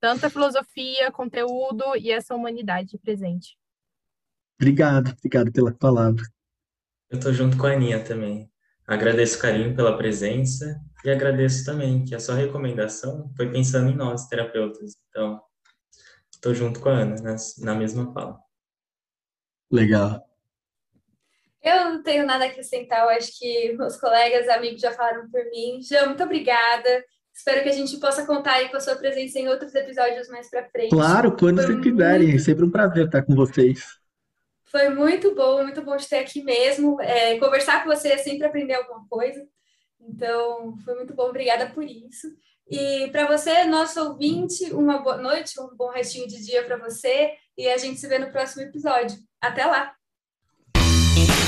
[0.00, 3.58] Tanta filosofia, conteúdo e essa humanidade presente.
[4.58, 6.24] Obrigado, obrigado pela palavra.
[7.10, 8.50] Eu tô junto com a Aninha também.
[8.86, 13.96] Agradeço o carinho pela presença e agradeço também que a sua recomendação foi pensando em
[13.96, 14.96] nós, terapeutas.
[15.08, 15.40] Então,
[16.32, 18.38] estou junto com a Ana na, na mesma fala.
[19.70, 20.22] Legal.
[21.64, 25.42] Eu não tenho nada a acrescentar, eu acho que meus colegas, amigos já falaram por
[25.46, 25.80] mim.
[25.80, 27.02] Jean, muito obrigada.
[27.34, 30.50] Espero que a gente possa contar aí com a sua presença em outros episódios mais
[30.50, 30.90] para frente.
[30.90, 32.34] Claro, quando vocês quiserem.
[32.34, 33.98] É sempre um prazer estar com vocês.
[34.66, 37.00] Foi muito bom, muito bom te ter aqui mesmo.
[37.00, 39.42] É, conversar com você é sempre aprender alguma coisa.
[40.00, 41.28] Então, foi muito bom.
[41.30, 42.28] Obrigada por isso.
[42.68, 47.32] E para você, nosso ouvinte, uma boa noite, um bom restinho de dia para você.
[47.56, 49.16] E a gente se vê no próximo episódio.
[49.40, 49.94] Até lá!